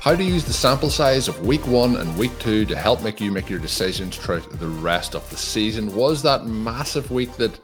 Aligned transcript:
How 0.00 0.16
to 0.16 0.24
use 0.24 0.44
the 0.44 0.52
sample 0.54 0.88
size 0.88 1.28
of 1.28 1.46
week 1.46 1.66
one 1.66 1.96
and 1.96 2.16
week 2.16 2.36
two 2.38 2.64
to 2.64 2.74
help 2.74 3.02
make 3.02 3.20
you 3.20 3.30
make 3.30 3.50
your 3.50 3.58
decisions 3.58 4.16
throughout 4.16 4.50
the 4.58 4.66
rest 4.66 5.14
of 5.14 5.28
the 5.28 5.36
season. 5.36 5.94
Was 5.94 6.22
that 6.22 6.46
massive 6.46 7.10
week 7.10 7.36
that 7.36 7.60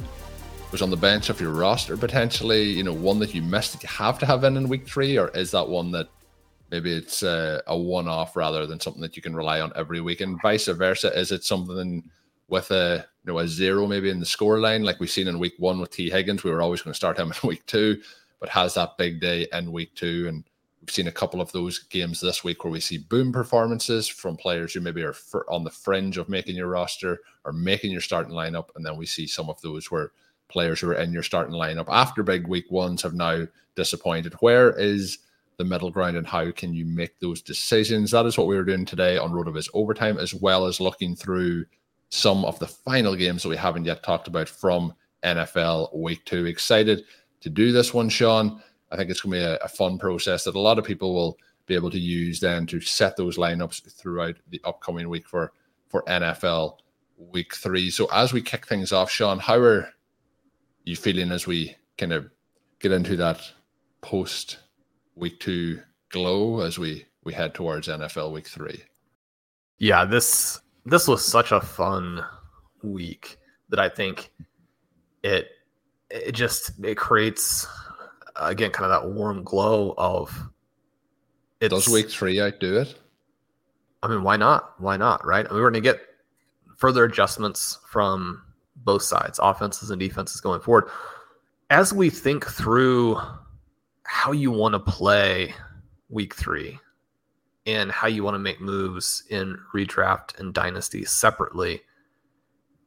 was 0.71 0.83
on 0.83 0.91
the 0.91 0.99
bench 0.99 1.31
of 1.31 1.41
your 1.41 1.53
roster 1.53 1.97
potentially, 1.97 2.65
you 2.65 2.83
know, 2.83 2.93
one 2.93 3.19
that 3.21 3.33
you 3.33 3.41
missed 3.41 3.73
that 3.73 3.83
you 3.83 3.89
have 3.89 4.19
to 4.19 4.27
have 4.27 4.45
in 4.45 4.59
in 4.59 4.69
week 4.69 4.87
three, 4.87 5.17
or 5.17 5.29
is 5.29 5.51
that 5.53 5.67
one 5.67 5.91
that 5.93 6.11
maybe 6.71 6.95
it's 6.95 7.23
uh, 7.23 7.63
a 7.69 7.77
one-off 7.77 8.37
rather 8.37 8.67
than 8.67 8.81
something 8.81 9.01
that 9.01 9.17
you 9.17 9.23
can 9.23 9.35
rely 9.35 9.63
on 9.63 9.73
every 9.75 10.03
week, 10.03 10.21
and 10.21 10.39
vice 10.43 10.67
versa? 10.67 11.19
Is 11.19 11.33
it 11.33 11.43
something 11.43 12.05
with 12.49 12.71
a 12.71 13.07
you 13.25 13.33
know 13.33 13.39
a 13.39 13.49
zero 13.49 13.87
maybe 13.87 14.11
in 14.11 14.21
the 14.21 14.27
score 14.27 14.61
line 14.61 14.83
like 14.83 15.01
we've 15.01 15.11
seen 15.11 15.29
in 15.29 15.39
week 15.39 15.55
one 15.57 15.81
with 15.81 15.91
Tee 15.91 16.11
Higgins? 16.11 16.45
We 16.45 16.51
were 16.51 16.61
always 16.61 16.83
going 16.83 16.93
to 16.93 16.97
start 16.99 17.19
him 17.19 17.33
in 17.43 17.49
week 17.49 17.65
two, 17.65 18.03
but 18.41 18.51
has 18.51 18.75
that 18.75 18.99
big 18.99 19.23
day 19.23 19.47
in 19.55 19.73
week 19.73 19.95
two, 19.95 20.27
and 20.29 20.45
we've 20.87 20.95
seen 20.95 21.09
a 21.09 21.13
couple 21.13 21.41
of 21.41 21.51
those 21.51 21.81
games 21.81 22.21
this 22.21 22.45
week 22.45 22.63
where 22.63 22.71
we 22.71 22.79
see 22.79 22.99
boom 22.99 23.33
performances 23.33 24.07
from 24.07 24.37
players 24.37 24.73
who 24.73 24.81
maybe 24.81 25.03
are 25.03 25.17
on 25.49 25.65
the 25.65 25.71
fringe 25.71 26.17
of 26.17 26.29
making 26.29 26.55
your 26.55 26.69
roster 26.69 27.19
or 27.45 27.53
making 27.53 27.91
your 27.91 28.01
starting 28.01 28.33
lineup, 28.33 28.69
and 28.77 28.87
then 28.87 28.97
we 28.97 29.05
see 29.05 29.27
some 29.27 29.51
of 29.51 29.61
those 29.63 29.91
where 29.91 30.13
players 30.49 30.79
who 30.79 30.89
are 30.89 30.95
in 30.95 31.13
your 31.13 31.25
starting 31.25 31.57
lineup 31.57 31.87
after 31.89 32.23
big 32.23 32.47
week 32.47 32.71
ones 32.71 33.03
have 33.03 33.15
now 33.15 33.45
disappointed. 33.75 34.35
Where 34.35 34.79
is 34.79 35.19
the 35.57 35.65
middle 35.65 35.91
ground 35.91 36.17
and 36.17 36.27
how 36.27 36.53
can 36.53 36.73
you 36.73 36.85
make 36.85 37.19
those 37.19 37.43
decisions? 37.43 38.13
That 38.13 38.27
is 38.27 38.39
what 38.39 38.47
we 38.47 38.55
were 38.55 38.63
doing 38.63 38.85
today 38.85 39.19
on 39.19 39.33
RotoViz 39.33 39.69
Overtime, 39.75 40.19
as 40.19 40.35
well 40.35 40.67
as 40.67 40.81
looking 40.81 41.17
through 41.17 41.65
some 42.11 42.45
of 42.45 42.61
the 42.61 42.69
final 42.69 43.17
games 43.17 43.43
that 43.43 43.49
we 43.49 43.57
haven't 43.57 43.87
yet 43.87 44.05
talked 44.05 44.29
about 44.29 44.49
from 44.49 44.95
NFL 45.25 45.97
Week 45.97 46.25
Two. 46.27 46.47
Excited 46.47 47.03
to 47.41 47.51
do 47.51 47.73
this 47.73 47.93
one, 47.93 48.09
Shawn. 48.09 48.63
I 48.91 48.97
think 48.97 49.11
it's 49.11 49.21
going 49.21 49.33
to 49.33 49.39
be 49.39 49.45
a, 49.45 49.57
a 49.57 49.69
fun 49.69 49.99
process 49.99 50.45
that 50.45 50.55
a 50.55 50.61
lot 50.61 50.79
of 50.79 50.85
people 50.85 51.15
will 51.15 51.39
be 51.67 51.75
able 51.75 51.91
to 51.91 51.99
use 51.99 52.41
then 52.41 52.67
to 52.67 52.81
set 52.81 53.17
those 53.17 53.37
lineups 53.37 53.93
throughout 53.93 54.37
the 54.51 54.61
upcoming 54.65 55.09
week 55.09 55.29
for 55.29 55.53
for 55.89 56.03
NFL 56.03 56.79
Week 57.19 57.55
Three. 57.55 57.91
So 57.91 58.07
as 58.13 58.33
we 58.33 58.43
kick 58.43 58.67
things 58.67 58.93
off, 58.93 59.11
Shawn, 59.11 59.39
how 59.39 59.57
are 59.57 59.89
you 60.85 60.97
feeling 60.97 61.33
as 61.33 61.47
we 61.47 61.77
kind 61.99 62.13
of 62.13 62.31
get 62.79 62.93
into 62.93 63.17
that 63.17 63.41
post 64.01 64.59
week 65.15 65.41
two 65.41 65.81
glow 66.11 66.61
as 66.61 66.79
we 66.79 67.07
we 67.25 67.35
head 67.35 67.55
towards 67.55 67.89
NFL 67.89 68.33
week 68.33 68.47
three? 68.47 68.83
Yeah, 69.79 70.05
this 70.05 70.61
this 70.85 71.09
was 71.09 71.25
such 71.25 71.53
a 71.53 71.61
fun 71.61 72.25
week 72.83 73.39
that 73.69 73.81
I 73.81 73.89
think 73.89 74.33
it 75.23 75.49
it 76.11 76.33
just 76.33 76.73
it 76.85 76.97
creates 76.97 77.67
again 78.41 78.71
kind 78.71 78.91
of 78.91 79.03
that 79.03 79.09
warm 79.09 79.43
glow 79.45 79.95
of 79.97 80.49
it 81.61 81.71
does 81.71 81.89
week 81.89 82.11
three 82.11 82.41
outdo 82.41 82.79
it. 82.79 82.99
I 84.03 84.09
mean, 84.09 84.23
why 84.23 84.37
not? 84.37 84.81
Why 84.81 84.97
not? 84.97 85.25
Right? 85.25 85.47
I 85.47 85.49
mean, 85.49 85.63
we're 85.63 85.71
going 85.71 85.83
to 85.83 85.93
get 85.93 86.01
further 86.77 87.05
adjustments 87.05 87.79
from 87.89 88.43
both 88.77 89.03
sides, 89.03 89.41
offenses 89.43 89.91
and 89.91 89.99
defenses 89.99 90.41
going 90.41 90.61
forward. 90.61 90.89
As 91.71 91.93
we 91.93 92.11
think 92.11 92.47
through 92.47 93.19
how 94.05 94.33
you 94.33 94.51
want 94.51 94.75
to 94.75 94.79
play 94.79 95.55
week 96.09 96.35
three 96.35 96.79
and 97.65 97.91
how 97.91 98.07
you 98.07 98.23
want 98.23 98.35
to 98.35 98.39
make 98.39 98.61
moves 98.61 99.25
in 99.31 99.59
redraft 99.75 100.39
and 100.39 100.55
dynasty 100.55 101.05
separately, 101.05 101.81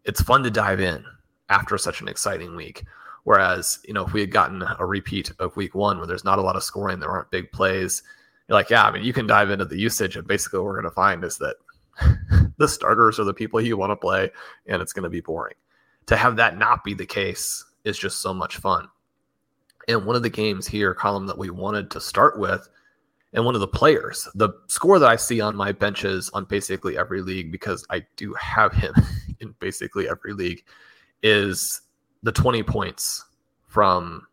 it's 0.06 0.22
fun 0.22 0.44
to 0.44 0.52
dive 0.52 0.80
in 0.80 1.04
after 1.50 1.78
such 1.78 2.02
an 2.02 2.08
exciting 2.08 2.56
week. 2.56 2.84
Whereas, 3.29 3.78
you 3.88 3.94
know, 3.94 4.07
if 4.07 4.12
we 4.12 4.22
had 4.22 4.31
gotten 4.31 4.63
a 4.79 4.85
repeat 4.88 5.31
of 5.38 5.56
week 5.56 5.75
one 5.75 6.00
where 6.00 6.07
there's 6.07 6.25
not 6.25 6.40
a 6.40 6.41
lot 6.41 6.56
of 6.56 6.63
scoring, 6.63 7.00
there 7.00 7.12
aren't 7.12 7.29
big 7.29 7.51
plays, 7.51 8.01
you're 8.47 8.57
like, 8.57 8.72
yeah, 8.72 8.84
I 8.84 8.91
mean, 8.91 9.03
you 9.03 9.13
can 9.13 9.28
dive 9.28 9.51
into 9.51 9.66
the 9.66 9.78
usage, 9.78 10.16
and 10.16 10.28
basically 10.28 10.57
what 10.57 10.66
we're 10.66 10.81
going 10.81 10.85
to 10.85 10.95
find 10.95 11.23
is 11.23 11.38
that 11.38 11.57
the 12.57 12.67
starters 12.67 13.19
are 13.19 13.25
the 13.25 13.34
people 13.35 13.62
you 13.62 13.78
want 13.78 13.91
to 13.91 13.95
play, 13.95 14.31
and 14.66 14.81
it's 14.81 14.94
going 14.94 15.03
to 15.03 15.12
be 15.12 15.22
boring 15.22 15.53
to 16.07 16.17
have 16.17 16.38
that 16.38 16.57
not 16.57 16.84
be 16.84 16.95
the 16.95 17.06
case 17.06 17.63
is 17.84 18.00
just 18.00 18.19
so 18.19 18.34
much 18.34 18.57
fun. 18.57 18.88
And 19.88 20.07
one 20.07 20.16
of 20.16 20.23
the 20.23 20.29
games 20.31 20.66
here, 20.67 20.96
Colm 20.96 21.28
that 21.28 21.38
we 21.38 21.51
wanted 21.51 21.91
to 21.91 22.01
start 22.01 22.40
with, 22.40 22.67
and 23.34 23.46
one 23.46 23.53
of 23.53 23.61
the 23.61 23.67
players, 23.67 24.28
the 24.34 24.50
score 24.66 24.97
that 24.97 25.07
I 25.07 25.17
see 25.17 25.40
on 25.40 25.56
my 25.56 25.72
benches 25.72 26.31
on 26.34 26.46
basically 26.46 26.97
every 26.97 27.22
league, 27.22 27.51
because 27.51 27.85
I 27.91 28.07
do 28.16 28.34
have 28.34 28.73
him 28.73 28.96
in 29.40 29.53
basically 29.59 30.09
every 30.09 30.34
league, 30.34 30.63
is 31.22 31.81
the 32.24 32.31
20 32.31 32.63
points 32.63 33.25
from 33.68 34.25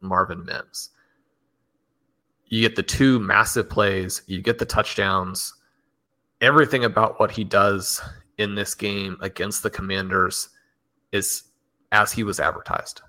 Marvin 0.00 0.44
Mims. 0.44 0.90
You 2.46 2.62
get 2.62 2.76
the 2.76 2.82
two 2.82 3.18
massive 3.18 3.68
plays, 3.68 4.22
you 4.26 4.40
get 4.40 4.58
the 4.58 4.64
touchdowns, 4.64 5.54
everything 6.40 6.84
about 6.84 7.20
what 7.20 7.30
he 7.30 7.44
does 7.44 8.00
in 8.38 8.54
this 8.54 8.74
game 8.74 9.16
against 9.20 9.62
the 9.62 9.70
Commanders 9.70 10.48
is 11.12 11.44
as 11.92 12.12
he 12.12 12.22
was 12.22 12.40
advertised. 12.40 13.02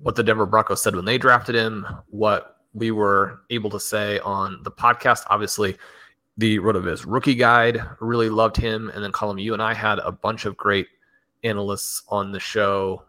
What 0.00 0.14
the 0.14 0.22
Denver 0.22 0.46
Broncos 0.46 0.82
said 0.82 0.94
when 0.94 1.04
they 1.04 1.18
drafted 1.18 1.54
him, 1.54 1.86
what 2.08 2.58
we 2.72 2.90
were 2.90 3.40
able 3.50 3.70
to 3.70 3.80
say 3.80 4.20
on 4.20 4.60
the 4.62 4.70
podcast, 4.70 5.24
obviously, 5.28 5.76
the 6.36 6.58
RotoViz 6.60 7.04
rookie 7.06 7.34
guide 7.34 7.82
really 8.00 8.30
loved 8.30 8.56
him. 8.56 8.90
And 8.94 9.02
then, 9.02 9.10
Colm, 9.10 9.42
you 9.42 9.54
and 9.54 9.62
I 9.62 9.74
had 9.74 9.98
a 9.98 10.12
bunch 10.12 10.44
of 10.44 10.56
great 10.56 10.86
analysts 11.44 12.02
on 12.08 12.32
the 12.32 12.40
show 12.40 13.04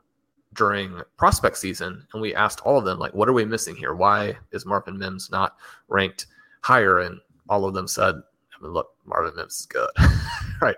during 0.53 1.01
prospect 1.17 1.57
season. 1.57 2.05
And 2.13 2.21
we 2.21 2.35
asked 2.35 2.61
all 2.61 2.77
of 2.77 2.85
them, 2.85 2.99
like, 2.99 3.13
what 3.13 3.29
are 3.29 3.33
we 3.33 3.45
missing 3.45 3.75
here? 3.75 3.93
Why 3.93 4.37
is 4.51 4.65
Marvin 4.65 4.97
Mims 4.97 5.29
not 5.31 5.57
ranked 5.87 6.27
higher? 6.61 6.99
And 6.99 7.19
all 7.47 7.65
of 7.65 7.73
them 7.73 7.87
said, 7.87 8.15
I 8.15 8.63
mean, 8.63 8.73
look, 8.73 8.89
Marvin 9.05 9.35
Mims 9.35 9.59
is 9.61 9.65
good. 9.65 9.89
right. 10.61 10.77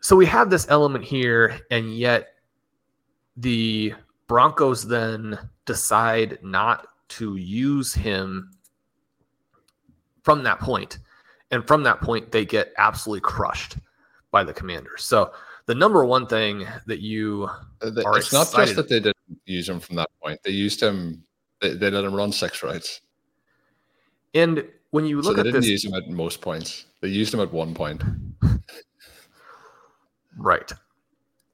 So 0.00 0.16
we 0.16 0.26
have 0.26 0.50
this 0.50 0.66
element 0.68 1.04
here, 1.04 1.58
and 1.70 1.96
yet 1.96 2.34
the 3.36 3.94
Broncos 4.26 4.86
then 4.86 5.38
decide 5.64 6.38
not 6.42 6.88
to 7.08 7.36
use 7.36 7.94
him 7.94 8.50
from 10.22 10.42
that. 10.44 10.98
And 11.50 11.66
from 11.66 11.82
that 11.84 12.00
point, 12.00 12.32
they 12.32 12.44
get 12.44 12.72
absolutely 12.76 13.20
crushed 13.20 13.76
by 14.30 14.42
the 14.42 14.52
commanders. 14.52 15.04
So 15.04 15.32
the 15.66 15.74
number 15.74 16.04
one 16.04 16.26
thing 16.26 16.66
that 16.86 17.00
you 17.00 17.48
Uh, 17.80 17.90
the- 17.90 18.04
are 18.04 18.18
it's 18.18 18.32
not 18.32 18.52
just 18.54 18.76
that 18.76 18.88
they 18.88 19.00
didn't 19.00 19.16
use 19.46 19.68
him 19.68 19.80
from 19.80 19.96
that 19.96 20.10
point. 20.22 20.38
They 20.44 20.50
used 20.50 20.80
him. 20.82 21.24
They, 21.60 21.74
they 21.74 21.90
let 21.90 22.04
him 22.04 22.14
run 22.14 22.32
six 22.32 22.62
routes. 22.62 23.00
and 24.34 24.66
when 24.90 25.04
you 25.06 25.22
So 25.22 25.28
look 25.28 25.36
they 25.36 25.40
at 25.40 25.44
didn't 25.44 25.60
this, 25.62 25.70
use 25.70 25.84
him 25.84 25.94
at 25.94 26.08
most 26.08 26.40
points. 26.40 26.84
They 27.00 27.08
used 27.08 27.32
him 27.34 27.40
at 27.40 27.52
one 27.52 27.74
point. 27.74 28.02
Right. 30.36 30.72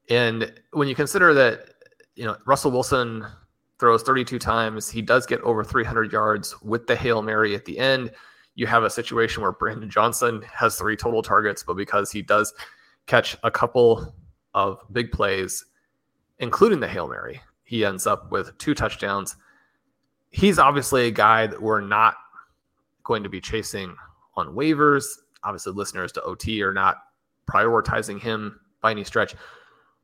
And 0.09 0.51
when 0.71 0.87
you 0.87 0.95
consider 0.95 1.33
that, 1.35 1.75
you 2.15 2.25
know, 2.25 2.35
Russell 2.45 2.71
Wilson 2.71 3.25
throws 3.79 4.03
32 4.03 4.39
times, 4.39 4.89
he 4.89 5.01
does 5.01 5.25
get 5.25 5.39
over 5.41 5.63
300 5.63 6.11
yards 6.11 6.59
with 6.61 6.87
the 6.87 6.95
Hail 6.95 7.21
Mary 7.21 7.55
at 7.55 7.65
the 7.65 7.77
end. 7.77 8.11
You 8.55 8.67
have 8.67 8.83
a 8.83 8.89
situation 8.89 9.41
where 9.43 9.51
Brandon 9.51 9.89
Johnson 9.89 10.41
has 10.51 10.75
three 10.77 10.97
total 10.97 11.21
targets, 11.21 11.63
but 11.63 11.75
because 11.75 12.11
he 12.11 12.21
does 12.21 12.53
catch 13.07 13.37
a 13.43 13.51
couple 13.51 14.13
of 14.53 14.79
big 14.91 15.11
plays, 15.11 15.65
including 16.39 16.79
the 16.79 16.87
Hail 16.87 17.07
Mary, 17.07 17.41
he 17.63 17.85
ends 17.85 18.05
up 18.05 18.31
with 18.31 18.57
two 18.57 18.73
touchdowns. 18.73 19.35
He's 20.29 20.59
obviously 20.59 21.07
a 21.07 21.11
guy 21.11 21.47
that 21.47 21.61
we're 21.61 21.81
not 21.81 22.15
going 23.03 23.23
to 23.23 23.29
be 23.29 23.41
chasing 23.41 23.95
on 24.35 24.55
waivers. 24.55 25.05
Obviously, 25.43 25.73
listeners 25.73 26.11
to 26.13 26.21
OT 26.23 26.61
are 26.63 26.73
not 26.73 26.97
prioritizing 27.49 28.19
him 28.19 28.59
by 28.81 28.91
any 28.91 29.03
stretch. 29.03 29.35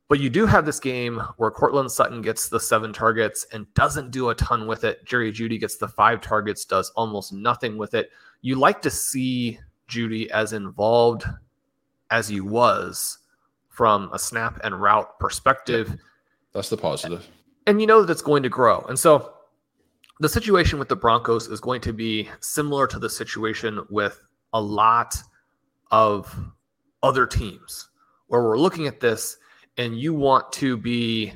But 0.08 0.20
you 0.20 0.30
do 0.30 0.46
have 0.46 0.64
this 0.64 0.80
game 0.80 1.20
where 1.36 1.50
Courtland 1.50 1.92
Sutton 1.92 2.22
gets 2.22 2.48
the 2.48 2.58
seven 2.58 2.92
targets 2.94 3.46
and 3.52 3.72
doesn't 3.74 4.10
do 4.10 4.30
a 4.30 4.34
ton 4.34 4.66
with 4.66 4.84
it. 4.84 5.04
Jerry 5.04 5.30
Jeudy 5.30 5.60
gets 5.60 5.76
the 5.76 5.88
five 5.88 6.22
targets, 6.22 6.64
does 6.64 6.90
almost 6.96 7.34
nothing 7.34 7.76
with 7.76 7.92
it. 7.92 8.10
You 8.40 8.54
like 8.54 8.80
to 8.82 8.90
see 8.90 9.60
Jeudy 9.88 10.30
as 10.30 10.54
involved 10.54 11.24
as 12.10 12.28
he 12.28 12.40
was 12.40 13.18
from 13.68 14.10
a 14.12 14.18
snap 14.18 14.60
and 14.64 14.80
route 14.80 15.18
perspective. 15.18 15.96
That's 16.52 16.68
the 16.68 16.76
positive. 16.76 17.28
And 17.66 17.80
you 17.80 17.86
know 17.86 18.02
that 18.02 18.10
it's 18.10 18.22
going 18.22 18.42
to 18.42 18.48
grow. 18.48 18.84
And 18.88 18.98
so 18.98 19.34
the 20.20 20.28
situation 20.28 20.78
with 20.78 20.88
the 20.88 20.96
Broncos 20.96 21.46
is 21.48 21.60
going 21.60 21.80
to 21.82 21.92
be 21.92 22.28
similar 22.40 22.86
to 22.88 22.98
the 22.98 23.10
situation 23.10 23.80
with 23.90 24.20
a 24.52 24.60
lot 24.60 25.16
of 25.90 26.34
other 27.02 27.26
teams 27.26 27.88
where 28.26 28.42
we're 28.42 28.58
looking 28.58 28.86
at 28.86 29.00
this 29.00 29.36
and 29.76 29.98
you 29.98 30.12
want 30.12 30.50
to 30.52 30.76
be 30.76 31.32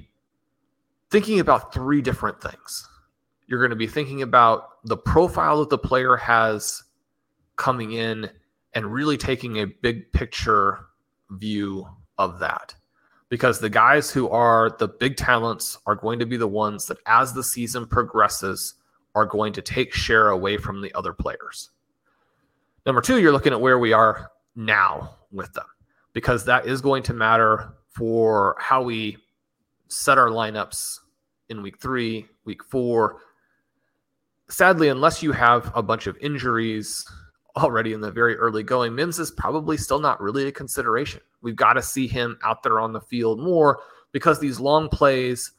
thinking 1.10 1.40
about 1.40 1.72
three 1.72 2.02
different 2.02 2.40
things. 2.40 2.88
You're 3.46 3.60
going 3.60 3.70
to 3.70 3.76
be 3.76 3.86
thinking 3.86 4.22
about 4.22 4.84
the 4.84 4.96
profile 4.96 5.60
that 5.60 5.70
the 5.70 5.78
player 5.78 6.16
has 6.16 6.82
coming 7.56 7.92
in 7.92 8.28
and 8.74 8.92
really 8.92 9.16
taking 9.16 9.58
a 9.58 9.66
big 9.66 10.10
picture 10.12 10.86
view 11.30 11.86
of 12.19 12.38
that. 12.38 12.74
Because 13.28 13.60
the 13.60 13.70
guys 13.70 14.10
who 14.10 14.28
are 14.28 14.76
the 14.78 14.88
big 14.88 15.16
talents 15.16 15.78
are 15.86 15.94
going 15.94 16.19
to 16.19 16.26
be 16.26 16.36
the 16.36 16.46
ones 16.46 16.86
that, 16.86 16.98
as 17.06 17.32
the 17.32 17.42
season 17.42 17.86
progresses, 17.86 18.74
are 19.14 19.26
going 19.26 19.52
to 19.54 19.62
take 19.62 19.92
share 19.94 20.28
away 20.28 20.56
from 20.56 20.82
the 20.82 20.92
other 20.94 21.12
players. 21.12 21.70
Number 22.84 23.00
two, 23.00 23.19
you're 23.19 23.32
looking 23.32 23.52
at 23.52 23.60
where 23.60 23.78
we 23.78 23.92
are 23.92 24.30
now 24.54 25.16
with 25.30 25.52
them, 25.54 25.66
because 26.12 26.44
that 26.44 26.66
is 26.66 26.80
going 26.80 27.02
to 27.04 27.14
matter 27.14 27.75
for 27.88 28.56
how 28.58 28.82
we 28.82 29.16
set 29.88 30.18
our 30.18 30.28
lineups 30.28 30.98
in 31.48 31.62
week 31.62 31.80
three, 31.80 32.26
week 32.44 32.64
four. 32.64 33.18
Sadly, 34.48 34.88
unless 34.88 35.22
you 35.22 35.32
have 35.32 35.70
a 35.75 35.82
bunch 35.82 36.06
of 36.06 36.18
injuries 36.18 37.06
already 37.56 37.93
in 37.93 38.00
the 38.00 38.10
very 38.10 38.37
early 38.37 38.62
going, 38.62 38.94
Mims 38.94 39.19
is 39.19 39.31
probably 39.31 39.76
still 39.76 40.00
not 40.00 40.20
really 40.20 40.46
a 40.46 40.52
consideration. 40.52 41.20
We've 41.40 41.56
got 41.56 41.75
to 41.75 41.82
see 41.82 42.06
him 42.06 42.38
out 42.43 42.62
there 42.62 42.81
on 42.81 42.93
the 42.93 43.00
field 43.00 43.40
more 43.40 43.81
because 44.12 44.38
these 44.38 44.60
long 44.60 44.88
plays 44.88 45.52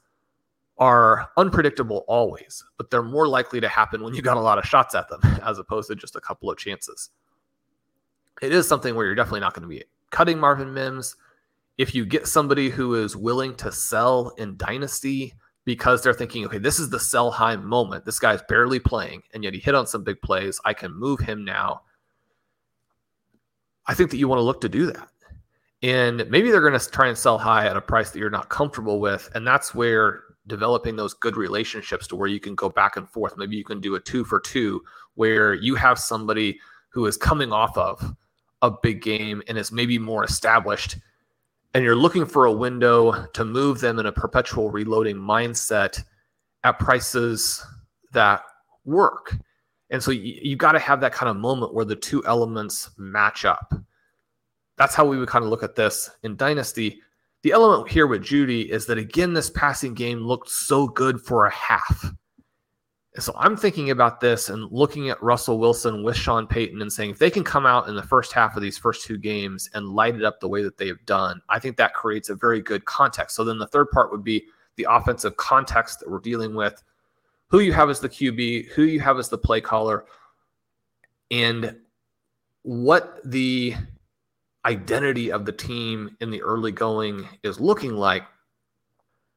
are 0.78 1.30
unpredictable 1.38 2.04
always, 2.08 2.64
but 2.78 2.90
they're 2.90 3.04
more 3.04 3.28
likely 3.28 3.62
to 3.62 3.68
happen 3.68 4.04
when 4.04 4.14
you 4.14 4.22
got 4.22 4.38
a 4.38 4.42
lot 4.42 4.58
of 4.58 4.66
shots 4.66 4.96
at 4.96 5.08
them 5.10 5.22
as 5.44 5.60
opposed 5.60 5.90
to 5.90 5.96
just 5.96 6.16
a 6.16 6.22
couple 6.22 6.50
of 6.50 6.58
chances. 6.58 7.10
It 8.42 8.52
is 8.52 8.68
something 8.68 8.96
where 8.96 9.06
you're 9.06 9.16
definitely 9.16 9.42
not 9.42 9.54
going 9.54 9.62
to 9.62 9.68
be 9.68 9.84
cutting 10.10 10.40
Marvin 10.40 10.74
Mims. 10.74 11.16
If 11.78 11.96
you 11.96 12.06
get 12.06 12.28
somebody 12.28 12.70
who 12.70 12.96
is 12.96 13.16
willing 13.16 13.56
to 13.56 13.72
sell 13.72 14.34
in 14.38 14.58
Dynasty 14.58 15.34
because 15.66 16.02
they're 16.02 16.14
thinking, 16.14 16.46
okay, 16.46 16.58
this 16.58 16.80
is 16.80 16.90
the 16.90 17.00
sell 17.00 17.32
high 17.32 17.56
moment. 17.56 18.06
This 18.06 18.20
guy's 18.20 18.42
barely 18.44 18.80
playing, 18.80 19.24
and 19.34 19.44
yet 19.44 19.54
he 19.54 19.60
hit 19.60 19.76
on 19.76 19.88
some 19.88 20.04
big 20.04 20.22
plays. 20.22 20.60
I 20.66 20.74
can 20.74 20.94
move 20.94 21.20
him 21.20 21.46
now. 21.46 21.82
I 23.86 23.94
think 23.94 24.12
that 24.12 24.18
you 24.18 24.28
want 24.28 24.40
to 24.40 24.44
look 24.44 24.62
to 24.62 24.70
do 24.70 24.86
that. 24.88 25.10
And 25.82 26.30
maybe 26.30 26.50
they're 26.50 26.62
going 26.62 26.80
to 26.80 26.90
try 26.90 27.08
and 27.08 27.18
sell 27.18 27.38
high 27.38 27.68
at 27.68 27.76
a 27.76 27.82
price 27.82 28.12
that 28.12 28.20
you're 28.20 28.30
not 28.30 28.50
comfortable 28.50 29.02
with. 29.02 29.30
And 29.36 29.46
that's 29.46 29.76
where 29.76 30.24
developing 30.48 30.96
those 30.96 31.14
good 31.14 31.36
relationships 31.36 32.08
to 32.08 32.16
where 32.16 32.30
you 32.30 32.40
can 32.40 32.56
go 32.56 32.70
back 32.70 32.96
and 32.96 33.10
forth. 33.10 33.38
Maybe 33.38 33.58
you 33.58 33.64
can 33.64 33.82
do 33.82 33.96
a 33.96 34.00
two 34.00 34.24
for 34.24 34.40
two 34.40 34.82
where 35.16 35.54
you 35.54 35.76
have 35.76 36.00
somebody 36.00 36.60
who 36.90 37.06
is 37.06 37.18
coming 37.18 37.52
off 37.52 37.78
of 37.78 38.16
a 38.62 38.72
big 38.72 39.02
game 39.02 39.42
and 39.48 39.58
is 39.58 39.72
maybe 39.72 40.00
more 40.00 40.24
established 40.24 40.98
and 41.74 41.84
you're 41.84 41.96
looking 41.96 42.26
for 42.26 42.46
a 42.46 42.52
window 42.52 43.26
to 43.34 43.46
move 43.46 43.80
them 43.80 44.00
in 44.00 44.06
a 44.06 44.12
perpetual 44.12 44.70
reloading 44.70 45.16
mindset 45.16 46.04
at 46.64 46.80
prices 46.80 47.66
that 48.12 48.42
work. 48.86 49.36
And 49.90 50.02
so 50.02 50.12
you, 50.12 50.40
you 50.42 50.56
got 50.56 50.74
to 50.74 50.80
have 50.80 51.02
that 51.02 51.14
kind 51.14 51.30
of 51.30 51.38
moment 51.38 51.74
where 51.74 51.86
the 51.86 51.96
two 51.96 52.24
elements 52.26 52.92
match 52.98 53.46
up. 53.46 53.74
That's 54.78 54.96
how 54.96 55.06
we 55.06 55.18
would 55.18 55.30
kind 55.30 55.44
of 55.44 55.50
look 55.50 55.64
at 55.64 55.76
this 55.76 56.10
in 56.24 56.36
Dynasty. 56.36 57.02
The 57.44 57.52
element 57.52 57.90
here 57.90 58.08
with 58.08 58.24
Jeudy 58.24 58.70
is 58.70 58.86
that, 58.86 58.98
again, 58.98 59.34
this 59.34 59.50
passing 59.50 59.94
game 59.94 60.20
looked 60.20 60.50
so 60.50 60.88
good 60.88 61.22
for 61.22 61.46
a 61.46 61.52
half. 61.52 62.12
So 63.20 63.32
I'm 63.38 63.56
thinking 63.56 63.92
about 63.92 64.20
this 64.20 64.50
and 64.50 64.72
looking 64.72 65.10
at 65.10 65.22
Russell 65.22 65.60
Wilson 65.60 66.02
with 66.04 66.16
Sean 66.16 66.48
Payton 66.48 66.82
and 66.82 66.92
saying 66.92 67.12
if 67.12 67.20
they 67.20 67.30
can 67.30 67.44
come 67.44 67.66
out 67.66 67.88
in 67.88 67.96
the 67.96 68.02
first 68.02 68.34
half 68.34 68.56
of 68.56 68.64
these 68.64 68.78
first 68.78 69.06
two 69.06 69.20
games 69.20 69.70
and 69.76 69.90
light 69.90 70.16
it 70.16 70.24
up 70.24 70.40
the 70.40 70.48
way 70.48 70.64
that 70.64 70.78
they 70.78 70.88
have 70.88 71.06
done, 71.06 71.40
I 71.48 71.60
think 71.60 71.78
that 71.78 71.94
creates 71.94 72.30
a 72.30 72.36
very 72.36 72.60
good 72.60 72.86
context. 72.86 73.36
So 73.36 73.44
then 73.44 73.60
the 73.60 73.68
third 73.68 73.92
part 73.92 74.12
would 74.12 74.24
be 74.24 74.46
the 74.78 74.88
offensive 74.90 75.38
context 75.38 76.00
that 76.00 76.10
we're 76.10 76.20
dealing 76.20 76.56
with, 76.56 76.82
who 77.50 77.60
you 77.60 77.72
have 77.74 77.92
as 77.92 78.00
the 78.00 78.10
QB, 78.10 78.70
who 78.70 78.82
you 78.82 79.00
have 79.02 79.20
as 79.20 79.30
the 79.30 79.38
play 79.38 79.62
caller, 79.62 80.06
and 81.30 81.76
what 82.64 83.20
the 83.24 83.76
identity 84.66 85.32
of 85.32 85.46
the 85.46 85.52
team 85.52 86.18
in 86.20 86.32
the 86.32 86.42
early 86.42 86.72
going 86.72 87.28
is 87.44 87.60
looking 87.60 87.94
like. 87.94 88.24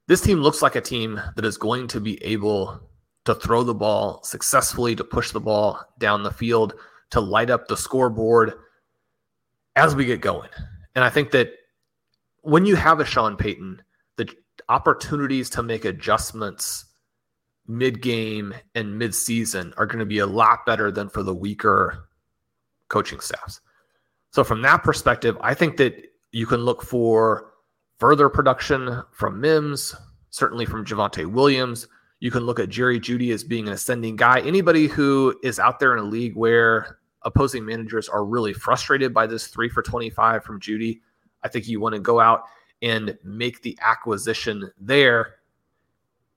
This 0.07 0.23
team 0.23 0.39
looks 0.39 0.63
like 0.63 0.77
a 0.77 0.81
team 0.81 1.21
that 1.35 1.45
is 1.45 1.59
going 1.59 1.89
to 1.89 2.01
be 2.01 2.23
able 2.25 2.81
to 3.27 3.35
throw 3.35 3.63
the 3.63 3.75
ball 3.75 4.23
successfully, 4.23 4.97
to 4.97 5.05
push 5.05 5.33
the 5.33 5.41
ball 5.41 5.81
down 5.99 6.23
the 6.23 6.31
field, 6.31 6.75
to 7.11 7.21
light 7.21 7.51
up 7.51 7.69
the 7.69 7.77
scoreboard 7.77 8.55
as 9.77 9.95
we 9.95 10.05
get 10.05 10.21
going. 10.21 10.49
And 10.95 11.05
I 11.05 11.11
think 11.11 11.31
that 11.33 11.51
when 12.41 12.65
you 12.65 12.77
have 12.77 13.01
a 13.01 13.05
Sean 13.05 13.37
Payton, 13.37 13.83
the 14.17 14.29
opportunities 14.69 15.51
to 15.51 15.63
make 15.63 15.85
adjustments 15.85 16.87
mid 17.69 18.01
game 18.01 18.55
and 18.75 18.99
mid 18.99 19.15
season 19.15 19.75
are 19.77 19.87
going 19.87 19.99
to 19.99 20.07
be 20.07 20.19
a 20.19 20.27
lot 20.27 20.65
better 20.65 20.91
than 20.91 21.09
for 21.09 21.23
the 21.23 21.35
weaker 21.35 22.09
coaching 22.89 23.21
staffs. 23.21 23.61
So, 24.31 24.45
from 24.45 24.63
that 24.63 24.83
perspective, 24.83 25.37
I 25.41 25.55
think 25.55 25.77
that 25.79 25.95
you 26.31 26.47
can 26.47 26.61
look 26.61 26.83
for 26.83 27.53
further 27.99 28.29
production 28.29 29.03
from 29.13 29.41
Mims, 29.41 29.95
certainly 30.31 30.67
from 30.67 30.85
Javonte 30.85 31.27
Williams. 31.27 31.89
You 32.21 32.31
can 32.31 32.45
look 32.45 32.59
at 32.59 32.71
Jerry 32.71 32.99
Jeudy 32.99 33.33
as 33.33 33.45
being 33.45 33.67
an 33.67 33.75
ascending 33.75 34.17
guy. 34.17 34.41
Anybody 34.41 34.87
who 34.87 35.39
is 35.43 35.59
out 35.59 35.79
there 35.79 35.93
in 35.93 35.99
a 35.99 36.07
league 36.07 36.35
where 36.35 36.99
opposing 37.23 37.65
managers 37.65 38.09
are 38.09 38.25
really 38.25 38.53
frustrated 38.53 39.13
by 39.13 39.27
this 39.27 39.49
three 39.49 39.69
for 39.69 39.83
25 39.83 40.43
from 40.43 40.61
Jeudy, 40.61 41.01
I 41.43 41.49
think 41.49 41.69
you 41.69 41.81
want 41.81 41.95
to 41.95 42.01
go 42.01 42.21
out 42.21 42.45
and 42.83 43.19
make 43.23 43.63
the 43.63 43.79
acquisition 43.83 44.71
there. 44.81 45.37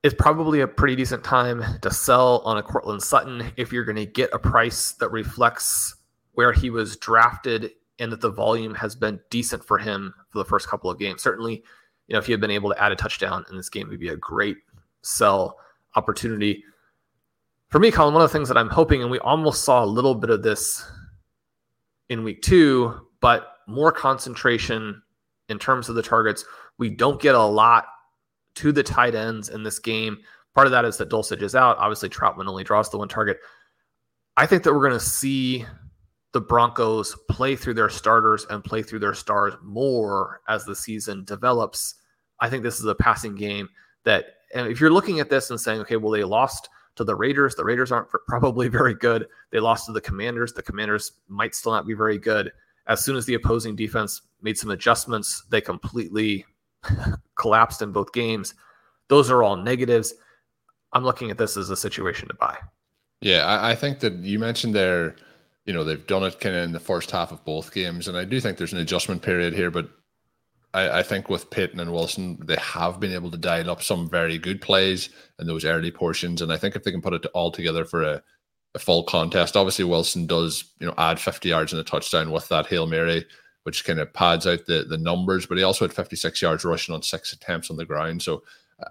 It's 0.02 0.14
probably 0.14 0.60
a 0.60 0.66
pretty 0.68 0.96
decent 0.96 1.24
time 1.24 1.62
to 1.82 1.90
sell 1.90 2.42
on 2.44 2.58
a 2.58 2.62
Courtland 2.62 3.02
Sutton 3.02 3.52
if 3.56 3.72
you're 3.72 3.84
going 3.84 3.96
to 3.96 4.06
get 4.06 4.30
a 4.32 4.38
price 4.38 4.92
that 4.92 5.10
reflects 5.10 5.94
where 6.32 6.52
he 6.52 6.70
was 6.70 6.96
drafted 6.96 7.72
and 7.98 8.10
that 8.10 8.20
the 8.20 8.30
volume 8.30 8.74
has 8.74 8.94
been 8.94 9.20
decent 9.28 9.62
for 9.62 9.78
him 9.78 10.14
for 10.30 10.38
the 10.38 10.44
first 10.44 10.68
couple 10.68 10.90
of 10.90 10.98
games. 10.98 11.22
Certainly, 11.22 11.62
you 12.08 12.14
know, 12.14 12.18
if 12.18 12.26
he 12.26 12.32
had 12.32 12.40
been 12.40 12.50
able 12.50 12.70
to 12.70 12.82
add 12.82 12.92
a 12.92 12.96
touchdown 12.96 13.44
in 13.50 13.56
this 13.56 13.68
game, 13.68 13.88
would 13.88 14.00
be 14.00 14.08
a 14.08 14.16
great 14.16 14.56
sell 15.02 15.58
opportunity. 15.96 16.64
For 17.68 17.78
me, 17.78 17.90
Colm, 17.90 18.12
one 18.12 18.22
of 18.22 18.30
the 18.30 18.36
things 18.36 18.48
that 18.48 18.56
I'm 18.56 18.68
hoping, 18.68 19.02
and 19.02 19.10
we 19.10 19.18
almost 19.20 19.64
saw 19.64 19.84
a 19.84 19.86
little 19.86 20.14
bit 20.14 20.30
of 20.30 20.42
this 20.42 20.84
in 22.08 22.24
week 22.24 22.42
two, 22.42 23.06
but 23.20 23.56
more 23.68 23.92
concentration 23.92 25.00
in 25.48 25.58
terms 25.58 25.88
of 25.88 25.94
the 25.94 26.02
targets. 26.02 26.44
We 26.78 26.90
don't 26.90 27.20
get 27.20 27.34
a 27.34 27.42
lot 27.42 27.86
to 28.56 28.72
the 28.72 28.82
tight 28.82 29.14
ends 29.14 29.48
in 29.48 29.62
this 29.62 29.78
game. 29.78 30.18
Part 30.54 30.66
of 30.66 30.72
that 30.72 30.84
is 30.84 30.96
that 30.96 31.10
Dulcich 31.10 31.42
is 31.42 31.54
out. 31.54 31.78
Obviously, 31.78 32.08
Trautman 32.08 32.48
only 32.48 32.64
draws 32.64 32.90
the 32.90 32.98
one 32.98 33.08
target. 33.08 33.38
I 34.36 34.46
think 34.46 34.64
that 34.64 34.72
we're 34.72 34.86
going 34.86 34.98
to 34.98 35.04
see 35.04 35.64
the 36.32 36.40
Broncos 36.40 37.16
play 37.28 37.56
through 37.56 37.74
their 37.74 37.88
starters 37.88 38.46
and 38.50 38.64
play 38.64 38.82
through 38.82 39.00
their 39.00 39.14
stars 39.14 39.54
more 39.62 40.40
as 40.48 40.64
the 40.64 40.76
season 40.76 41.24
develops. 41.24 41.96
I 42.40 42.48
think 42.48 42.62
this 42.62 42.80
is 42.80 42.86
a 42.86 42.94
passing 42.94 43.34
game 43.34 43.68
that 44.04 44.26
and 44.54 44.66
if 44.66 44.80
you're 44.80 44.92
looking 44.92 45.20
at 45.20 45.30
this 45.30 45.50
and 45.50 45.60
saying, 45.60 45.80
okay, 45.80 45.96
well, 45.96 46.12
they 46.12 46.24
lost 46.24 46.68
to 46.96 47.04
the 47.04 47.14
Raiders, 47.14 47.54
the 47.54 47.64
Raiders 47.64 47.92
aren't 47.92 48.08
probably 48.28 48.68
very 48.68 48.94
good. 48.94 49.26
They 49.50 49.60
lost 49.60 49.86
to 49.86 49.92
the 49.92 50.00
Commanders, 50.00 50.52
the 50.52 50.62
Commanders 50.62 51.12
might 51.28 51.54
still 51.54 51.72
not 51.72 51.86
be 51.86 51.94
very 51.94 52.18
good. 52.18 52.52
As 52.86 53.04
soon 53.04 53.16
as 53.16 53.26
the 53.26 53.34
opposing 53.34 53.76
defense 53.76 54.22
made 54.42 54.58
some 54.58 54.70
adjustments, 54.70 55.44
they 55.50 55.60
completely 55.60 56.44
collapsed 57.36 57.82
in 57.82 57.92
both 57.92 58.12
games. 58.12 58.54
Those 59.08 59.30
are 59.30 59.42
all 59.42 59.56
negatives. 59.56 60.14
I'm 60.92 61.04
looking 61.04 61.30
at 61.30 61.38
this 61.38 61.56
as 61.56 61.70
a 61.70 61.76
situation 61.76 62.28
to 62.28 62.34
buy. 62.34 62.56
Yeah, 63.20 63.44
I, 63.44 63.72
I 63.72 63.74
think 63.74 64.00
that 64.00 64.14
you 64.14 64.38
mentioned 64.38 64.74
there, 64.74 65.16
you 65.66 65.72
know, 65.72 65.84
they've 65.84 66.06
done 66.06 66.24
it 66.24 66.40
kind 66.40 66.56
of 66.56 66.64
in 66.64 66.72
the 66.72 66.80
first 66.80 67.10
half 67.10 67.32
of 67.32 67.44
both 67.44 67.72
games, 67.72 68.08
and 68.08 68.16
I 68.16 68.24
do 68.24 68.40
think 68.40 68.56
there's 68.56 68.72
an 68.72 68.80
adjustment 68.80 69.22
period 69.22 69.54
here. 69.54 69.70
But 69.70 69.88
I, 70.72 71.00
I 71.00 71.02
think 71.02 71.28
with 71.28 71.50
Payton 71.50 71.80
and 71.80 71.92
Wilson, 71.92 72.38
they 72.44 72.56
have 72.56 73.00
been 73.00 73.12
able 73.12 73.30
to 73.30 73.38
dial 73.38 73.70
up 73.70 73.82
some 73.82 74.08
very 74.08 74.38
good 74.38 74.60
plays 74.60 75.10
in 75.38 75.46
those 75.46 75.64
early 75.64 75.90
portions, 75.90 76.42
and 76.42 76.52
I 76.52 76.56
think 76.56 76.76
if 76.76 76.84
they 76.84 76.92
can 76.92 77.02
put 77.02 77.14
it 77.14 77.26
all 77.34 77.50
together 77.50 77.84
for 77.84 78.02
a, 78.02 78.22
a 78.74 78.78
full 78.78 79.02
contest, 79.04 79.56
obviously 79.56 79.84
Wilson 79.84 80.26
does, 80.26 80.72
you 80.78 80.86
know, 80.86 80.94
add 80.96 81.18
50 81.18 81.48
yards 81.48 81.72
and 81.72 81.80
a 81.80 81.84
touchdown 81.84 82.30
with 82.30 82.48
that 82.48 82.66
hail 82.66 82.86
mary 82.86 83.26
which 83.64 83.84
kind 83.84 83.98
of 83.98 84.12
pads 84.12 84.46
out 84.46 84.66
the 84.66 84.84
the 84.88 84.98
numbers. 84.98 85.46
But 85.46 85.58
he 85.58 85.64
also 85.64 85.84
had 85.84 85.94
56 85.94 86.40
yards 86.40 86.64
rushing 86.64 86.94
on 86.94 87.02
six 87.02 87.32
attempts 87.32 87.70
on 87.70 87.76
the 87.76 87.84
ground. 87.84 88.22
So 88.22 88.42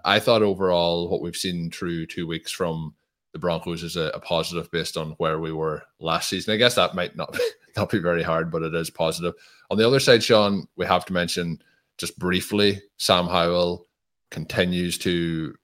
I 0.04 0.18
thought 0.18 0.42
overall 0.42 1.08
what 1.08 1.20
we've 1.20 1.36
seen 1.36 1.70
through 1.70 2.06
two 2.06 2.26
weeks 2.26 2.52
from 2.52 2.94
the 3.32 3.38
Broncos 3.38 3.82
is 3.82 3.96
a, 3.96 4.10
a, 4.14 4.18
positive 4.18 4.70
based 4.72 4.96
on 4.96 5.12
where 5.18 5.38
we 5.38 5.52
were 5.52 5.84
last 6.00 6.28
season. 6.28 6.52
I 6.52 6.56
guess 6.56 6.74
that 6.74 6.96
might 6.96 7.14
not 7.16 7.36
not 7.76 7.90
be 7.90 7.98
very 7.98 8.22
hard, 8.22 8.50
but 8.50 8.62
it 8.62 8.74
is 8.74 8.90
positive. 8.90 9.34
On 9.70 9.78
the 9.78 9.86
other 9.86 10.00
side, 10.00 10.22
Shawn, 10.22 10.66
we 10.76 10.86
have 10.86 11.04
to 11.06 11.12
mention 11.12 11.62
just 12.00 12.18
briefly 12.18 12.82
Sam 12.96 13.26
Howell 13.26 13.86
continues 14.30 14.98
to 14.98 15.54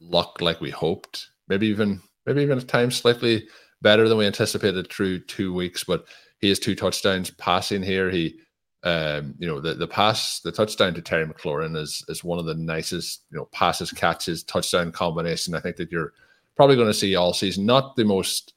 look 0.00 0.40
like 0.40 0.60
we 0.60 0.70
hoped. 0.70 1.28
Maybe 1.48 1.68
even 1.68 2.00
maybe 2.26 2.42
even 2.42 2.58
at 2.58 2.68
times 2.68 2.96
slightly 2.96 3.46
better 3.82 4.08
than 4.08 4.18
we 4.18 4.26
anticipated 4.26 4.90
through 4.90 5.20
two 5.20 5.52
weeks, 5.52 5.84
but 5.84 6.04
he 6.38 6.48
has 6.48 6.58
two 6.58 6.74
touchdowns 6.74 7.30
passing 7.30 7.82
here. 7.82 8.10
He, 8.10 8.38
um, 8.82 9.34
you 9.38 9.46
know, 9.46 9.60
the 9.60 9.74
the 9.74 9.86
pass, 9.88 10.40
the 10.40 10.52
touchdown 10.52 10.94
to 10.94 11.02
Terry 11.02 11.26
McLaurin 11.26 11.76
is 11.76 12.04
is 12.08 12.24
one 12.24 12.38
of 12.38 12.46
the 12.46 12.54
nicest, 12.54 13.24
you 13.30 13.38
know, 13.38 13.46
passes, 13.46 13.92
catches, 13.92 14.42
touchdown 14.42 14.92
combination. 14.92 15.54
I 15.54 15.60
think 15.60 15.76
that 15.76 15.92
you're 15.92 16.12
probably 16.56 16.76
going 16.76 16.88
to 16.88 16.94
see 16.94 17.14
all 17.14 17.32
season. 17.32 17.66
Not 17.66 17.96
the 17.96 18.04
most 18.04 18.54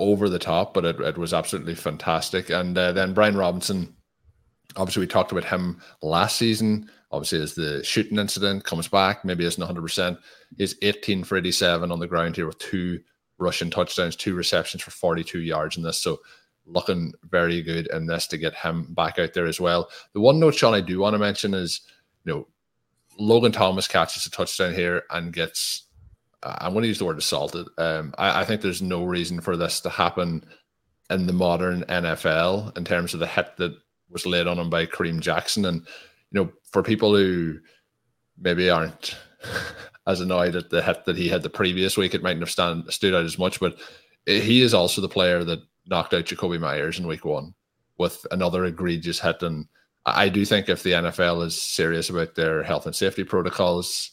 over 0.00 0.28
the 0.28 0.38
top, 0.38 0.74
but 0.74 0.84
it, 0.84 1.00
it 1.00 1.18
was 1.18 1.32
absolutely 1.32 1.74
fantastic. 1.74 2.50
And 2.50 2.76
uh, 2.76 2.92
then 2.92 3.14
Brian 3.14 3.36
Robinson, 3.36 3.94
obviously, 4.76 5.00
we 5.00 5.06
talked 5.06 5.32
about 5.32 5.44
him 5.44 5.80
last 6.02 6.36
season. 6.36 6.90
Obviously, 7.10 7.42
as 7.42 7.54
the 7.54 7.82
shooting 7.84 8.18
incident 8.18 8.64
comes 8.64 8.88
back, 8.88 9.24
maybe 9.24 9.44
isn't 9.44 9.62
100%. 9.62 10.18
He's 10.58 10.76
18 10.82 11.24
for 11.24 11.38
87 11.38 11.92
on 11.92 12.00
the 12.00 12.06
ground 12.06 12.36
here 12.36 12.46
with 12.46 12.58
two 12.58 13.00
rushing 13.38 13.70
touchdowns, 13.70 14.16
two 14.16 14.34
receptions 14.34 14.82
for 14.82 14.90
42 14.90 15.40
yards 15.40 15.76
in 15.76 15.82
this. 15.82 15.98
So 15.98 16.20
looking 16.66 17.12
very 17.24 17.62
good 17.62 17.88
in 17.92 18.06
this 18.06 18.26
to 18.28 18.38
get 18.38 18.54
him 18.54 18.92
back 18.94 19.18
out 19.18 19.34
there 19.34 19.46
as 19.46 19.60
well. 19.60 19.90
The 20.12 20.20
one 20.20 20.40
note, 20.40 20.54
Shawn, 20.54 20.74
I 20.74 20.80
do 20.80 20.98
want 20.98 21.14
to 21.14 21.18
mention 21.18 21.54
is, 21.54 21.82
you 22.24 22.32
know, 22.32 22.46
Logan 23.18 23.52
Thomas 23.52 23.86
catches 23.86 24.26
a 24.26 24.30
touchdown 24.30 24.74
here 24.74 25.02
and 25.10 25.32
gets, 25.32 25.86
uh, 26.42 26.56
I'm 26.58 26.72
going 26.72 26.82
to 26.82 26.88
use 26.88 26.98
the 26.98 27.04
word 27.04 27.18
assaulted. 27.18 27.68
Um, 27.78 28.14
I, 28.18 28.40
I, 28.40 28.44
think 28.44 28.60
there's 28.60 28.82
no 28.82 29.04
reason 29.04 29.40
for 29.40 29.56
this 29.56 29.80
to 29.82 29.90
happen 29.90 30.44
in 31.10 31.26
the 31.26 31.32
modern 31.32 31.82
NFL 31.82 32.76
in 32.76 32.84
terms 32.84 33.14
of 33.14 33.20
the 33.20 33.26
hit 33.26 33.56
that 33.58 33.76
was 34.10 34.26
laid 34.26 34.46
on 34.46 34.58
him 34.58 34.70
by 34.70 34.86
Kareem 34.86 35.20
Jackson. 35.20 35.64
And, 35.64 35.86
you 36.30 36.40
know, 36.40 36.52
for 36.70 36.82
people 36.82 37.14
who 37.14 37.58
maybe 38.38 38.70
aren't 38.70 39.16
as 40.06 40.20
annoyed 40.20 40.56
at 40.56 40.70
the 40.70 40.82
hit 40.82 41.04
that 41.04 41.16
he 41.16 41.28
had 41.28 41.42
the 41.42 41.50
previous 41.50 41.96
week, 41.96 42.14
it 42.14 42.22
mightn't 42.22 42.42
have 42.42 42.50
stand, 42.50 42.84
stood 42.92 43.14
out 43.14 43.24
as 43.24 43.38
much, 43.38 43.60
but 43.60 43.76
he 44.26 44.62
is 44.62 44.74
also 44.74 45.00
the 45.00 45.08
player 45.08 45.44
that 45.44 45.62
knocked 45.86 46.14
out 46.14 46.24
Jakobi 46.24 46.58
Meyers 46.58 46.98
in 46.98 47.06
week 47.06 47.24
one 47.24 47.54
with 47.98 48.26
another 48.30 48.64
egregious 48.64 49.20
hit. 49.20 49.42
And 49.42 49.66
I 50.06 50.28
do 50.28 50.44
think 50.44 50.68
if 50.68 50.82
the 50.82 50.92
NFL 50.92 51.44
is 51.44 51.60
serious 51.60 52.10
about 52.10 52.34
their 52.34 52.62
health 52.62 52.86
and 52.86 52.94
safety 52.94 53.24
protocols, 53.24 54.12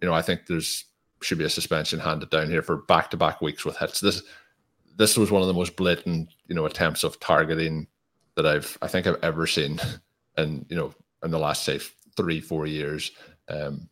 you 0.00 0.08
know, 0.08 0.14
I 0.14 0.22
think 0.22 0.46
there's 0.46 0.84
should 1.22 1.38
be 1.38 1.44
a 1.44 1.50
suspension 1.50 1.98
handed 1.98 2.28
down 2.28 2.50
here 2.50 2.62
for 2.62 2.76
back 2.76 3.10
to 3.10 3.16
back 3.16 3.40
weeks 3.40 3.64
with 3.64 3.78
hits. 3.78 4.00
This 4.00 4.22
this 4.96 5.16
was 5.16 5.30
one 5.30 5.42
of 5.42 5.48
the 5.48 5.54
most 5.54 5.76
blatant, 5.76 6.28
you 6.46 6.54
know, 6.54 6.66
attempts 6.66 7.02
of 7.02 7.18
targeting 7.18 7.88
that 8.36 8.46
I've 8.46 8.76
I 8.82 8.88
think 8.88 9.06
I've 9.06 9.22
ever 9.22 9.46
seen, 9.46 9.80
and 10.36 10.66
you 10.68 10.76
know, 10.76 10.94
in 11.22 11.30
the 11.30 11.38
last 11.38 11.64
say 11.64 11.80
three 12.16 12.40
four 12.40 12.66
years. 12.66 13.12
Um, 13.48 13.88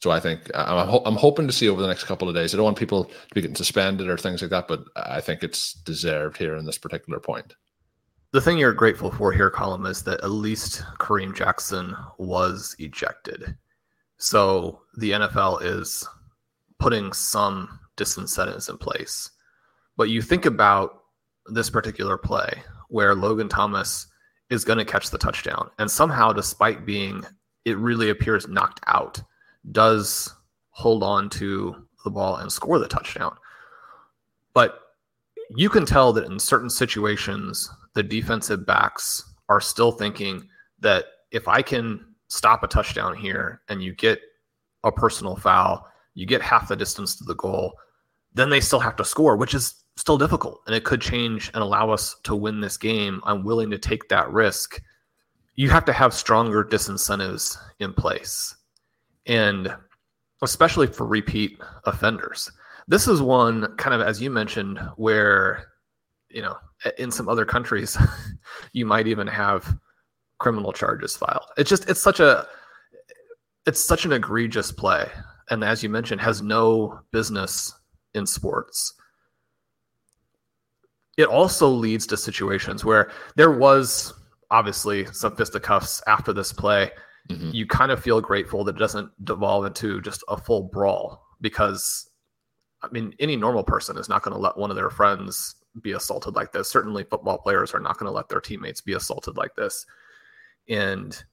so 0.00 0.10
I 0.10 0.20
think 0.20 0.50
I'm, 0.54 1.00
I'm 1.06 1.16
hoping 1.16 1.46
to 1.46 1.52
see 1.52 1.66
over 1.66 1.80
the 1.80 1.88
next 1.88 2.04
couple 2.04 2.28
of 2.28 2.34
days. 2.34 2.52
I 2.52 2.58
don't 2.58 2.64
want 2.64 2.76
people 2.76 3.04
to 3.04 3.34
be 3.34 3.40
getting 3.40 3.56
suspended 3.56 4.06
or 4.06 4.18
things 4.18 4.42
like 4.42 4.50
that, 4.50 4.68
but 4.68 4.84
I 4.96 5.22
think 5.22 5.42
it's 5.42 5.72
deserved 5.72 6.36
here 6.36 6.56
in 6.56 6.66
this 6.66 6.76
particular 6.76 7.18
point. 7.18 7.54
The 8.32 8.40
thing 8.42 8.58
you're 8.58 8.74
grateful 8.74 9.10
for 9.12 9.32
here, 9.32 9.50
Colm, 9.50 9.88
is 9.88 10.02
that 10.02 10.20
at 10.22 10.30
least 10.30 10.82
Kareem 10.98 11.34
Jackson 11.34 11.96
was 12.18 12.76
ejected. 12.78 13.56
So 14.18 14.82
the 14.98 15.12
NFL 15.12 15.62
is 15.62 16.06
putting 16.78 17.12
some 17.14 17.80
disincentives 17.96 18.68
in 18.68 18.76
place. 18.76 19.30
But 19.96 20.10
you 20.10 20.20
think 20.20 20.44
about 20.44 21.04
this 21.46 21.70
particular 21.70 22.18
play 22.18 22.62
where 22.94 23.16
Logan 23.16 23.48
Thomas 23.48 24.06
is 24.50 24.64
going 24.64 24.78
to 24.78 24.84
catch 24.84 25.10
the 25.10 25.18
touchdown, 25.18 25.68
and 25.80 25.90
somehow, 25.90 26.32
despite 26.32 26.86
being, 26.86 27.24
it 27.64 27.76
really 27.76 28.10
appears 28.10 28.46
knocked 28.46 28.78
out 28.86 29.20
does 29.72 30.32
hold 30.70 31.02
on 31.02 31.28
to 31.28 31.74
the 32.04 32.10
ball 32.10 32.36
and 32.36 32.52
score 32.52 32.78
the 32.78 32.86
touchdown. 32.86 33.34
But 34.52 34.78
you 35.56 35.68
can 35.68 35.84
tell 35.84 36.12
that 36.12 36.26
in 36.26 36.38
certain 36.38 36.70
situations, 36.70 37.68
the 37.94 38.02
defensive 38.04 38.64
backs 38.64 39.24
are 39.48 39.60
still 39.60 39.90
thinking 39.90 40.48
that 40.78 41.06
if 41.32 41.48
I 41.48 41.62
can 41.62 42.14
stop 42.28 42.62
a 42.62 42.68
touchdown 42.68 43.16
here 43.16 43.62
and 43.68 43.82
you 43.82 43.92
get 43.92 44.20
a 44.84 44.92
personal 44.92 45.34
foul, 45.34 45.84
you 46.14 46.26
get 46.26 46.42
half 46.42 46.68
the 46.68 46.76
distance 46.76 47.16
to 47.16 47.24
the 47.24 47.34
goal, 47.34 47.74
then 48.34 48.50
they 48.50 48.60
still 48.60 48.78
have 48.78 48.94
to 48.96 49.04
score, 49.04 49.36
which 49.36 49.52
is 49.52 49.83
still 49.96 50.18
difficult. 50.18 50.60
And 50.66 50.74
it 50.74 50.84
could 50.84 51.00
change 51.00 51.50
and 51.54 51.62
allow 51.62 51.90
us 51.90 52.16
to 52.24 52.34
win 52.34 52.60
this 52.60 52.76
game. 52.76 53.20
I'm 53.24 53.44
willing 53.44 53.70
to 53.70 53.78
take 53.78 54.08
that 54.08 54.30
risk. 54.30 54.82
You 55.54 55.70
have 55.70 55.84
to 55.84 55.92
have 55.92 56.12
stronger 56.12 56.64
disincentives 56.64 57.56
in 57.78 57.92
place 57.92 58.56
and 59.26 59.74
especially 60.42 60.86
for 60.86 61.06
repeat 61.06 61.60
offenders. 61.84 62.50
This 62.86 63.08
is 63.08 63.22
one 63.22 63.74
kind 63.76 63.94
of, 63.94 64.06
as 64.06 64.20
you 64.20 64.30
mentioned, 64.30 64.78
where, 64.96 65.68
you 66.28 66.42
know, 66.42 66.56
in 66.98 67.10
some 67.10 67.28
other 67.28 67.44
countries, 67.44 67.96
you 68.72 68.84
might 68.84 69.06
even 69.06 69.26
have 69.26 69.74
criminal 70.38 70.72
charges 70.72 71.16
filed. 71.16 71.46
It's 71.56 71.70
just, 71.70 71.88
it's 71.88 72.02
such 72.02 72.20
a, 72.20 72.46
it's 73.66 73.82
such 73.82 74.04
an 74.04 74.12
egregious 74.12 74.70
play. 74.70 75.08
And 75.50 75.64
as 75.64 75.82
you 75.82 75.88
mentioned, 75.88 76.20
has 76.20 76.42
no 76.42 77.00
business 77.10 77.72
in 78.14 78.26
sports. 78.26 78.94
It 81.16 81.26
also 81.26 81.68
leads 81.68 82.06
to 82.08 82.16
situations 82.16 82.84
where 82.84 83.10
there 83.36 83.52
was 83.52 84.12
obviously 84.50 85.06
some 85.06 85.34
fisticuffs 85.36 86.02
after 86.06 86.32
this 86.32 86.52
play 86.52 86.90
mm-hmm. 87.30 87.50
you 87.52 87.66
kind 87.66 87.90
of 87.90 88.02
feel 88.02 88.20
grateful 88.20 88.64
that 88.64 88.76
it 88.76 88.78
doesn't 88.78 89.10
devolve 89.24 89.64
into 89.64 90.00
just 90.00 90.22
a 90.28 90.36
full 90.36 90.64
brawl 90.64 91.22
because 91.40 92.08
I 92.84 92.88
mean, 92.92 93.14
any 93.18 93.36
normal 93.36 93.64
person 93.64 93.96
is 93.96 94.08
not 94.10 94.22
going 94.22 94.34
to 94.34 94.40
let 94.40 94.58
one 94.58 94.70
of 94.70 94.76
their 94.76 94.90
friends 94.90 95.56
be 95.80 95.92
assaulted 95.92 96.34
like 96.34 96.52
this. 96.52 96.68
Certainly, 96.68 97.04
football 97.04 97.38
players 97.38 97.72
are 97.72 97.80
not 97.80 97.98
going 97.98 98.10
to 98.10 98.14
let 98.14 98.28
their 98.28 98.40
teammates 98.40 98.82
be 98.82 98.92
assaulted 98.92 99.38
like 99.38 99.54
this. 99.56 99.86
And 100.68 101.24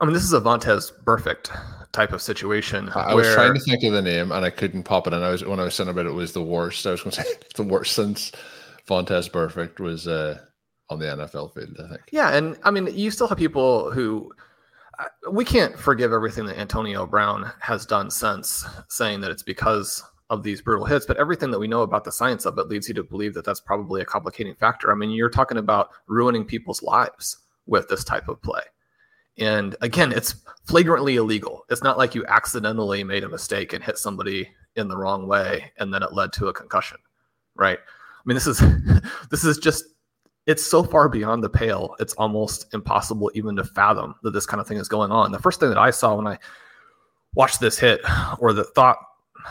I 0.00 0.04
mean, 0.04 0.14
this 0.14 0.22
is 0.22 0.32
a 0.32 0.40
Vontaze 0.40 0.92
Burfict 1.04 1.50
type 1.92 2.12
of 2.12 2.22
situation. 2.22 2.88
I 2.90 3.14
where... 3.14 3.24
was 3.24 3.34
trying 3.34 3.54
to 3.54 3.60
think 3.60 3.82
of 3.82 3.92
the 3.92 4.02
name 4.02 4.30
and 4.30 4.44
I 4.44 4.50
couldn't 4.50 4.84
pop 4.84 5.08
it. 5.08 5.12
And 5.12 5.24
I 5.24 5.30
was 5.30 5.44
when 5.44 5.58
I 5.58 5.64
was 5.64 5.74
saying 5.74 5.90
about 5.90 6.06
it 6.06 6.14
was 6.14 6.32
the 6.32 6.42
worst. 6.42 6.86
I 6.86 6.92
was 6.92 7.02
going 7.02 7.12
to 7.12 7.22
say 7.22 7.28
the 7.56 7.64
worst 7.64 7.94
since 7.94 8.30
Vontaze 8.88 9.30
Burfict 9.30 9.80
was 9.80 10.06
uh, 10.06 10.38
on 10.90 10.98
the 10.98 11.06
NFL 11.06 11.54
field. 11.54 11.76
I 11.82 11.88
think. 11.88 12.02
Yeah, 12.12 12.34
and 12.34 12.58
I 12.62 12.70
mean, 12.70 12.88
you 12.92 13.10
still 13.10 13.28
have 13.28 13.38
people 13.38 13.90
who 13.90 14.32
we 15.30 15.44
can't 15.44 15.78
forgive 15.78 16.12
everything 16.12 16.46
that 16.46 16.58
Antonio 16.58 17.06
Brown 17.06 17.50
has 17.60 17.86
done 17.86 18.10
since, 18.10 18.64
saying 18.88 19.20
that 19.22 19.30
it's 19.30 19.42
because 19.42 20.02
of 20.30 20.42
these 20.42 20.62
brutal 20.62 20.86
hits, 20.86 21.06
but 21.06 21.16
everything 21.16 21.50
that 21.50 21.58
we 21.58 21.68
know 21.68 21.82
about 21.82 22.04
the 22.04 22.12
science 22.12 22.46
of 22.46 22.58
it 22.58 22.68
leads 22.68 22.88
you 22.88 22.94
to 22.94 23.02
believe 23.02 23.34
that 23.34 23.44
that's 23.44 23.60
probably 23.60 24.00
a 24.00 24.06
complicating 24.06 24.54
factor. 24.54 24.90
I 24.90 24.94
mean, 24.94 25.10
you're 25.10 25.30
talking 25.30 25.58
about 25.58 25.90
ruining 26.06 26.44
people's 26.44 26.82
lives 26.82 27.38
with 27.66 27.88
this 27.88 28.04
type 28.04 28.28
of 28.28 28.42
play. 28.42 28.62
And 29.38 29.74
again, 29.80 30.12
it's 30.12 30.36
flagrantly 30.64 31.16
illegal. 31.16 31.64
It's 31.68 31.82
not 31.82 31.98
like 31.98 32.14
you 32.14 32.24
accidentally 32.26 33.04
made 33.04 33.24
a 33.24 33.28
mistake 33.28 33.72
and 33.72 33.82
hit 33.82 33.98
somebody 33.98 34.50
in 34.76 34.88
the 34.88 34.96
wrong 34.96 35.26
way 35.26 35.72
and 35.78 35.92
then 35.92 36.02
it 36.02 36.12
led 36.12 36.32
to 36.34 36.48
a 36.48 36.52
concussion, 36.52 36.98
right? 37.54 37.78
I 38.24 38.28
mean, 38.28 38.34
this 38.34 38.46
is 38.46 38.58
this 39.30 39.44
is 39.44 39.58
just 39.58 39.84
it's 40.46 40.64
so 40.64 40.82
far 40.82 41.08
beyond 41.08 41.42
the 41.42 41.48
pale 41.48 41.94
it's 41.98 42.12
almost 42.14 42.72
impossible 42.74 43.30
even 43.34 43.56
to 43.56 43.64
fathom 43.64 44.14
that 44.22 44.32
this 44.32 44.44
kind 44.44 44.60
of 44.60 44.66
thing 44.66 44.76
is 44.76 44.88
going 44.88 45.10
on 45.10 45.32
the 45.32 45.38
first 45.38 45.58
thing 45.58 45.70
that 45.70 45.78
i 45.78 45.90
saw 45.90 46.14
when 46.14 46.26
i 46.26 46.38
watched 47.34 47.60
this 47.60 47.78
hit 47.78 48.02
or 48.38 48.52
the 48.52 48.64
thought 48.64 48.98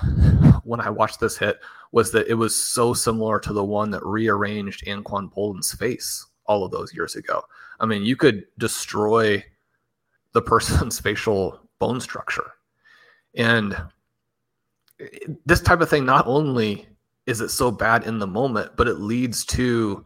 when 0.64 0.80
i 0.80 0.92
watched 0.92 1.20
this 1.20 1.36
hit 1.36 1.58
was 1.94 2.12
that 2.12 2.28
it 2.28 2.34
was 2.34 2.62
so 2.62 2.94
similar 2.94 3.40
to 3.40 3.54
the 3.54 3.64
one 3.64 3.92
that 3.92 4.04
rearranged 4.04 4.84
Anquan 4.86 5.32
Boldin's 5.32 5.72
face 5.74 6.26
all 6.46 6.66
of 6.66 6.72
those 6.72 6.92
years 6.94 7.16
ago. 7.16 7.44
I 7.80 7.86
mean, 7.86 8.04
you 8.04 8.16
could 8.18 8.46
destroy 8.58 9.46
the 10.34 10.42
person's 10.52 11.00
facial 11.00 11.60
bone 11.80 12.02
structure. 12.02 12.52
And 13.36 13.78
eh, 15.00 15.06
this 15.46 15.62
type 15.62 15.82
of 15.82 15.90
thing, 15.90 16.04
not 16.04 16.26
only 16.26 16.88
is 17.26 17.42
it 17.42 17.50
so 17.50 17.72
bad 17.72 18.06
in 18.06 18.20
the 18.20 18.28
moment, 18.28 18.72
but 18.76 18.88
it 18.88 19.00
leads 19.00 19.46
to 19.46 20.06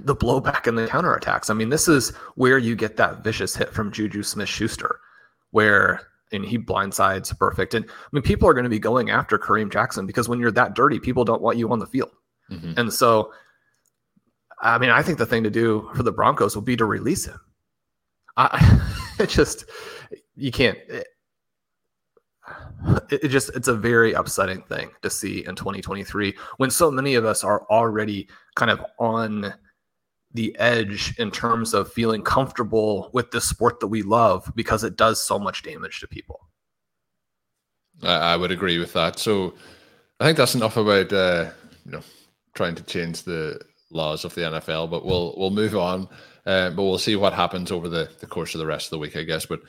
the 0.00 0.16
blowback 0.16 0.66
and 0.66 0.76
the 0.76 0.86
counterattacks. 0.86 1.50
I 1.50 1.54
mean, 1.54 1.68
this 1.68 1.88
is 1.88 2.10
where 2.34 2.58
you 2.58 2.76
get 2.76 2.96
that 2.96 3.24
vicious 3.24 3.56
hit 3.56 3.72
from 3.72 3.92
Juju 3.92 4.22
Smith 4.22 4.48
Schuster, 4.48 5.00
where 5.50 6.08
and 6.32 6.44
he 6.44 6.58
blindsides 6.58 7.36
Burfict. 7.36 7.74
And 7.74 7.84
I 7.88 8.08
mean, 8.12 8.22
people 8.22 8.48
are 8.48 8.54
going 8.54 8.64
to 8.64 8.70
be 8.70 8.78
going 8.78 9.10
after 9.10 9.38
Kareem 9.38 9.70
Jackson 9.72 10.06
because 10.06 10.28
when 10.28 10.40
you're 10.40 10.50
that 10.52 10.74
dirty, 10.74 10.98
people 10.98 11.24
don't 11.24 11.42
want 11.42 11.58
you 11.58 11.70
on 11.70 11.78
the 11.78 11.86
field. 11.86 12.10
Mm-hmm. 12.50 12.72
And 12.76 12.92
so, 12.92 13.32
I 14.60 14.78
mean, 14.78 14.90
I 14.90 15.02
think 15.02 15.18
the 15.18 15.26
thing 15.26 15.44
to 15.44 15.50
do 15.50 15.88
for 15.94 16.02
the 16.02 16.12
Broncos 16.12 16.54
will 16.54 16.62
be 16.62 16.76
to 16.76 16.84
release 16.84 17.26
him. 17.26 17.40
I 18.36 18.80
it 19.20 19.28
just 19.28 19.64
you 20.34 20.50
can't. 20.50 20.78
It, 20.88 21.06
it 23.10 23.28
just 23.28 23.50
it's 23.54 23.68
a 23.68 23.74
very 23.74 24.12
upsetting 24.12 24.62
thing 24.62 24.90
to 25.02 25.10
see 25.10 25.44
in 25.46 25.54
2023 25.54 26.34
when 26.58 26.70
so 26.70 26.90
many 26.90 27.14
of 27.14 27.24
us 27.24 27.44
are 27.44 27.62
already 27.70 28.28
kind 28.56 28.70
of 28.70 28.84
on 28.98 29.54
the 30.32 30.54
edge 30.58 31.14
in 31.18 31.30
terms 31.30 31.74
of 31.74 31.92
feeling 31.92 32.22
comfortable 32.22 33.10
with 33.12 33.30
the 33.30 33.40
sport 33.40 33.80
that 33.80 33.86
we 33.86 34.02
love 34.02 34.52
because 34.56 34.82
it 34.82 34.96
does 34.96 35.22
so 35.22 35.38
much 35.38 35.62
damage 35.62 36.00
to 36.00 36.08
people. 36.08 36.48
I, 38.02 38.36
would 38.36 38.50
agree 38.50 38.78
with 38.78 38.92
that. 38.94 39.20
So 39.20 39.54
I 40.18 40.24
think 40.24 40.36
that's 40.36 40.56
enough 40.56 40.76
about 40.76 41.12
uh, 41.12 41.50
you 41.86 41.92
know 41.92 42.02
trying 42.54 42.74
to 42.74 42.82
change 42.82 43.22
the 43.22 43.60
laws 43.90 44.24
of 44.24 44.34
the 44.34 44.42
NFL. 44.42 44.90
But 44.90 45.06
we'll 45.06 45.34
we'll 45.36 45.50
move 45.50 45.76
on. 45.76 46.08
Uh, 46.46 46.70
but 46.70 46.82
we'll 46.82 46.98
see 46.98 47.16
what 47.16 47.32
happens 47.32 47.72
over 47.72 47.88
the, 47.88 48.10
the 48.20 48.26
course 48.26 48.54
of 48.54 48.58
the 48.58 48.66
rest 48.66 48.86
of 48.86 48.90
the 48.90 48.98
week, 48.98 49.16
I 49.16 49.22
guess. 49.22 49.46
But 49.46 49.60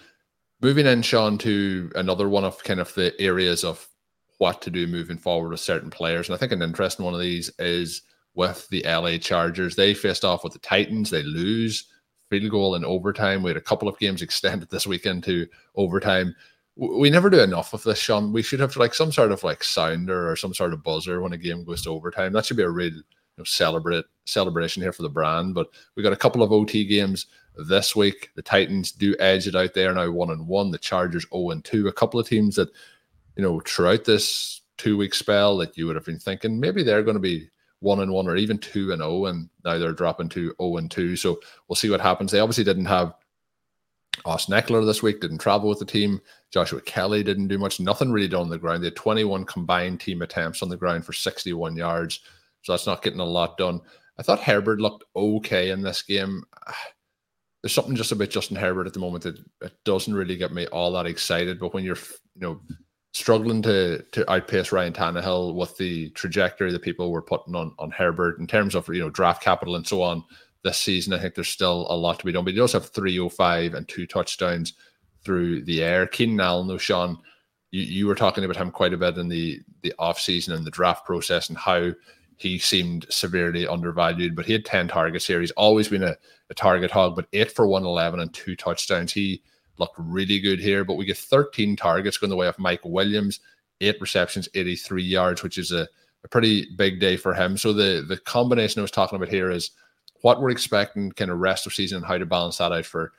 moving 0.62 0.85
in, 0.85 1.01
Shawn, 1.01 1.38
to 1.39 1.91
another 1.95 2.29
one 2.29 2.43
of 2.43 2.63
kind 2.63 2.79
of 2.79 2.93
the 2.95 3.13
areas 3.19 3.63
of 3.63 3.88
what 4.38 4.62
to 4.62 4.69
do 4.69 4.88
moving 4.88 5.17
forward 5.17 5.50
with 5.50 5.59
certain 5.59 5.89
players. 5.89 6.27
And 6.27 6.35
I 6.35 6.38
think 6.38 6.51
an 6.51 6.62
interesting 6.62 7.05
one 7.05 7.13
of 7.13 7.21
these 7.21 7.51
is 7.59 8.01
with 8.33 8.67
the 8.69 8.83
LA 8.85 9.17
Chargers. 9.17 9.75
They 9.75 9.93
faced 9.93 10.25
off 10.25 10.43
with 10.43 10.53
the 10.53 10.59
Titans. 10.59 11.09
They 11.09 11.24
lose 11.24 11.88
field 12.29 12.51
goal 12.51 12.75
in 12.75 12.83
overtime. 12.83 13.43
We 13.43 13.50
had 13.50 13.57
a 13.57 13.62
couple 13.62 13.88
of 13.88 13.97
games 13.97 14.21
extended 14.21 14.69
this 14.69 14.88
weekend 14.88 15.24
to 15.25 15.47
overtime. 15.75 16.35
We 16.77 17.09
never 17.09 17.29
do 17.29 17.39
enough 17.39 17.74
of 17.74 17.83
this, 17.83 18.00
Shawn. 18.00 18.33
We 18.33 18.41
should 18.41 18.59
have 18.59 18.75
like 18.75 18.93
some 18.93 19.12
sort 19.12 19.31
of 19.31 19.45
like 19.45 19.63
sounder 19.63 20.29
or 20.29 20.35
some 20.35 20.53
sort 20.53 20.74
of 20.74 20.83
buzzer 20.83 21.21
when 21.21 21.31
a 21.31 21.38
game 21.38 21.63
goes 21.63 21.83
to 21.83 21.89
overtime. 21.89 22.33
That 22.33 22.45
should 22.45 22.57
be 22.57 22.63
a 22.63 22.69
real 22.69 22.91
you 22.91 23.03
know, 23.38 23.45
celebrate 23.45 24.03
celebration 24.25 24.81
here 24.81 24.91
for 24.91 25.03
the 25.03 25.09
brand. 25.09 25.55
But 25.55 25.67
we 25.95 26.03
got 26.03 26.12
a 26.12 26.17
couple 26.17 26.43
of 26.43 26.51
OT 26.51 26.85
games 26.85 27.27
this 27.57 27.95
week. 27.95 28.29
The 28.35 28.41
Titans 28.41 28.91
do 28.91 29.15
edge 29.19 29.47
it 29.47 29.55
out 29.55 29.74
there 29.74 29.93
now, 29.93 30.09
one 30.12 30.31
and 30.31 30.47
one. 30.47 30.71
The 30.71 30.77
Chargers 30.77 31.25
zero 31.31 31.51
and 31.51 31.63
two. 31.63 31.88
A 31.88 31.93
couple 31.93 32.19
of 32.19 32.27
teams 32.27 32.55
that 32.55 32.69
you 33.35 33.43
know 33.43 33.59
throughout 33.62 34.05
this 34.05 34.62
two 34.77 34.97
week 34.97 35.13
spell 35.13 35.57
that 35.57 35.77
you 35.77 35.88
would 35.88 35.95
have 35.95 36.05
been 36.05 36.19
thinking 36.19 36.59
maybe 36.59 36.83
they're 36.83 37.03
going 37.03 37.15
to 37.15 37.21
be 37.21 37.50
one 37.79 38.01
and 38.01 38.12
one 38.12 38.27
or 38.27 38.35
even 38.35 38.57
two 38.57 38.91
and 38.91 39.01
oh, 39.01 39.25
and 39.25 39.50
now 39.63 39.77
they're 39.77 39.93
dropping 39.93 40.29
to 40.29 40.53
oh 40.59 40.77
and 40.77 40.89
two. 40.89 41.15
So 41.15 41.39
we'll 41.67 41.75
see 41.75 41.89
what 41.89 42.01
happens. 42.01 42.31
They 42.31 42.39
obviously 42.39 42.63
didn't 42.63 42.85
have 42.85 43.13
Austin 44.24 44.55
Ekeler 44.55 44.85
this 44.85 45.03
week, 45.03 45.19
didn't 45.19 45.39
travel 45.39 45.69
with 45.69 45.79
the 45.79 45.85
team. 45.85 46.21
Joshua 46.51 46.81
Kelley 46.81 47.21
didn't 47.21 47.47
do 47.47 47.57
much, 47.57 47.79
nothing 47.79 48.12
really 48.12 48.27
done 48.27 48.41
on 48.41 48.50
the 48.50 48.57
ground. 48.57 48.81
They 48.81 48.88
had 48.88 48.95
21 48.95 49.45
combined 49.45 50.00
team 50.00 50.21
attempts 50.21 50.63
on 50.63 50.69
the 50.69 50.77
ground 50.77 51.05
for 51.05 51.13
61 51.13 51.75
yards. 51.75 52.21
So 52.62 52.71
that's 52.71 52.88
not 52.88 53.03
getting 53.03 53.19
a 53.19 53.25
lot 53.25 53.57
done. 53.57 53.81
I 54.17 54.24
thought 54.24 54.39
Herbert 54.39 54.79
looked 54.79 55.03
okay 55.15 55.71
in 55.71 55.81
this 55.81 56.01
game. 56.01 56.43
There's 57.65 57.74
something 57.74 57.95
just 57.95 58.12
about 58.12 58.29
Justin 58.29 58.57
Herbert 58.57 58.86
at 58.86 58.93
the 58.93 59.00
moment 59.00 59.24
that 59.24 59.39
it 59.63 59.73
doesn't 59.86 60.13
really 60.13 60.38
get 60.38 60.54
me 60.54 60.67
all 60.67 60.91
that 60.91 61.08
excited. 61.08 61.60
But 61.60 61.73
when 61.73 61.84
you're, 61.84 61.97
you 62.36 62.41
know, 62.41 62.62
struggling 63.12 63.63
to 63.63 64.04
to 64.12 64.32
outpace 64.32 64.71
Ryan 64.71 64.93
Tannehill 64.93 65.56
with 65.56 65.75
the 65.75 66.12
trajectory 66.12 66.71
that 66.71 66.84
people 66.84 67.12
were 67.12 67.23
putting 67.23 67.56
on 67.56 67.73
on 67.80 67.89
Herbert 67.89 68.38
in 68.38 68.45
terms 68.45 68.75
of 68.75 68.88
you 68.89 68.99
know 68.99 69.10
draft 69.10 69.41
capital 69.41 69.78
and 69.78 69.88
so 69.88 70.04
on 70.04 70.23
this 70.63 70.78
season. 70.78 71.12
I 71.12 71.19
think 71.19 71.34
there's 71.34 71.49
still 71.49 71.88
a 71.89 71.97
lot 71.97 72.19
to 72.19 72.25
be 72.25 72.32
done. 72.32 72.45
But 72.45 72.54
he 72.54 72.60
does 72.60 72.73
have 72.73 72.91
305 72.91 73.73
and 73.73 73.88
two 73.88 74.06
touchdowns 74.06 74.73
through 75.23 75.63
the 75.63 75.82
air. 75.84 76.06
Keenan 76.06 76.41
Allen, 76.41 76.67
though, 76.67 76.78
Shawn, 76.78 77.17
you, 77.71 77.82
you 77.82 78.06
were 78.06 78.13
talking 78.13 78.43
about 78.43 78.58
him 78.58 78.69
quite 78.69 78.93
a 78.93 78.97
bit 78.97 79.17
in 79.17 79.28
the 79.28 79.60
the 79.82 79.91
off 79.97 80.19
season 80.19 80.54
and 80.54 80.63
the 80.63 80.69
draft 80.69 81.04
process 81.04 81.49
and 81.49 81.58
how 81.58 81.89
he 82.38 82.60
seemed 82.60 83.06
severely 83.10 83.67
undervalued. 83.67 84.36
But 84.36 84.45
he 84.45 84.54
had 84.54 84.65
10 84.65 84.88
targets 84.88 85.26
here. 85.26 85.39
He's 85.39 85.52
always 85.52 85.88
been 85.88 86.04
a, 86.04 86.15
a 86.50 86.54
target 86.54 86.91
hog, 86.91 87.15
but 87.15 87.28
eight 87.34 87.52
for 87.52 87.67
111 87.67 88.19
and 88.19 88.34
two 88.34 88.56
touchdowns. 88.56 89.13
He 89.13 89.41
looked 89.78 89.95
really 89.98 90.39
good 90.39 90.60
here. 90.60 90.84
But 90.84 90.95
we 90.95 91.06
get 91.06 91.17
13 91.17 91.76
targets 91.76 92.17
going 92.17 92.30
the 92.30 92.36
way 92.36 92.48
of 92.48 92.60
Mike 92.60 92.84
Williams, 92.84 93.39
eight 93.82 94.00
receptions, 94.02 94.50
83 94.54 95.04
yards, 95.04 95.43
which 95.43 95.58
is 95.58 95.71
a, 95.71 95.88
a 96.24 96.28
pretty 96.28 96.67
big 96.76 97.00
day 97.00 97.17
for 97.17 97.34
him. 97.34 97.58
So 97.58 97.71
the 97.71 98.04
the 98.08 98.17
combination 98.17 98.80
I 98.80 98.82
was 98.82 98.91
talking 98.91 99.15
about 99.15 99.30
here 99.30 99.52
is 99.52 99.71
what 100.21 100.41
we're 100.41 100.50
expecting 100.50 101.12
kind 101.12 101.30
of 101.30 101.39
rest 101.39 101.67
of 101.67 101.74
season 101.74 101.98
and 101.98 102.06
how 102.06 102.17
to 102.17 102.26
balance 102.26 102.58
that 102.58 102.71
out 102.71 102.86
for 102.86 103.13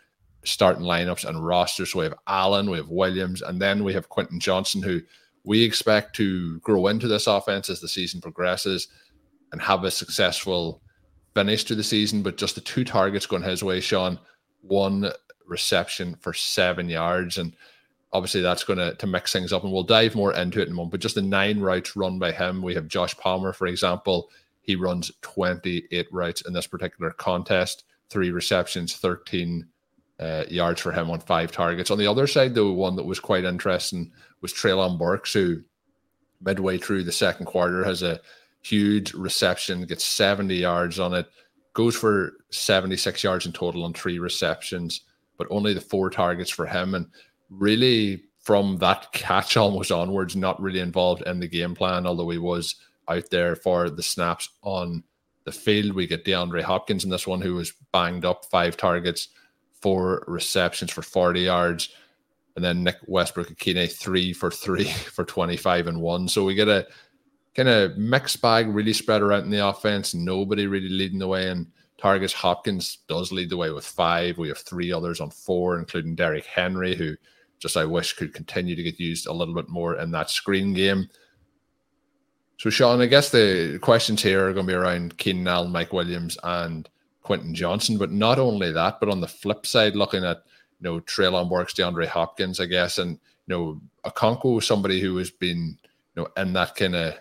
starting 0.44 0.84
lineups 0.84 1.24
and 1.24 1.44
rosters. 1.44 1.92
So 1.92 2.00
we 2.00 2.04
have 2.04 2.18
Allen, 2.26 2.70
we 2.70 2.78
have 2.78 2.88
Williams, 2.88 3.42
and 3.42 3.60
then 3.60 3.84
we 3.84 3.92
have 3.92 4.08
Quentin 4.08 4.40
Johnston, 4.40 4.82
who 4.82 5.00
we 5.44 5.62
expect 5.62 6.16
to 6.16 6.58
grow 6.60 6.88
into 6.88 7.06
this 7.06 7.28
offense 7.28 7.70
as 7.70 7.80
the 7.80 7.88
season 7.88 8.20
progresses 8.20 8.88
and 9.56 9.62
have 9.62 9.84
a 9.84 9.90
successful 9.90 10.82
finish 11.34 11.64
to 11.64 11.74
the 11.74 11.82
season. 11.82 12.22
But 12.22 12.36
just 12.36 12.56
the 12.56 12.60
two 12.60 12.84
targets 12.84 13.24
going 13.24 13.42
his 13.42 13.64
way, 13.64 13.80
Shawn, 13.80 14.18
one 14.60 15.10
reception 15.46 16.14
for 16.20 16.34
seven 16.34 16.90
yards. 16.90 17.38
And 17.38 17.56
obviously 18.12 18.42
that's 18.42 18.64
going 18.64 18.78
to, 18.78 18.94
to 18.96 19.06
mix 19.06 19.32
things 19.32 19.54
up. 19.54 19.64
And 19.64 19.72
we'll 19.72 19.82
dive 19.82 20.14
more 20.14 20.34
into 20.34 20.60
it 20.60 20.66
in 20.66 20.72
a 20.72 20.74
moment. 20.74 20.90
But 20.90 21.00
just 21.00 21.14
the 21.14 21.22
nine 21.22 21.60
routes 21.60 21.96
run 21.96 22.18
by 22.18 22.32
him. 22.32 22.60
We 22.60 22.74
have 22.74 22.86
Josh 22.86 23.16
Palmer, 23.16 23.54
for 23.54 23.66
example. 23.66 24.28
He 24.60 24.76
runs 24.76 25.10
28 25.22 26.06
routes 26.12 26.42
in 26.42 26.52
this 26.52 26.66
particular 26.66 27.12
contest, 27.12 27.84
three 28.10 28.32
receptions, 28.32 28.94
13 28.96 29.66
uh, 30.20 30.44
yards 30.50 30.82
for 30.82 30.92
him 30.92 31.10
on 31.10 31.20
five 31.20 31.50
targets. 31.50 31.90
On 31.90 31.96
the 31.96 32.06
other 32.06 32.26
side, 32.26 32.54
though, 32.54 32.72
one 32.72 32.96
that 32.96 33.06
was 33.06 33.20
quite 33.20 33.44
interesting 33.44 34.12
was 34.42 34.52
Treylon 34.52 34.98
Burks, 34.98 35.32
who 35.32 35.62
midway 36.42 36.76
through 36.76 37.04
the 37.04 37.12
second 37.12 37.46
quarter 37.46 37.82
has 37.82 38.02
a 38.02 38.20
huge 38.68 39.14
reception, 39.14 39.86
gets 39.86 40.04
70 40.04 40.54
yards 40.54 40.98
on 40.98 41.14
it, 41.14 41.26
goes 41.74 41.96
for 41.96 42.32
76 42.50 43.22
yards 43.22 43.46
in 43.46 43.52
total 43.52 43.84
on 43.84 43.92
three 43.92 44.18
receptions 44.18 45.02
but 45.36 45.46
only 45.50 45.74
the 45.74 45.80
four 45.80 46.10
targets 46.10 46.50
for 46.50 46.66
him. 46.66 46.94
And 46.94 47.06
really, 47.50 48.24
from 48.40 48.78
that 48.78 49.08
catch 49.12 49.56
almost 49.56 49.92
onwards, 49.92 50.36
not 50.36 50.60
really 50.60 50.80
involved 50.80 51.22
in 51.22 51.40
the 51.40 51.48
game 51.48 51.74
plan, 51.74 52.06
although 52.06 52.30
he 52.30 52.38
was 52.38 52.76
out 53.08 53.30
there 53.30 53.56
for 53.56 53.90
the 53.90 54.02
snaps 54.02 54.48
on 54.62 55.02
the 55.44 55.52
field. 55.52 55.94
We 55.94 56.06
get 56.06 56.24
DeAndre 56.24 56.62
Hopkins 56.62 57.04
in 57.04 57.10
this 57.10 57.26
one, 57.26 57.40
who 57.40 57.54
was 57.54 57.72
banged 57.92 58.24
up, 58.24 58.44
five 58.46 58.76
targets, 58.76 59.28
four 59.80 60.24
receptions 60.26 60.90
for 60.90 61.02
40 61.02 61.40
yards. 61.40 61.90
And 62.56 62.64
then 62.64 62.82
Nick 62.82 62.96
Westbrook-Ikhine, 63.06 63.92
three 63.92 64.32
for 64.32 64.50
three 64.50 64.84
for 65.14 65.24
25 65.24 65.88
and 65.88 66.00
one. 66.00 66.26
So 66.26 66.44
we 66.44 66.54
get 66.54 66.68
a 66.68 66.86
kind 67.56 67.68
of 67.68 67.96
mixed 67.96 68.42
bag, 68.42 68.68
really 68.68 68.92
spread 68.92 69.22
around 69.22 69.44
in 69.44 69.50
the 69.50 69.66
offense. 69.66 70.14
Nobody 70.14 70.66
really 70.66 70.90
leading 70.90 71.18
the 71.18 71.26
way. 71.26 71.48
And 71.48 71.66
targets. 71.98 72.32
Hopkins 72.32 72.98
does 73.08 73.32
lead 73.32 73.50
the 73.50 73.56
way 73.56 73.70
with 73.70 73.84
five. 73.84 74.38
We 74.38 74.48
have 74.48 74.58
three 74.58 74.92
others 74.92 75.20
on 75.20 75.30
four, 75.30 75.78
including 75.78 76.14
Derrick 76.14 76.46
Henry, 76.46 76.94
who 76.94 77.16
just 77.58 77.76
I 77.76 77.84
wish 77.84 78.12
could 78.12 78.34
continue 78.34 78.76
to 78.76 78.82
get 78.82 79.00
used 79.00 79.26
a 79.26 79.32
little 79.32 79.54
bit 79.54 79.68
more 79.68 79.96
in 79.96 80.10
that 80.12 80.30
screen 80.30 80.74
game. 80.74 81.08
So, 82.58 82.70
Shawn, 82.70 83.00
I 83.00 83.06
guess 83.06 83.30
the 83.30 83.78
questions 83.82 84.22
here 84.22 84.48
are 84.48 84.52
going 84.52 84.66
to 84.66 84.72
be 84.72 84.76
around 84.76 85.18
Keenan 85.18 85.48
Allen, 85.48 85.72
Mike 85.72 85.92
Williams, 85.92 86.38
and 86.42 86.88
Quentin 87.22 87.54
Johnston. 87.54 87.98
But 87.98 88.12
not 88.12 88.38
only 88.38 88.72
that, 88.72 88.98
but 89.00 89.08
on 89.08 89.20
the 89.20 89.28
flip 89.28 89.66
side, 89.66 89.96
looking 89.96 90.24
at 90.24 90.42
you 90.80 90.84
know 90.84 91.00
Treylon 91.00 91.50
Burks, 91.50 91.74
DeAndre 91.74 92.06
Hopkins, 92.06 92.60
I 92.60 92.66
guess, 92.66 92.98
and 92.98 93.18
you 93.46 93.48
know 93.48 93.80
Okonkwo, 94.04 94.62
somebody 94.62 95.00
who 95.00 95.16
has 95.16 95.30
been 95.30 95.78
you 96.14 96.22
know 96.22 96.28
in 96.36 96.52
that 96.54 96.76
kind 96.76 96.94
of 96.94 97.14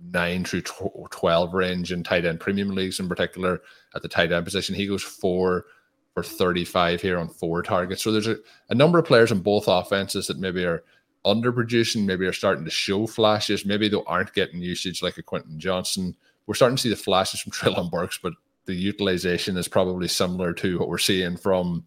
nine 0.00 0.44
through 0.44 0.62
12 0.62 1.54
range 1.54 1.92
in 1.92 2.02
tight 2.02 2.24
end 2.24 2.40
premium 2.40 2.70
leagues 2.70 3.00
in 3.00 3.08
particular 3.08 3.60
at 3.94 4.02
the 4.02 4.08
tight 4.08 4.32
end 4.32 4.44
position. 4.44 4.74
He 4.74 4.86
goes 4.86 5.02
four 5.02 5.66
for 6.14 6.22
35 6.22 7.00
here 7.00 7.18
on 7.18 7.28
four 7.28 7.62
targets. 7.62 8.02
So 8.02 8.12
there's 8.12 8.26
a, 8.26 8.36
a 8.70 8.74
number 8.74 8.98
of 8.98 9.04
players 9.04 9.32
in 9.32 9.40
both 9.40 9.68
offenses 9.68 10.26
that 10.26 10.38
maybe 10.38 10.64
are 10.64 10.82
underproducing, 11.24 12.04
maybe 12.04 12.26
are 12.26 12.32
starting 12.32 12.64
to 12.64 12.70
show 12.70 13.06
flashes, 13.06 13.64
maybe 13.64 13.88
they 13.88 13.98
aren't 14.06 14.34
getting 14.34 14.60
usage 14.60 15.02
like 15.02 15.18
a 15.18 15.22
Quentin 15.22 15.58
Johnston. 15.58 16.16
We're 16.46 16.54
starting 16.54 16.76
to 16.76 16.82
see 16.82 16.90
the 16.90 16.96
flashes 16.96 17.40
from 17.40 17.52
Treylon 17.52 17.90
Burks, 17.90 18.18
but 18.22 18.32
the 18.66 18.74
utilization 18.74 19.56
is 19.56 19.68
probably 19.68 20.08
similar 20.08 20.52
to 20.54 20.78
what 20.78 20.88
we're 20.88 20.98
seeing 20.98 21.36
from 21.36 21.84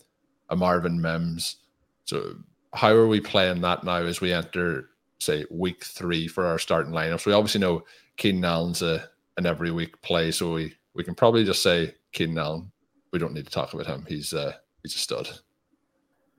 a 0.50 0.56
Marvin 0.56 1.02
Mims. 1.02 1.58
So 2.06 2.36
how 2.74 2.91
are 2.91 3.08
we 3.08 3.19
playing 3.19 3.62
that 3.62 3.84
now 3.84 3.97
as 3.97 4.21
we 4.21 4.34
enter, 4.34 4.89
say, 5.19 5.45
week 5.50 5.84
three 5.84 6.28
for 6.28 6.45
our 6.45 6.58
starting 6.60 6.93
lineups? 6.93 7.26
We 7.26 7.34
obviously 7.34 7.62
know 7.62 7.84
Keenan 8.22 8.46
Allen's 8.46 8.84
a 8.84 9.10
an 9.38 9.48
every 9.48 9.72
week 9.72 10.00
play, 10.04 10.30
so 10.30 10.54
we 10.54 10.76
we 10.94 11.04
can 11.04 11.16
probably 11.16 11.44
just 11.44 11.64
say 11.64 11.96
Keenan 12.12 12.38
Allen. 12.38 12.72
We 13.12 13.18
don't 13.18 13.34
need 13.34 13.46
to 13.46 13.52
talk 13.52 13.74
about 13.74 13.88
him. 13.88 14.06
He's 14.08 14.32
uh, 14.32 14.54
he's 14.84 14.94
a 14.94 15.00
stud. 15.00 15.28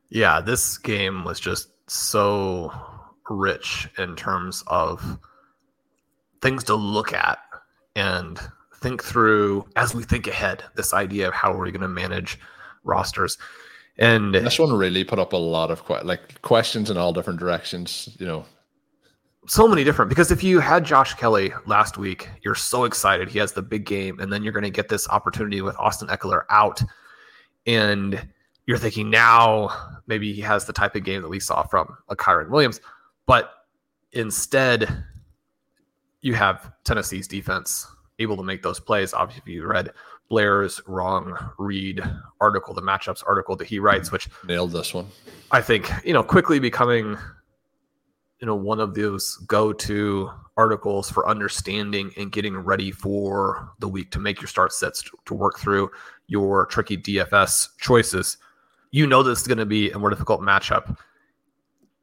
Yeah, 0.09 0.41
this 0.41 0.79
game 0.79 1.25
was 1.25 1.41
just 1.41 1.71
so 1.89 2.73
rich 3.29 3.89
in 3.99 4.15
terms 4.15 4.63
of 4.69 5.19
things 6.41 6.63
to 6.65 6.77
look 6.77 7.13
at 7.13 7.41
and 7.97 8.39
think 8.77 9.03
through 9.03 9.67
as 9.75 9.93
we 9.93 10.05
think 10.05 10.29
ahead. 10.29 10.63
This 10.77 10.95
idea 10.95 11.27
of 11.27 11.35
how 11.35 11.53
are 11.53 11.59
we 11.59 11.73
going 11.73 11.83
to 11.83 11.89
manage 11.89 12.39
rosters, 12.85 13.39
and 13.99 14.33
this 14.33 14.61
one 14.61 14.73
really 14.73 15.03
put 15.03 15.19
up 15.19 15.33
a 15.33 15.37
lot 15.37 15.73
of 15.73 15.85
que- 15.85 16.05
like 16.05 16.43
questions 16.43 16.91
in 16.91 16.97
all 16.97 17.13
different 17.13 17.41
directions. 17.41 18.09
You 18.21 18.27
know, 18.27 18.45
so 19.47 19.67
many 19.67 19.85
different 19.85 20.09
because 20.09 20.31
if 20.31 20.43
you 20.43 20.61
had 20.61 20.85
Josh 20.85 21.15
Kelley 21.15 21.53
last 21.67 21.99
week, 21.99 22.29
you're 22.43 22.55
so 22.55 22.85
excited. 22.85 23.29
He 23.29 23.39
has 23.39 23.53
the 23.53 23.63
big 23.63 23.85
game, 23.85 24.21
and 24.21 24.33
then 24.33 24.43
you're 24.43 24.53
going 24.53 24.63
to 24.63 24.71
get 24.71 24.89
this 24.89 25.09
opportunity 25.09 25.61
with 25.63 25.77
Austin 25.79 26.09
Ekeler 26.09 26.45
out, 26.49 26.81
and 27.67 28.29
you're 28.67 28.79
thinking 28.79 29.11
now 29.11 30.01
maybe 30.07 30.33
he 30.33 30.41
has 30.43 30.65
the 30.65 30.73
type 30.73 30.95
of 30.95 31.05
game 31.05 31.23
that 31.23 31.29
we 31.29 31.41
saw 31.41 31.63
from 31.65 31.97
a 32.09 32.17
Kyren 32.17 32.51
Williams, 32.51 32.81
but 33.27 33.53
instead 34.13 35.05
you 36.21 36.35
have 36.35 36.73
Tennessee's 36.85 37.27
defense 37.27 37.87
able 38.19 38.37
to 38.37 38.43
make 38.43 38.63
those 38.63 38.79
plays. 38.79 39.13
Obviously, 39.13 39.55
you 39.55 39.67
read 39.67 39.91
Blair's 40.29 40.81
wrong 40.87 41.37
read 41.59 42.03
article, 42.41 42.73
the 42.73 42.81
matchups 42.81 43.23
article 43.27 43.57
that 43.57 43.67
he 43.67 43.79
writes, 43.79 44.13
which 44.13 44.29
nailed 44.47 44.73
this 44.73 44.95
one. 44.95 45.07
I 45.51 45.61
think 45.61 45.91
you 46.05 46.13
know 46.13 46.23
quickly 46.23 46.59
becoming 46.59 47.19
you 48.43 48.47
know 48.47 48.57
one 48.57 48.81
of 48.81 48.95
those 48.95 49.37
go-to 49.47 50.29
articles 50.57 51.09
for 51.09 51.29
understanding 51.29 52.11
and 52.17 52.33
getting 52.33 52.59
ready 52.59 52.91
for 52.91 53.73
the 53.79 53.87
week 53.87 54.11
to 54.11 54.19
make 54.19 54.41
your 54.41 54.49
start 54.49 54.73
sets 54.73 55.05
to 55.25 55.35
work 55.35 55.61
through 55.61 55.89
your 56.27 56.67
tricky 56.67 56.97
DFS 56.97 57.69
choices. 57.79 58.39
You 58.91 59.07
know 59.07 59.23
this 59.23 59.43
is 59.43 59.47
going 59.47 59.59
to 59.59 59.67
be 59.67 59.93
a 59.93 59.99
more 59.99 60.11
difficult 60.11 60.41
matchup. 60.41 60.99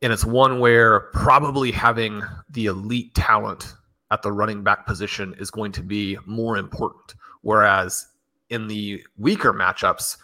And 0.02 0.14
it's 0.14 0.24
one 0.24 0.62
where 0.62 1.02
probably 1.12 1.74
having 1.74 2.24
the 2.50 2.68
elite 2.68 3.14
talent 3.14 3.74
at 4.10 4.22
the 4.22 4.32
running 4.32 4.64
back 4.64 4.88
position 4.88 5.36
is 5.40 5.52
going 5.52 5.74
to 5.74 5.84
be 5.84 6.18
more 6.26 6.56
important. 6.56 7.16
Whereas 7.42 8.08
in 8.50 8.70
the 8.70 9.04
weaker 9.18 9.54
matchups, 9.54 10.16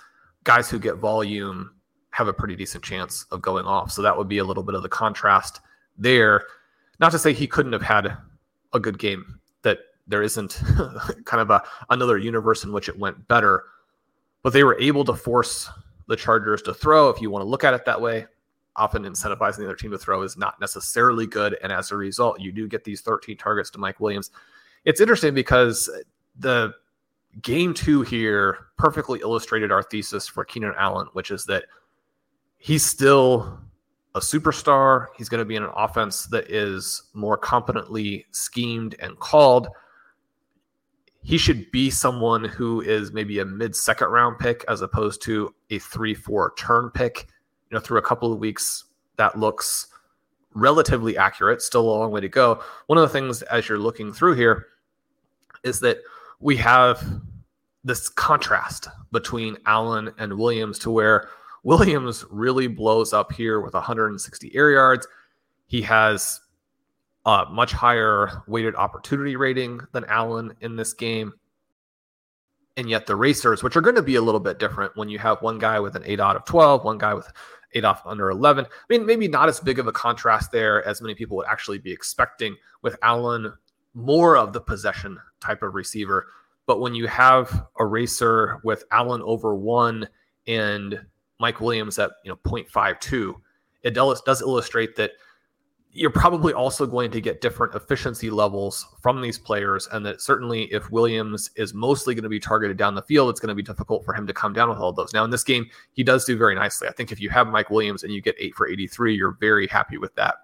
guys 0.46 0.70
who 0.70 0.80
get 0.80 0.96
volume 0.96 1.72
have 2.12 2.30
a 2.30 2.34
pretty 2.34 2.56
decent 2.56 2.86
chance 2.86 3.26
of 3.32 3.42
going 3.42 3.66
off. 3.66 3.92
So 3.92 4.02
that 4.02 4.18
would 4.18 4.30
be 4.30 4.38
a 4.38 4.46
little 4.46 4.64
bit 4.64 4.76
of 4.76 4.82
the 4.82 4.88
contrast 4.88 5.60
there. 5.98 6.46
Not 7.00 7.12
to 7.12 7.20
say 7.20 7.34
he 7.34 7.48
couldn't 7.48 7.74
have 7.74 7.82
had 7.82 8.16
a 8.74 8.80
good 8.80 9.00
game, 9.00 9.40
that 9.64 9.80
there 10.08 10.22
isn't 10.22 10.62
kind 11.26 11.42
of 11.42 11.50
a 11.50 11.64
another 11.90 12.18
universe 12.18 12.64
in 12.64 12.72
which 12.72 12.90
it 12.90 12.98
went 12.98 13.28
better, 13.28 13.64
but 14.44 14.54
they 14.54 14.64
were 14.64 14.80
able 14.80 15.04
to 15.06 15.14
force 15.14 15.70
the 16.08 16.16
Chargers 16.16 16.62
to 16.64 16.74
throw. 16.74 17.10
If 17.10 17.22
you 17.22 17.30
want 17.30 17.44
to 17.44 17.50
look 17.50 17.64
at 17.64 17.74
it 17.74 17.86
that 17.86 18.00
way, 18.00 18.28
often 18.76 19.04
incentivizing 19.04 19.58
the 19.58 19.66
other 19.66 19.76
team 19.76 19.92
to 19.92 19.98
throw 19.98 20.22
is 20.22 20.38
not 20.38 20.60
necessarily 20.60 21.26
good, 21.26 21.58
and 21.64 21.72
as 21.72 21.92
a 21.92 21.96
result, 21.96 22.40
you 22.40 22.52
do 22.52 22.68
get 22.68 22.84
these 22.84 23.02
13 23.02 23.38
targets 23.38 23.70
to 23.72 23.80
Mike 23.80 24.00
Williams. 24.00 24.32
It's 24.84 25.02
interesting 25.02 25.34
because 25.34 25.90
the 26.38 26.74
game 27.42 27.74
two 27.74 28.02
here 28.02 28.68
perfectly 28.78 29.20
illustrated 29.22 29.72
our 29.72 29.84
thesis 29.84 30.28
for 30.28 30.46
Keenan 30.46 30.74
Allen, 30.78 31.08
which 31.14 31.32
is 31.32 31.46
that 31.46 31.66
he's 32.58 32.86
still 32.86 33.60
a 34.16 34.20
superstar. 34.20 35.08
He's 35.18 35.30
going 35.30 35.40
to 35.40 35.46
be 35.46 35.58
in 35.58 35.64
an 35.64 35.72
offense 35.76 36.26
that 36.28 36.50
is 36.50 37.04
more 37.14 37.38
competently 37.38 38.26
schemed 38.32 38.96
and 39.00 39.20
called. 39.20 39.68
He 41.22 41.38
should 41.38 41.70
be 41.72 41.90
someone 41.90 42.46
who 42.46 42.82
is 42.82 43.12
maybe 43.12 43.40
a 43.40 43.46
mid 43.46 43.76
second 43.76 44.08
round 44.08 44.40
pick 44.40 44.64
as 44.70 44.82
opposed 44.82 45.22
to 45.24 45.54
a 45.70 45.80
three, 45.80 46.14
four 46.14 46.54
turn 46.58 46.90
pick. 46.92 47.28
You 47.70 47.76
know, 47.76 47.82
through 47.82 47.98
a 47.98 48.04
couple 48.04 48.32
of 48.32 48.40
weeks, 48.40 48.86
that 49.18 49.38
looks 49.38 49.88
relatively 50.54 51.18
accurate. 51.18 51.62
Still 51.62 51.82
a 51.82 51.92
long 51.92 52.12
way 52.12 52.22
to 52.22 52.30
go. 52.30 52.64
One 52.88 52.98
of 52.98 53.02
the 53.02 53.10
things 53.10 53.42
as 53.44 53.68
you're 53.68 53.80
looking 53.80 54.14
through 54.14 54.36
here 54.36 54.68
is 55.64 55.80
that 55.82 55.98
we 56.40 56.56
have 56.58 57.04
this 57.84 58.08
contrast 58.08 58.88
between 59.12 59.58
Allen 59.66 60.12
and 60.18 60.38
Williams 60.38 60.80
to 60.80 60.92
where 60.92 61.30
Williams 61.66 62.24
really 62.30 62.68
blows 62.68 63.12
up 63.12 63.34
here 63.34 63.60
with 63.60 63.74
160 63.74 64.56
air 64.56 64.70
yards. 64.70 65.08
He 65.66 65.82
has 65.82 66.40
a 67.26 67.46
much 67.50 67.74
higher 67.74 68.44
weighted 68.48 68.76
opportunity 68.76 69.36
rating 69.36 69.82
than 69.92 70.06
Allen 70.06 70.54
in 70.62 70.76
this 70.76 70.94
game. 70.94 71.34
And 72.78 72.88
yet 72.88 73.08
the 73.08 73.18
RACRs, 73.18 73.64
which 73.64 73.76
are 73.76 73.82
going 73.82 73.96
to 73.96 74.04
be 74.04 74.16
a 74.16 74.22
little 74.22 74.40
bit 74.40 74.60
different 74.60 74.96
when 74.96 75.10
you 75.10 75.18
have 75.18 75.42
one 75.42 75.58
guy 75.58 75.80
with 75.80 75.96
an 75.96 76.04
8 76.06 76.20
out 76.20 76.36
of 76.36 76.46
12, 76.46 76.84
one 76.84 77.00
guy 77.00 77.16
with 77.16 77.32
8 77.74 77.84
off 77.84 78.06
under 78.06 78.30
11. 78.30 78.66
I 78.66 78.70
mean, 78.88 79.08
maybe 79.08 79.28
not 79.28 79.50
as 79.50 79.60
big 79.60 79.80
of 79.80 79.88
a 79.88 79.92
contrast 79.92 80.52
there 80.52 80.88
as 80.88 81.02
many 81.02 81.16
people 81.16 81.36
would 81.38 81.48
actually 81.48 81.80
be 81.80 81.92
expecting 81.92 82.56
with 82.84 82.96
Allen, 83.02 83.52
more 83.96 84.38
of 84.38 84.54
the 84.54 84.62
possession 84.62 85.18
type 85.40 85.64
of 85.64 85.74
receiver. 85.74 86.28
But 86.68 86.80
when 86.80 86.94
you 86.94 87.08
have 87.08 87.66
a 87.80 87.84
RACR 87.84 88.64
with 88.64 88.84
Allen 88.92 89.24
over 89.24 89.56
one 89.56 90.08
and 90.46 91.04
Mike 91.40 91.62
Williams 91.62 92.00
at 92.00 92.12
you 92.24 92.32
know 92.32 92.38
0.52, 92.46 93.36
it 93.84 93.94
does, 93.94 94.42
illustrate 94.42 94.96
that 94.96 95.12
you're 95.92 96.10
probably 96.10 96.52
also 96.52 96.86
going 96.86 97.10
to 97.10 97.22
get 97.22 97.40
different 97.40 97.74
efficiency 97.74 98.30
levels 98.30 98.86
from 99.02 99.22
these 99.22 99.38
players, 99.38 99.88
and 99.94 100.06
that 100.06 100.22
certainly 100.22 100.64
if 100.74 100.92
Williams 100.92 101.50
is 101.56 101.74
mostly 101.74 102.14
going 102.14 102.24
to 102.24 102.30
be 102.30 102.40
targeted 102.40 102.76
down 102.76 102.96
the 102.96 103.02
field, 103.02 103.30
it's 103.30 103.40
going 103.40 103.50
to 103.50 103.56
be 103.56 103.64
difficult 103.64 104.04
for 104.04 104.14
him 104.14 104.28
to 104.28 104.34
come 104.34 104.52
down 104.52 104.68
with 104.68 104.78
all 104.78 104.92
those. 104.92 105.14
Now 105.14 105.24
in 105.24 105.30
this 105.30 105.44
game, 105.44 105.68
he 105.94 106.04
does 106.04 106.26
do 106.26 106.38
very 106.38 106.54
nicely. 106.54 106.90
I 106.90 106.92
think 106.92 107.14
if 107.14 107.22
you 107.22 107.30
have 107.30 107.48
Mike 107.48 107.70
Williams 107.70 108.04
and 108.04 108.12
you 108.12 108.22
get 108.22 108.36
eight 108.40 108.56
for 108.56 108.68
83, 108.68 109.16
you're 109.16 109.38
very 109.40 109.68
happy 109.68 109.98
with 109.98 110.14
that. 110.16 110.36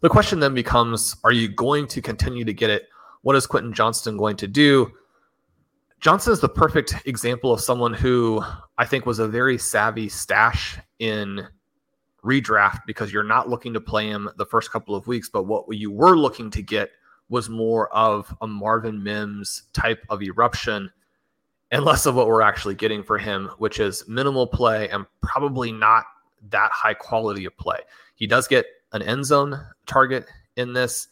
The 0.00 0.08
question 0.08 0.40
then 0.40 0.54
becomes: 0.54 1.16
Are 1.22 1.32
you 1.32 1.48
going 1.48 1.86
to 1.88 2.00
continue 2.00 2.46
to 2.46 2.54
get 2.54 2.70
it? 2.70 2.88
What 3.22 3.36
is 3.36 3.46
Quentin 3.46 3.74
Johnston 3.74 4.16
going 4.16 4.36
to 4.36 4.46
do? 4.46 4.92
Johnston 6.00 6.32
is 6.32 6.40
the 6.40 6.48
perfect 6.48 6.94
example 7.06 7.52
of 7.52 7.60
someone 7.60 7.92
who 7.92 8.42
I 8.76 8.84
think 8.84 9.04
was 9.04 9.18
a 9.18 9.26
very 9.26 9.58
savvy 9.58 10.08
stash 10.08 10.78
in 11.00 11.46
redraft 12.24 12.82
because 12.86 13.12
you're 13.12 13.24
not 13.24 13.48
looking 13.48 13.72
to 13.74 13.80
play 13.80 14.06
him 14.06 14.28
the 14.36 14.46
first 14.46 14.70
couple 14.70 14.94
of 14.94 15.08
weeks, 15.08 15.28
but 15.28 15.44
what 15.44 15.64
you 15.70 15.90
were 15.90 16.16
looking 16.16 16.50
to 16.52 16.62
get 16.62 16.90
was 17.28 17.48
more 17.48 17.92
of 17.92 18.32
a 18.40 18.46
Marvin 18.46 19.02
Mims 19.02 19.64
type 19.72 20.04
of 20.08 20.22
eruption 20.22 20.90
and 21.70 21.84
less 21.84 22.06
of 22.06 22.14
what 22.14 22.28
we're 22.28 22.42
actually 22.42 22.74
getting 22.76 23.02
for 23.02 23.18
him, 23.18 23.50
which 23.58 23.80
is 23.80 24.08
minimal 24.08 24.46
play 24.46 24.88
and 24.90 25.04
probably 25.22 25.72
not 25.72 26.04
that 26.50 26.70
high 26.72 26.94
quality 26.94 27.44
of 27.44 27.56
play. 27.58 27.78
He 28.14 28.26
does 28.26 28.46
get 28.46 28.66
an 28.92 29.02
end 29.02 29.24
zone 29.24 29.60
target 29.86 30.26
in 30.56 30.72
this. 30.72 31.08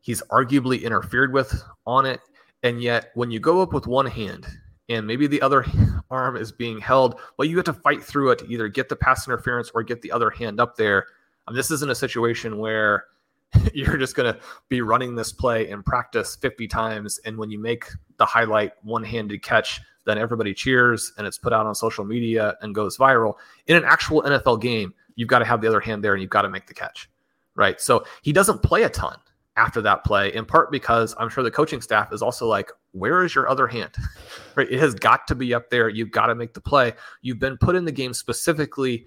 He's 0.00 0.22
arguably 0.30 0.82
interfered 0.82 1.32
with 1.32 1.62
on 1.86 2.06
it. 2.06 2.20
And 2.62 2.82
yet, 2.82 3.10
when 3.14 3.30
you 3.30 3.40
go 3.40 3.60
up 3.60 3.72
with 3.72 3.86
one 3.86 4.06
hand 4.06 4.46
and 4.88 5.06
maybe 5.06 5.26
the 5.26 5.42
other 5.42 5.64
arm 6.10 6.36
is 6.36 6.50
being 6.50 6.80
held, 6.80 7.20
well, 7.36 7.46
you 7.46 7.56
have 7.56 7.64
to 7.66 7.72
fight 7.72 8.02
through 8.02 8.30
it 8.30 8.40
to 8.40 8.46
either 8.48 8.68
get 8.68 8.88
the 8.88 8.96
pass 8.96 9.26
interference 9.26 9.70
or 9.74 9.82
get 9.82 10.02
the 10.02 10.12
other 10.12 10.30
hand 10.30 10.60
up 10.60 10.76
there. 10.76 11.06
Um, 11.46 11.54
this 11.54 11.70
isn't 11.70 11.90
a 11.90 11.94
situation 11.94 12.58
where 12.58 13.04
you're 13.74 13.96
just 13.96 14.14
going 14.14 14.32
to 14.32 14.40
be 14.68 14.82
running 14.82 15.14
this 15.14 15.32
play 15.32 15.68
in 15.68 15.82
practice 15.82 16.36
50 16.36 16.66
times. 16.68 17.18
And 17.24 17.36
when 17.38 17.50
you 17.50 17.58
make 17.58 17.86
the 18.18 18.26
highlight 18.26 18.72
one 18.82 19.04
handed 19.04 19.42
catch, 19.42 19.80
then 20.04 20.18
everybody 20.18 20.54
cheers 20.54 21.12
and 21.18 21.26
it's 21.26 21.38
put 21.38 21.52
out 21.52 21.66
on 21.66 21.74
social 21.74 22.04
media 22.04 22.56
and 22.62 22.74
goes 22.74 22.96
viral. 22.96 23.34
In 23.66 23.76
an 23.76 23.84
actual 23.84 24.22
NFL 24.22 24.60
game, 24.60 24.94
you've 25.16 25.28
got 25.28 25.40
to 25.40 25.44
have 25.44 25.60
the 25.60 25.68
other 25.68 25.80
hand 25.80 26.02
there 26.02 26.14
and 26.14 26.22
you've 26.22 26.30
got 26.30 26.42
to 26.42 26.48
make 26.48 26.66
the 26.66 26.74
catch. 26.74 27.08
Right. 27.54 27.80
So 27.80 28.04
he 28.22 28.32
doesn't 28.32 28.62
play 28.62 28.84
a 28.84 28.88
ton 28.88 29.18
after 29.58 29.82
that 29.82 30.04
play, 30.04 30.32
in 30.32 30.46
part 30.46 30.70
because 30.70 31.14
I'm 31.18 31.28
sure 31.28 31.42
the 31.42 31.50
coaching 31.50 31.80
staff 31.80 32.12
is 32.12 32.22
also 32.22 32.46
like, 32.46 32.70
where 32.92 33.24
is 33.24 33.34
your 33.34 33.48
other 33.48 33.66
hand? 33.66 33.94
right? 34.54 34.70
It 34.70 34.78
has 34.78 34.94
got 34.94 35.26
to 35.26 35.34
be 35.34 35.52
up 35.52 35.68
there. 35.68 35.88
You've 35.88 36.12
got 36.12 36.26
to 36.26 36.34
make 36.34 36.54
the 36.54 36.60
play. 36.60 36.94
You've 37.20 37.38
been 37.38 37.58
put 37.58 37.74
in 37.74 37.84
the 37.84 37.92
game 37.92 38.14
specifically 38.14 39.06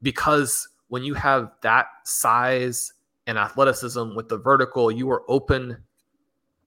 because 0.00 0.68
when 0.86 1.02
you 1.02 1.14
have 1.14 1.50
that 1.62 1.86
size 2.04 2.92
and 3.26 3.36
athleticism 3.36 4.14
with 4.14 4.28
the 4.28 4.38
vertical, 4.38 4.90
you 4.90 5.10
are 5.10 5.22
open 5.28 5.76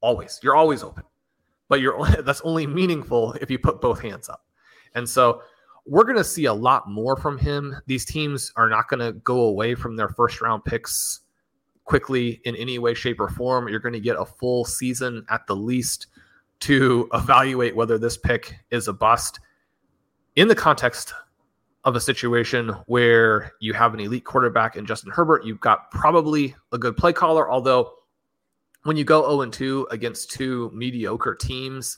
always. 0.01 0.39
You're 0.43 0.55
always 0.55 0.83
open. 0.83 1.03
But 1.69 1.79
you're 1.79 1.97
only, 1.97 2.21
that's 2.23 2.41
only 2.41 2.67
meaningful 2.67 3.33
if 3.33 3.49
you 3.49 3.57
put 3.57 3.81
both 3.81 4.01
hands 4.01 4.29
up. 4.29 4.43
And 4.93 5.07
so 5.07 5.41
we're 5.85 6.03
going 6.03 6.17
to 6.17 6.23
see 6.23 6.45
a 6.45 6.53
lot 6.53 6.89
more 6.89 7.15
from 7.15 7.37
him. 7.37 7.75
These 7.87 8.05
teams 8.05 8.51
are 8.55 8.69
not 8.69 8.89
going 8.89 8.99
to 8.99 9.13
go 9.13 9.41
away 9.43 9.73
from 9.73 9.95
their 9.95 10.09
first 10.09 10.41
round 10.41 10.65
picks 10.65 11.21
quickly 11.85 12.41
in 12.45 12.55
any 12.55 12.79
way, 12.79 12.93
shape, 12.93 13.19
or 13.19 13.29
form. 13.29 13.67
You're 13.67 13.79
going 13.79 13.93
to 13.93 13.99
get 13.99 14.17
a 14.19 14.25
full 14.25 14.65
season 14.65 15.25
at 15.29 15.47
the 15.47 15.55
least 15.55 16.07
to 16.61 17.09
evaluate 17.13 17.75
whether 17.75 17.97
this 17.97 18.17
pick 18.17 18.55
is 18.69 18.87
a 18.87 18.93
bust 18.93 19.39
in 20.35 20.47
the 20.47 20.55
context 20.55 21.13
of 21.83 21.95
a 21.95 21.99
situation 21.99 22.69
where 22.85 23.53
you 23.59 23.73
have 23.73 23.93
an 23.93 23.99
elite 23.99 24.23
quarterback 24.23 24.75
in 24.75 24.85
Justin 24.85 25.11
Herbert. 25.11 25.43
You've 25.43 25.59
got 25.59 25.89
probably 25.91 26.55
a 26.71 26.77
good 26.77 26.95
play 26.95 27.11
caller, 27.11 27.49
although 27.49 27.93
when 28.83 28.97
you 28.97 29.03
go 29.03 29.23
0 29.23 29.49
2 29.49 29.87
against 29.91 30.31
two 30.31 30.71
mediocre 30.73 31.35
teams, 31.35 31.97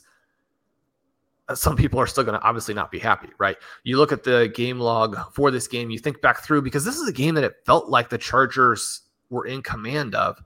uh, 1.48 1.54
some 1.54 1.76
people 1.76 2.00
are 2.00 2.06
still 2.06 2.24
going 2.24 2.38
to 2.38 2.44
obviously 2.44 2.72
not 2.74 2.90
be 2.90 2.98
happy, 2.98 3.28
right? 3.38 3.56
You 3.82 3.98
look 3.98 4.12
at 4.12 4.24
the 4.24 4.50
game 4.54 4.80
log 4.80 5.16
for 5.34 5.50
this 5.50 5.68
game, 5.68 5.90
you 5.90 5.98
think 5.98 6.22
back 6.22 6.42
through 6.42 6.62
because 6.62 6.84
this 6.84 6.96
is 6.96 7.08
a 7.08 7.12
game 7.12 7.34
that 7.34 7.44
it 7.44 7.56
felt 7.66 7.88
like 7.88 8.08
the 8.08 8.18
Chargers 8.18 9.02
were 9.30 9.46
in 9.46 9.62
command 9.62 10.14
of, 10.14 10.42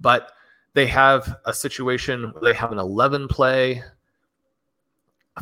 but 0.00 0.32
they 0.74 0.86
have 0.86 1.36
a 1.46 1.52
situation 1.52 2.32
where 2.32 2.52
they 2.52 2.58
have 2.58 2.72
an 2.72 2.78
11 2.78 3.28
play 3.28 3.82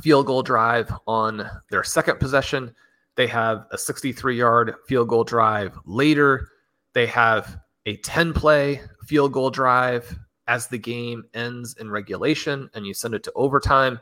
field 0.01 0.27
goal 0.27 0.43
drive 0.43 0.93
on 1.07 1.49
their 1.71 1.85
second 1.85 2.21
possession. 2.21 2.75
They 3.17 3.27
have 3.29 3.67
a 3.71 3.79
63 3.79 4.37
yard 4.37 4.75
field 4.87 5.09
goal 5.09 5.25
drive 5.25 5.79
later. 5.85 6.49
They 6.93 7.07
have 7.07 7.59
a 7.87 7.97
10 7.97 8.33
play 8.33 8.81
field 9.07 9.33
goal 9.33 9.51
drive 9.51 10.17
as 10.47 10.69
the 10.69 10.79
game 10.79 11.25
ends 11.35 11.75
in 11.81 11.91
regulation 11.91 12.71
and 12.75 12.87
you 12.87 12.95
send 12.95 13.15
it 13.15 13.23
to 13.25 13.33
overtime. 13.35 13.99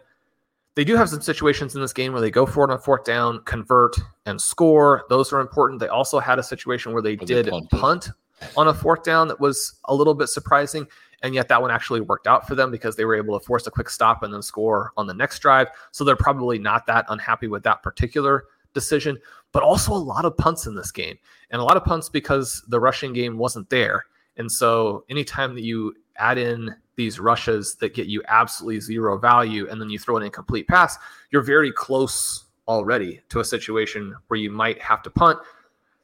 They 0.75 0.85
do 0.85 0.97
have 0.97 1.11
some 1.11 1.21
situations 1.21 1.75
in 1.75 1.83
this 1.83 1.93
game 1.93 2.13
where 2.13 2.23
they 2.23 2.31
go 2.31 2.47
for 2.47 2.65
it 2.65 2.73
on 2.73 2.79
fourth 2.79 3.05
down, 3.05 3.43
convert, 3.45 3.97
and 4.25 4.41
score. 4.41 5.05
Those 5.11 5.33
are 5.33 5.41
important. 5.41 5.81
They 5.81 5.89
also 5.89 6.19
had 6.19 6.39
a 6.39 6.43
situation 6.43 6.93
where 6.93 7.03
they 7.03 7.17
did 7.17 7.51
punt 7.71 8.11
on 8.57 8.69
a 8.69 8.75
fourth 8.75 9.03
down 9.03 9.29
that 9.29 9.41
was 9.41 9.75
a 9.87 9.95
little 9.95 10.15
bit 10.15 10.29
surprising. 10.29 10.87
And 11.23 11.35
yet 11.35 11.49
that 11.49 11.63
one 11.63 11.71
actually 11.71 12.01
worked 12.01 12.27
out 12.27 12.49
for 12.49 12.55
them 12.55 12.71
because 12.71 12.97
they 12.97 13.05
were 13.05 13.15
able 13.15 13.39
to 13.39 13.45
force 13.45 13.67
a 13.67 13.71
quick 13.71 13.89
stop 13.89 14.23
and 14.23 14.35
then 14.35 14.43
score 14.43 14.93
on 14.97 15.07
the 15.07 15.15
next 15.15 15.39
drive. 15.39 15.69
So 15.93 16.03
they're 16.03 16.17
probably 16.17 16.59
not 16.59 16.87
that 16.87 17.05
unhappy 17.09 17.47
with 17.47 17.63
that 17.63 17.83
particular 17.83 18.45
decision, 18.75 19.19
but 19.53 19.63
also 19.63 19.93
a 19.93 19.95
lot 19.95 20.25
of 20.25 20.37
punts 20.37 20.67
in 20.67 20.75
this 20.75 20.91
game. 20.91 21.17
And 21.51 21.61
a 21.61 21.65
lot 21.65 21.77
of 21.77 21.85
punts 21.85 22.09
because 22.09 22.65
the 22.69 22.81
rushing 22.81 23.13
game 23.13 23.39
wasn't 23.39 23.71
there. 23.71 24.07
And 24.37 24.51
so 24.51 25.05
anytime 25.09 25.55
that 25.55 25.63
you 25.63 25.95
add 26.17 26.39
in 26.39 26.75
these 26.97 27.21
rushes 27.21 27.77
that 27.77 27.95
get 27.95 28.07
you 28.07 28.23
absolutely 28.29 28.81
zero 28.81 29.19
value 29.19 29.69
and 29.71 29.81
then 29.81 29.91
you 29.91 29.99
throw 29.99 30.17
an 30.17 30.23
incomplete 30.23 30.67
pass, 30.67 30.99
you're 31.31 31.43
very 31.43 31.73
close 31.73 32.45
already 32.69 33.21
to 33.29 33.41
a 33.41 33.45
situation 33.45 34.15
where 34.29 34.39
you 34.39 34.51
might 34.51 34.81
have 34.81 35.03
to 35.03 35.11
punt. 35.11 35.39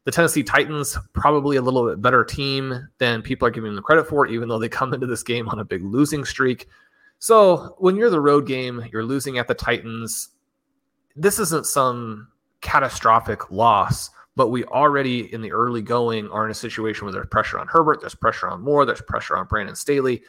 The 0.09 0.12
Tennessee 0.12 0.42
Titans, 0.42 0.97
probably 1.12 1.59
a 1.59 1.61
little 1.61 1.87
bit 1.87 2.01
better 2.01 2.25
team 2.25 2.88
than 2.97 3.21
people 3.21 3.47
are 3.47 3.51
giving 3.51 3.75
them 3.75 3.85
credit 3.85 4.09
for, 4.09 4.27
even 4.27 4.49
though 4.49 4.59
they 4.59 4.66
come 4.66 4.94
into 4.94 5.07
this 5.07 5.23
game 5.23 5.51
on 5.51 5.59
a 5.59 5.64
big 5.66 5.85
losing 5.85 6.25
streak. 6.25 6.66
So 7.18 7.77
when 7.77 7.94
you're 7.94 8.09
the 8.09 8.18
road 8.18 8.47
game, 8.47 8.83
you're 8.90 9.05
losing 9.05 9.37
at 9.37 9.49
the 9.49 9.55
Titans. 9.55 10.31
This 11.14 11.38
isn't 11.38 11.66
some 11.66 12.29
catastrophic 12.62 13.51
loss, 13.51 14.09
but 14.35 14.49
we 14.49 14.64
already 14.64 15.31
in 15.35 15.42
the 15.42 15.53
early 15.53 15.83
going 15.83 16.31
are 16.31 16.47
in 16.47 16.53
a 16.53 16.55
situation 16.55 17.05
where 17.05 17.12
there's 17.12 17.29
pressure 17.29 17.59
on 17.59 17.68
Herbert, 17.68 18.01
there's 18.01 18.14
pressure 18.14 18.49
on 18.49 18.62
Moore, 18.62 18.87
there's 18.87 19.03
pressure 19.03 19.37
on 19.37 19.47
Brandon 19.47 19.77
Staley. 19.77 20.23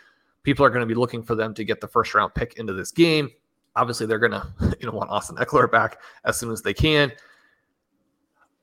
People 0.43 0.65
are 0.65 0.69
going 0.69 0.81
to 0.81 0.93
be 0.93 0.93
looking 0.93 1.23
for 1.23 1.35
them 1.35 1.53
to 1.53 1.63
get 1.63 1.79
the 1.79 1.87
first 1.87 2.13
round 2.13 2.33
pick 2.35 2.55
into 2.55 2.73
this 2.73 2.91
game. 2.91 3.29
Obviously, 3.77 4.07
they're 4.07 4.19
going 4.19 4.31
to 4.33 4.45
you 4.81 4.87
know 4.87 4.91
want 4.91 5.09
Austin 5.09 5.37
Ekeler 5.37 5.71
back 5.71 6.01
as 6.25 6.37
soon 6.37 6.51
as 6.51 6.61
they 6.61 6.73
can. 6.73 7.13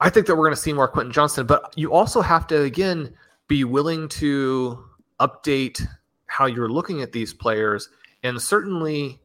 I 0.00 0.10
think 0.10 0.26
that 0.26 0.36
we're 0.36 0.44
going 0.44 0.54
to 0.54 0.60
see 0.60 0.72
more 0.72 0.88
Quentin 0.88 1.12
Johnston, 1.12 1.46
but 1.46 1.72
you 1.76 1.92
also 1.92 2.20
have 2.20 2.46
to 2.48 2.62
again 2.62 3.14
be 3.48 3.64
willing 3.64 4.08
to 4.08 4.84
update 5.20 5.86
how 6.26 6.46
you're 6.46 6.68
looking 6.68 7.00
at 7.00 7.12
these 7.12 7.32
players 7.32 7.88
and 8.22 8.40
certainly 8.40 9.20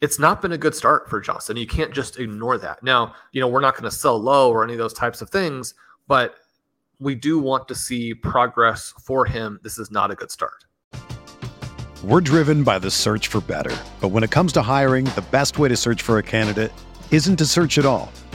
it's 0.00 0.18
not 0.18 0.42
been 0.42 0.52
a 0.52 0.58
good 0.58 0.74
start 0.74 1.08
for 1.08 1.20
Johnston. 1.20 1.56
You 1.56 1.66
can't 1.66 1.92
just 1.92 2.18
ignore 2.18 2.58
that. 2.58 2.82
Now, 2.82 3.14
you 3.32 3.40
know, 3.40 3.48
we're 3.48 3.60
not 3.60 3.74
going 3.74 3.84
to 3.84 3.90
sell 3.90 4.18
low 4.18 4.50
or 4.50 4.64
any 4.64 4.72
of 4.72 4.78
those 4.78 4.94
types 4.94 5.20
of 5.20 5.30
things, 5.30 5.74
but 6.08 6.36
we 6.98 7.14
do 7.14 7.38
want 7.38 7.68
to 7.68 7.74
see 7.74 8.14
progress 8.14 8.92
for 9.04 9.26
him. 9.26 9.60
This 9.62 9.78
is 9.78 9.90
not 9.90 10.10
a 10.10 10.14
good 10.14 10.30
start. 10.30 10.64
We're 12.02 12.22
driven 12.22 12.64
by 12.64 12.78
the 12.78 12.90
search 12.90 13.28
for 13.28 13.42
better. 13.42 13.76
But 14.00 14.08
when 14.08 14.24
it 14.24 14.30
comes 14.30 14.52
to 14.54 14.62
hiring, 14.62 15.04
the 15.04 15.24
best 15.30 15.58
way 15.58 15.68
to 15.68 15.76
search 15.76 16.00
for 16.00 16.18
a 16.18 16.22
candidate 16.22 16.72
isn't 17.10 17.36
to 17.36 17.44
search 17.44 17.76
at 17.76 17.84
all. 17.84 18.10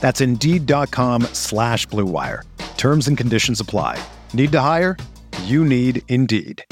That's 0.00 0.20
Indeed.com 0.20 1.22
slash 1.34 1.86
BlueWire. 1.88 2.42
Terms 2.76 3.06
and 3.08 3.16
conditions 3.16 3.60
apply. 3.60 4.02
Need 4.32 4.52
to 4.52 4.60
hire? 4.60 4.96
You 5.44 5.64
need 5.64 6.02
Indeed. 6.08 6.64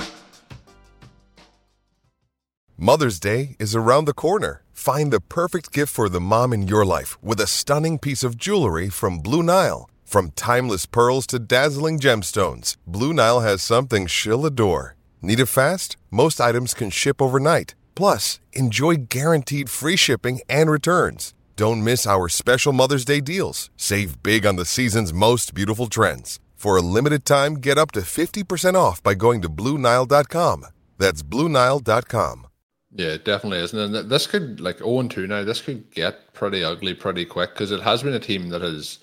Mother's 2.76 3.18
Day 3.18 3.56
is 3.58 3.74
around 3.74 4.04
the 4.04 4.12
corner. 4.14 4.62
Find 4.72 5.12
the 5.12 5.20
perfect 5.20 5.72
gift 5.72 5.92
for 5.92 6.08
the 6.08 6.20
mom 6.20 6.52
in 6.52 6.68
your 6.68 6.86
life 6.86 7.20
with 7.22 7.40
a 7.40 7.46
stunning 7.48 7.98
piece 7.98 8.22
of 8.22 8.36
jewelry 8.36 8.88
from 8.88 9.18
Blue 9.18 9.42
Nile. 9.42 9.90
From 10.04 10.30
timeless 10.30 10.86
pearls 10.86 11.26
to 11.26 11.40
dazzling 11.40 11.98
gemstones, 11.98 12.76
Blue 12.86 13.12
Nile 13.12 13.40
has 13.40 13.60
something 13.62 14.06
she'll 14.06 14.46
adore. 14.46 14.94
Need 15.20 15.40
it 15.40 15.46
fast? 15.46 15.96
Most 16.10 16.40
items 16.40 16.72
can 16.72 16.90
ship 16.90 17.20
overnight. 17.20 17.74
Plus, 17.96 18.38
enjoy 18.52 18.94
guaranteed 18.94 19.68
free 19.68 19.96
shipping 19.96 20.40
and 20.48 20.70
returns. 20.70 21.34
Don't 21.58 21.82
miss 21.82 22.06
our 22.06 22.28
special 22.28 22.72
Mother's 22.72 23.04
Day 23.04 23.20
deals. 23.20 23.68
Save 23.76 24.22
big 24.22 24.46
on 24.46 24.54
the 24.54 24.64
season's 24.64 25.12
most 25.12 25.54
beautiful 25.54 25.88
trends. 25.88 26.38
For 26.54 26.76
a 26.76 26.80
limited 26.80 27.24
time, 27.24 27.54
get 27.54 27.76
up 27.76 27.90
to 27.92 28.02
50% 28.02 28.74
off 28.76 29.02
by 29.02 29.14
going 29.14 29.42
to 29.42 29.48
BlueNile.com. 29.48 30.66
That's 30.98 31.24
BlueNile.com. 31.24 32.46
Yeah, 32.92 33.08
it 33.08 33.24
definitely 33.24 33.58
is. 33.58 33.74
And 33.74 34.08
this 34.08 34.28
could, 34.28 34.60
like 34.60 34.78
0 34.78 35.08
2 35.08 35.26
now, 35.26 35.42
this 35.42 35.60
could 35.60 35.90
get 35.92 36.32
pretty 36.32 36.62
ugly 36.62 36.94
pretty 36.94 37.24
quick 37.24 37.54
because 37.54 37.72
it 37.72 37.82
has 37.82 38.04
been 38.04 38.14
a 38.14 38.20
team 38.20 38.50
that 38.50 38.62
has 38.62 39.00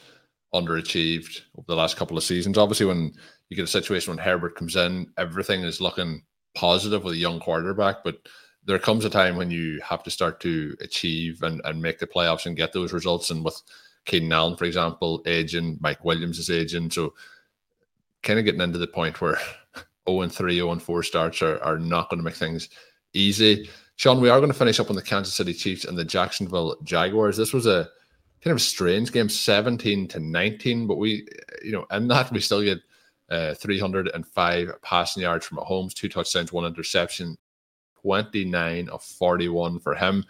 underachieved 0.54 1.42
over 1.58 1.66
the 1.68 1.76
last 1.76 1.98
couple 1.98 2.16
of 2.16 2.24
seasons. 2.24 2.58
Obviously, 2.58 2.86
when 2.86 3.12
you 3.50 3.58
get 3.58 3.66
a 3.66 3.68
situation 3.68 4.16
when 4.16 4.26
Herbert 4.26 4.56
comes 4.56 4.78
in, 4.78 5.12
everything 5.18 5.64
is 5.64 5.82
looking 5.82 6.24
positive 6.56 7.04
with 7.04 7.16
a 7.16 7.18
young 7.18 7.42
quarterback. 7.42 7.98
But 8.06 8.16
there 8.66 8.80
comes 8.80 9.06
a 9.06 9.10
time 9.10 9.36
when 9.36 9.52
you 9.52 9.80
have 9.82 10.04
to 10.04 10.12
start 10.12 10.40
to 10.42 10.76
achieve 10.82 11.44
and, 11.44 11.62
and 11.66 11.82
make 11.82 12.00
the 12.00 12.08
playoffs 12.08 12.46
and 12.46 12.58
get 12.58 12.74
those 12.74 12.94
results. 12.94 13.30
And 13.30 13.46
with 13.46 13.62
Keenan 14.06 14.34
Allen, 14.34 14.58
for 14.58 14.66
example, 14.66 15.22
aging, 15.26 15.78
Mike 15.82 16.04
Williams 16.04 16.40
is 16.40 16.50
aging. 16.50 16.90
So 16.90 17.14
kind 18.24 18.40
of 18.40 18.46
getting 18.46 18.62
into 18.62 18.80
the 18.80 18.88
point 18.88 19.22
where 19.22 19.38
0 20.10 20.22
and 20.22 20.32
3, 20.32 20.56
0 20.56 20.72
and 20.72 20.82
4 20.82 21.04
starts 21.04 21.42
are, 21.42 21.62
are 21.64 21.78
not 21.78 22.10
going 22.10 22.20
to 22.20 22.24
make 22.24 22.36
things 22.36 22.70
easy. 23.14 23.70
Shawn, 23.98 24.20
we 24.20 24.30
are 24.30 24.40
going 24.40 24.52
to 24.52 24.58
finish 24.58 24.80
up 24.80 24.90
on 24.90 24.96
the 24.96 25.02
Kansas 25.02 25.34
City 25.34 25.54
Chiefs 25.54 25.86
and 25.86 25.98
the 25.98 26.04
Jacksonville 26.04 26.76
Jaguars. 26.84 27.38
This 27.38 27.54
was 27.54 27.68
a 27.68 27.88
kind 28.44 28.54
of 28.54 28.62
strange 28.62 29.12
game, 29.12 29.30
17 29.30 30.08
to 30.10 30.20
19, 30.20 30.88
but 30.88 30.98
we, 30.98 31.26
you 31.64 31.72
know, 31.72 31.86
in 31.92 32.08
that 32.10 32.32
we 32.32 32.42
still 32.42 32.62
get 32.62 32.80
uh, 33.30 33.54
305 33.54 34.82
passing 34.82 35.24
yards 35.24 35.46
from 35.46 35.60
Mahomes, 35.60 35.94
two 35.94 36.10
touchdowns, 36.10 36.52
one 36.52 36.66
interception, 36.66 37.38
29 38.06 38.88
of 38.90 39.04
41 39.04 39.80
for 39.80 39.96
him. 39.96 40.24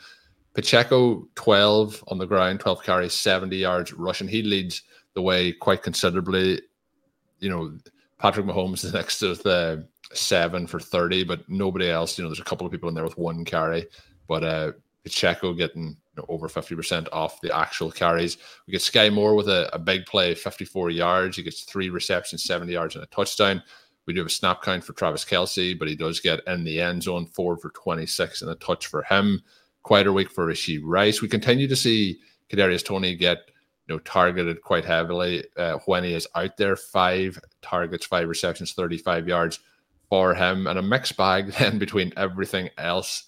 Pacheco, 0.53 1.27
12 1.35 2.05
on 2.07 2.17
the 2.17 2.25
ground, 2.25 2.61
12 2.61 2.83
carries, 2.83 3.13
70 3.13 3.57
yards 3.57 3.91
rushing. 3.91 4.29
He 4.29 4.41
leads 4.41 4.83
the 5.13 5.21
way 5.21 5.51
quite 5.51 5.83
considerably. 5.83 6.61
You 7.39 7.49
know, 7.49 7.77
Patrick 8.17 8.45
Mahomes 8.45 8.85
is 8.85 8.93
next 8.93 9.19
to 9.19 9.35
the 9.35 9.85
seven 10.13 10.67
for 10.67 10.79
30, 10.79 11.25
but 11.25 11.47
nobody 11.49 11.89
else. 11.89 12.17
You 12.17 12.23
know, 12.23 12.29
there's 12.29 12.39
a 12.39 12.45
couple 12.45 12.65
of 12.65 12.71
people 12.71 12.87
in 12.87 12.95
there 12.95 13.03
with 13.03 13.17
one 13.17 13.43
carry, 13.43 13.87
but 14.29 14.45
uh, 14.45 14.71
Pacheco 15.03 15.53
getting 15.53 15.87
you 15.87 15.95
know, 16.15 16.25
over 16.29 16.47
50% 16.47 17.09
off 17.11 17.41
the 17.41 17.53
actual 17.53 17.91
carries. 17.91 18.37
We 18.65 18.71
get 18.71 18.79
Skyy 18.79 19.13
Moore 19.13 19.35
with 19.35 19.49
a, 19.49 19.69
a 19.75 19.79
big 19.79 20.05
play, 20.05 20.33
54 20.33 20.91
yards. 20.91 21.35
He 21.35 21.43
gets 21.43 21.63
three 21.63 21.89
receptions, 21.89 22.45
70 22.45 22.71
yards, 22.71 22.95
and 22.95 23.03
a 23.03 23.07
touchdown. 23.07 23.61
We 24.05 24.13
do 24.13 24.19
have 24.19 24.27
a 24.27 24.31
snap 24.31 24.61
count 24.61 24.83
for 24.83 24.93
Travis 24.93 25.25
Kelce, 25.25 25.77
but 25.77 25.87
he 25.87 25.95
does 25.95 26.19
get 26.19 26.41
in 26.47 26.63
the 26.63 26.79
end 26.79 27.03
zone, 27.03 27.25
four 27.25 27.57
for 27.57 27.71
26 27.71 28.41
and 28.41 28.51
a 28.51 28.55
touch 28.55 28.87
for 28.87 29.03
him. 29.03 29.41
Quite 29.83 30.07
a 30.07 30.13
week 30.13 30.31
for 30.31 30.47
Rashee 30.47 30.81
Rice. 30.83 31.21
We 31.21 31.27
continue 31.27 31.67
to 31.67 31.75
see 31.75 32.19
Kadarius 32.49 32.85
Toney 32.85 33.15
get 33.15 33.39
you 33.87 33.95
know, 33.95 33.99
targeted 33.99 34.61
quite 34.61 34.85
heavily 34.85 35.45
uh, 35.57 35.77
when 35.85 36.03
he 36.03 36.13
is 36.13 36.27
out 36.35 36.57
there. 36.57 36.75
Five 36.75 37.39
targets, 37.61 38.05
five 38.05 38.27
receptions, 38.27 38.73
35 38.73 39.27
yards 39.27 39.59
for 40.09 40.33
him, 40.33 40.67
and 40.67 40.79
a 40.79 40.83
mixed 40.83 41.17
bag 41.17 41.51
then 41.59 41.77
between 41.77 42.13
everything 42.17 42.69
else. 42.77 43.25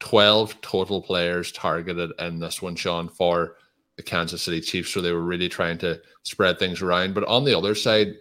12 0.00 0.60
total 0.60 1.00
players 1.00 1.52
targeted 1.52 2.10
in 2.18 2.38
this 2.38 2.60
one, 2.60 2.76
Shawn, 2.76 3.08
for 3.08 3.56
the 3.96 4.02
Kansas 4.02 4.42
City 4.42 4.60
Chiefs. 4.60 4.90
So 4.90 5.00
they 5.00 5.12
were 5.12 5.22
really 5.22 5.48
trying 5.48 5.78
to 5.78 6.00
spread 6.22 6.58
things 6.58 6.82
around. 6.82 7.14
But 7.14 7.24
on 7.24 7.44
the 7.44 7.56
other 7.56 7.74
side, 7.74 8.16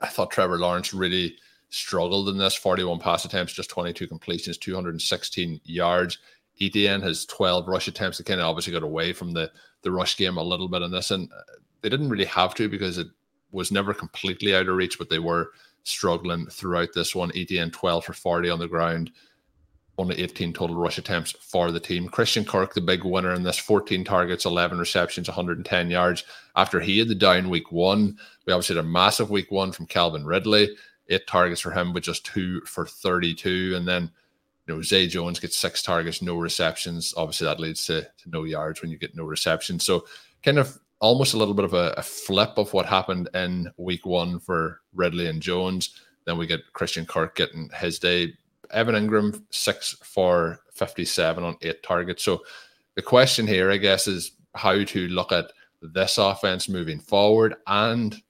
I 0.00 0.08
thought 0.08 0.30
Trevor 0.30 0.58
Lawrence 0.58 0.94
really 0.94 1.36
struggled 1.70 2.28
in 2.28 2.38
this 2.38 2.54
41 2.54 2.98
pass 2.98 3.24
attempts, 3.24 3.52
just 3.52 3.70
22 3.70 4.06
completions, 4.06 4.58
216 4.58 5.60
yards. 5.64 6.18
ETN 6.60 7.02
has 7.02 7.26
12 7.26 7.68
rush 7.68 7.88
attempts. 7.88 8.18
They 8.18 8.24
kind 8.24 8.40
of 8.40 8.46
obviously 8.46 8.72
got 8.72 8.82
away 8.82 9.12
from 9.12 9.32
the, 9.32 9.50
the 9.82 9.90
rush 9.90 10.16
game 10.16 10.36
a 10.36 10.42
little 10.42 10.68
bit 10.68 10.82
in 10.82 10.90
this. 10.90 11.10
And 11.10 11.30
uh, 11.32 11.42
they 11.82 11.88
didn't 11.88 12.08
really 12.08 12.24
have 12.24 12.54
to 12.56 12.68
because 12.68 12.98
it 12.98 13.08
was 13.52 13.70
never 13.70 13.94
completely 13.94 14.54
out 14.54 14.68
of 14.68 14.76
reach, 14.76 14.98
but 14.98 15.08
they 15.08 15.18
were 15.18 15.52
struggling 15.84 16.46
throughout 16.46 16.88
this 16.94 17.14
one. 17.14 17.30
ETN 17.30 17.72
12 17.72 18.04
for 18.04 18.12
40 18.12 18.50
on 18.50 18.58
the 18.58 18.68
ground, 18.68 19.10
only 19.98 20.18
18 20.20 20.52
total 20.52 20.76
rush 20.76 20.96
attempts 20.96 21.32
for 21.32 21.72
the 21.72 21.80
team. 21.80 22.08
Christian 22.08 22.44
Kirk, 22.44 22.72
the 22.72 22.80
big 22.80 23.04
winner 23.04 23.34
in 23.34 23.42
this 23.42 23.58
14 23.58 24.04
targets, 24.04 24.46
11 24.46 24.78
receptions, 24.78 25.28
110 25.28 25.90
yards. 25.90 26.24
After 26.54 26.80
he 26.80 27.00
had 27.00 27.08
the 27.08 27.16
down 27.16 27.50
week 27.50 27.72
one, 27.72 28.16
we 28.46 28.52
obviously 28.52 28.76
had 28.76 28.84
a 28.84 28.88
massive 28.88 29.28
week 29.28 29.50
one 29.50 29.72
from 29.72 29.86
Calvin 29.86 30.24
Ridley, 30.24 30.70
eight 31.08 31.26
targets 31.26 31.60
for 31.60 31.72
him, 31.72 31.92
but 31.92 32.04
just 32.04 32.24
two 32.24 32.60
for 32.60 32.86
32. 32.86 33.74
And 33.76 33.86
then, 33.86 34.10
you 34.66 34.74
know, 34.74 34.82
Zay 34.82 35.08
Jones 35.08 35.40
gets 35.40 35.56
six 35.56 35.82
targets, 35.82 36.22
no 36.22 36.36
receptions. 36.36 37.12
Obviously, 37.16 37.46
that 37.46 37.60
leads 37.60 37.84
to, 37.86 38.02
to 38.02 38.30
no 38.30 38.44
yards 38.44 38.80
when 38.80 38.92
you 38.92 38.98
get 38.98 39.16
no 39.16 39.24
receptions. 39.24 39.84
So, 39.84 40.06
kind 40.44 40.58
of 40.58 40.78
almost 41.00 41.34
a 41.34 41.36
little 41.36 41.54
bit 41.54 41.64
of 41.64 41.74
a, 41.74 41.94
a 41.96 42.02
flip 42.02 42.52
of 42.56 42.72
what 42.72 42.86
happened 42.86 43.28
in 43.34 43.70
week 43.76 44.06
one 44.06 44.38
for 44.38 44.80
Ridley 44.94 45.26
and 45.26 45.42
Jones. 45.42 46.00
Then 46.24 46.38
we 46.38 46.46
get 46.46 46.72
Christian 46.72 47.04
Kirk 47.04 47.34
getting 47.34 47.70
his 47.74 47.98
day 47.98 48.34
Evan 48.70 48.94
Engram, 48.94 49.42
six 49.50 49.96
for 50.02 50.60
57 50.74 51.42
on 51.42 51.56
eight 51.62 51.82
targets. 51.82 52.22
So 52.22 52.42
the 52.94 53.02
question 53.02 53.46
here, 53.46 53.70
I 53.70 53.76
guess, 53.76 54.06
is 54.06 54.32
how 54.54 54.82
to 54.82 55.08
look 55.08 55.32
at 55.32 55.52
this 55.80 56.18
offense 56.18 56.68
moving 56.68 56.98
forward 56.98 57.54
and 57.66 58.20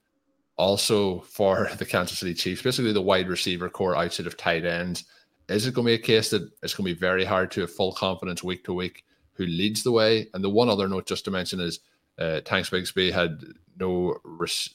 also 0.56 1.20
for 1.20 1.70
the 1.78 1.86
Kansas 1.86 2.18
City 2.18 2.34
Chiefs, 2.34 2.62
basically 2.62 2.92
the 2.92 3.00
wide 3.00 3.28
receiver 3.28 3.68
corps 3.68 3.96
outside 3.96 4.26
of 4.26 4.36
tight 4.36 4.64
ends. 4.64 5.04
Is 5.48 5.66
it 5.66 5.72
going 5.74 5.86
to 5.86 5.90
be 5.90 6.02
a 6.02 6.06
case 6.06 6.28
that 6.30 6.50
it's 6.62 6.74
going 6.74 6.86
to 6.86 6.94
be 6.94 6.98
very 7.00 7.24
hard 7.24 7.50
to 7.52 7.62
have 7.62 7.72
full 7.72 7.92
confidence 7.92 8.44
week 8.44 8.64
to 8.64 8.74
week 8.74 9.04
who 9.32 9.46
leads 9.46 9.82
the 9.82 9.92
way? 9.92 10.28
And 10.34 10.44
the 10.44 10.50
one 10.50 10.68
other 10.68 10.88
note 10.88 11.06
just 11.06 11.24
to 11.24 11.30
mention 11.30 11.60
is 11.60 11.80
uh, 12.18 12.40
Tanks 12.40 12.68
Bigsby 12.68 13.12
had 13.12 13.42
no 13.78 14.16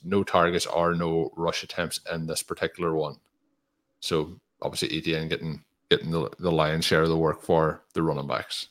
no 0.04 0.23
targets 0.23 0.65
or 0.65 0.95
no 0.95 1.32
rush 1.36 1.63
attempts 1.63 1.99
in 2.12 2.26
this 2.26 2.41
particular 2.41 2.95
one. 2.95 3.17
So 3.99 4.39
obviously 4.63 5.02
ETN 5.02 5.30
getting 5.30 5.63
getting 5.89 6.12
the, 6.12 6.30
the 6.39 6.52
lion's 6.52 6.86
share 6.86 7.04
of 7.04 7.10
the 7.10 7.17
work 7.17 7.41
for 7.41 7.84
the 7.93 8.02
running 8.02 8.28
backs. 8.28 8.69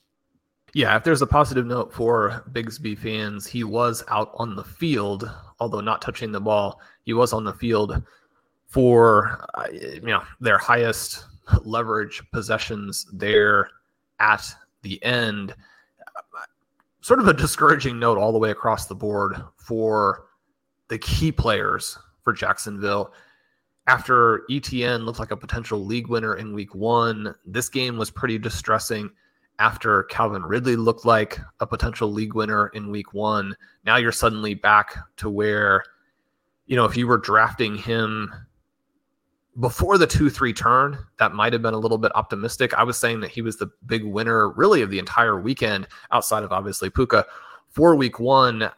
Yeah, 0.75 0.97
if 0.97 1.05
there's 1.05 1.23
a 1.23 1.27
positive 1.27 1.67
note 1.67 1.93
for 1.93 2.43
Bigsby 2.51 2.99
fans, 2.99 3.47
he 3.47 3.63
was 3.63 4.03
out 4.09 4.33
on 4.37 4.57
the 4.57 4.65
field, 4.65 5.31
although 5.61 5.83
not 5.83 6.01
touching 6.01 6.33
the 6.33 6.41
ball. 6.41 6.81
He 7.05 7.13
was 7.13 7.35
on 7.35 7.45
the 7.45 7.53
field 7.53 8.03
for 8.67 9.47
uh, 9.55 9.67
you 9.71 10.01
know 10.01 10.23
their 10.41 10.59
highest 10.59 11.27
leverage 11.65 12.23
possessions 12.33 13.07
there 13.13 13.69
at 14.19 14.45
the 14.83 15.03
end. 15.05 15.55
Sort 17.03 17.21
of 17.21 17.29
a 17.29 17.35
discouraging 17.35 17.99
note 17.99 18.17
all 18.17 18.33
the 18.33 18.39
way 18.39 18.51
across 18.51 18.87
the 18.87 18.95
board 18.95 19.43
for 19.57 20.27
the 20.89 20.99
key 20.99 21.33
players 21.33 21.99
for 22.23 22.33
Jacksonville 22.33 23.13
after 23.87 24.43
ETN 24.51 25.05
looked 25.05 25.19
like 25.19 25.31
a 25.31 25.37
potential 25.37 25.85
league 25.85 26.09
winner 26.09 26.37
in 26.37 26.55
week 26.55 26.75
one, 26.75 27.35
this 27.45 27.69
game 27.69 27.97
was 27.97 28.11
pretty 28.11 28.39
distressing. 28.39 29.11
After 29.59 30.05
Calvin 30.05 30.43
Ridley 30.43 30.77
looked 30.77 31.05
like 31.05 31.39
a 31.61 31.67
potential 31.67 32.11
league 32.11 32.35
winner 32.35 32.69
in 32.69 32.91
week 32.91 33.13
one, 33.13 33.57
now 33.85 33.97
you're 33.97 34.13
suddenly 34.13 34.55
back 34.55 34.97
to 35.17 35.29
where, 35.29 35.85
you 36.67 36.77
know, 36.77 36.85
if 36.85 36.97
you 36.97 37.07
were 37.07 37.19
drafting 37.19 37.77
him 37.77 38.33
before 39.61 39.99
the 39.99 40.07
2 40.07 40.31
3 40.31 40.53
turn, 40.53 40.99
that 41.19 41.35
might 41.35 41.53
have 41.53 41.63
been 41.63 41.75
a 41.75 41.79
little 41.79 41.99
bit 41.99 42.13
optimistic. 42.15 42.73
I 42.75 42.85
was 42.85 42.97
saying 42.97 43.21
that 43.21 43.31
he 43.31 43.43
was 43.43 43.59
the 43.59 43.71
big 43.87 44.05
winner 44.05 44.51
really 44.51 44.83
of 44.83 44.91
the 44.91 44.99
entire 44.99 45.39
weekend, 45.39 45.87
outside 46.11 46.45
of 46.45 46.53
obviously 46.53 46.89
Puka. 46.89 47.27
For 47.69 47.95
week 47.95 48.19
one, 48.19 48.71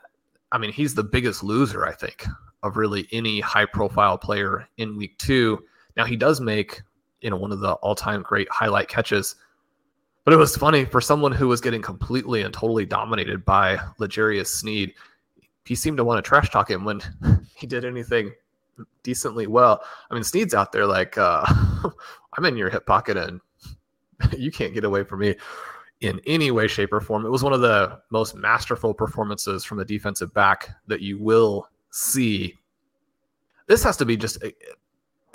I 0.50 0.58
mean, 0.58 0.72
he's 0.72 0.94
the 0.94 1.04
biggest 1.04 1.42
loser, 1.42 1.86
I 1.86 1.92
think, 1.92 2.26
of 2.64 2.76
really 2.76 3.06
any 3.12 3.38
high 3.38 3.66
profile 3.66 4.18
player 4.18 4.66
in 4.78 4.96
week 4.96 5.16
two. 5.18 5.62
Now 5.96 6.04
he 6.04 6.16
does 6.16 6.40
make, 6.40 6.82
you 7.20 7.30
know, 7.30 7.36
one 7.36 7.52
of 7.52 7.60
the 7.60 7.74
all 7.74 7.94
time 7.94 8.22
great 8.22 8.48
highlight 8.50 8.88
catches. 8.88 9.36
But 10.24 10.32
it 10.32 10.38
was 10.38 10.56
funny 10.56 10.86
for 10.86 11.02
someone 11.02 11.32
who 11.32 11.46
was 11.46 11.60
getting 11.60 11.82
completely 11.82 12.40
and 12.40 12.52
totally 12.52 12.86
dominated 12.86 13.44
by 13.44 13.78
L'Jarius 13.98 14.46
Sneed. 14.46 14.94
He 15.66 15.74
seemed 15.74 15.98
to 15.98 16.04
want 16.04 16.24
to 16.24 16.28
trash 16.28 16.50
talk 16.50 16.70
him 16.70 16.84
when 16.84 17.00
he 17.54 17.66
did 17.66 17.84
anything 17.84 18.32
decently 19.02 19.46
well. 19.46 19.84
I 20.10 20.14
mean, 20.14 20.24
Sneed's 20.24 20.54
out 20.54 20.72
there 20.72 20.86
like, 20.86 21.18
uh, 21.18 21.44
I'm 22.36 22.46
in 22.46 22.56
your 22.56 22.70
hip 22.70 22.86
pocket 22.86 23.18
and 23.18 23.40
you 24.36 24.50
can't 24.50 24.72
get 24.72 24.84
away 24.84 25.04
from 25.04 25.20
me 25.20 25.36
in 26.00 26.20
any 26.26 26.50
way, 26.50 26.66
shape, 26.66 26.92
or 26.92 27.00
form. 27.02 27.26
It 27.26 27.30
was 27.30 27.44
one 27.44 27.52
of 27.52 27.60
the 27.60 28.00
most 28.10 28.34
masterful 28.34 28.94
performances 28.94 29.64
from 29.64 29.80
a 29.80 29.84
defensive 29.84 30.32
back 30.32 30.70
that 30.86 31.02
you 31.02 31.18
will 31.18 31.68
see. 31.94 32.58
This 33.66 33.82
has 33.84 33.96
to 33.98 34.04
be 34.04 34.16
just, 34.16 34.38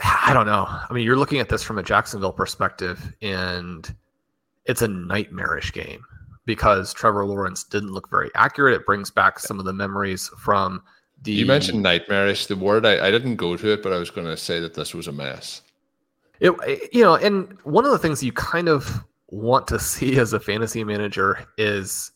I 0.03 0.33
don't 0.33 0.45
know. 0.45 0.65
I 0.67 0.87
mean, 0.91 1.05
you're 1.05 1.15
looking 1.15 1.39
at 1.39 1.49
this 1.49 1.63
from 1.63 1.77
a 1.77 1.83
Jacksonville 1.83 2.33
perspective, 2.33 3.13
and 3.21 3.93
it's 4.65 4.81
a 4.81 4.87
nightmarish 4.87 5.71
game 5.71 6.03
because 6.45 6.93
Trevor 6.93 7.25
Lawrence 7.25 7.63
didn't 7.63 7.91
look 7.91 8.09
very 8.09 8.29
accurate. 8.35 8.75
It 8.75 8.85
brings 8.85 9.09
back 9.09 9.39
some 9.39 9.59
of 9.59 9.65
the 9.65 9.73
memories 9.73 10.29
from 10.37 10.83
the. 11.23 11.31
You 11.31 11.45
mentioned 11.45 11.81
nightmarish. 11.81 12.47
The 12.47 12.55
word 12.55 12.85
I, 12.85 13.07
I 13.07 13.11
didn't 13.11 13.37
go 13.37 13.55
to 13.55 13.73
it, 13.73 13.81
but 13.81 13.93
I 13.93 13.97
was 13.97 14.09
going 14.09 14.27
to 14.27 14.37
say 14.37 14.59
that 14.59 14.73
this 14.73 14.93
was 14.93 15.07
a 15.07 15.11
mess. 15.11 15.61
It, 16.39 16.53
you 16.93 17.03
know, 17.03 17.15
and 17.15 17.57
one 17.63 17.85
of 17.85 17.91
the 17.91 17.97
things 17.97 18.21
you 18.23 18.31
kind 18.31 18.69
of 18.69 19.03
want 19.27 19.67
to 19.69 19.79
see 19.79 20.19
as 20.19 20.33
a 20.33 20.39
fantasy 20.39 20.83
manager 20.83 21.45
is 21.57 22.11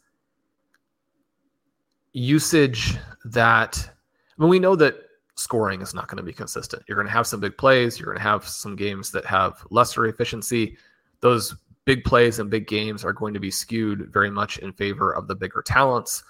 usage 2.11 2.97
that 3.25 3.92
I 4.37 4.41
mean, 4.41 4.49
we 4.49 4.59
know 4.59 4.75
that 4.75 4.95
scoring 5.35 5.81
is 5.81 5.93
not 5.93 6.07
going 6.07 6.17
to 6.17 6.23
be 6.23 6.33
consistent. 6.33 6.83
You're 6.87 6.95
going 6.95 7.07
to 7.07 7.13
have 7.13 7.27
some 7.27 7.39
big 7.39 7.57
plays. 7.57 7.99
You're 7.99 8.07
going 8.07 8.17
to 8.17 8.23
have 8.23 8.47
some 8.47 8.75
games 8.75 9.11
that 9.11 9.25
have 9.25 9.65
lesser 9.69 10.05
efficiency. 10.05 10.77
Those 11.21 11.55
big 11.85 12.03
plays 12.03 12.39
and 12.39 12.49
big 12.49 12.67
games 12.67 13.03
are 13.03 13.13
going 13.13 13.33
to 13.33 13.39
be 13.39 13.51
skewed 13.51 14.11
very 14.11 14.29
much 14.29 14.57
in 14.59 14.71
favor 14.73 15.13
of 15.13 15.27
the 15.27 15.35
bigger 15.35 15.61
talents. 15.61 16.23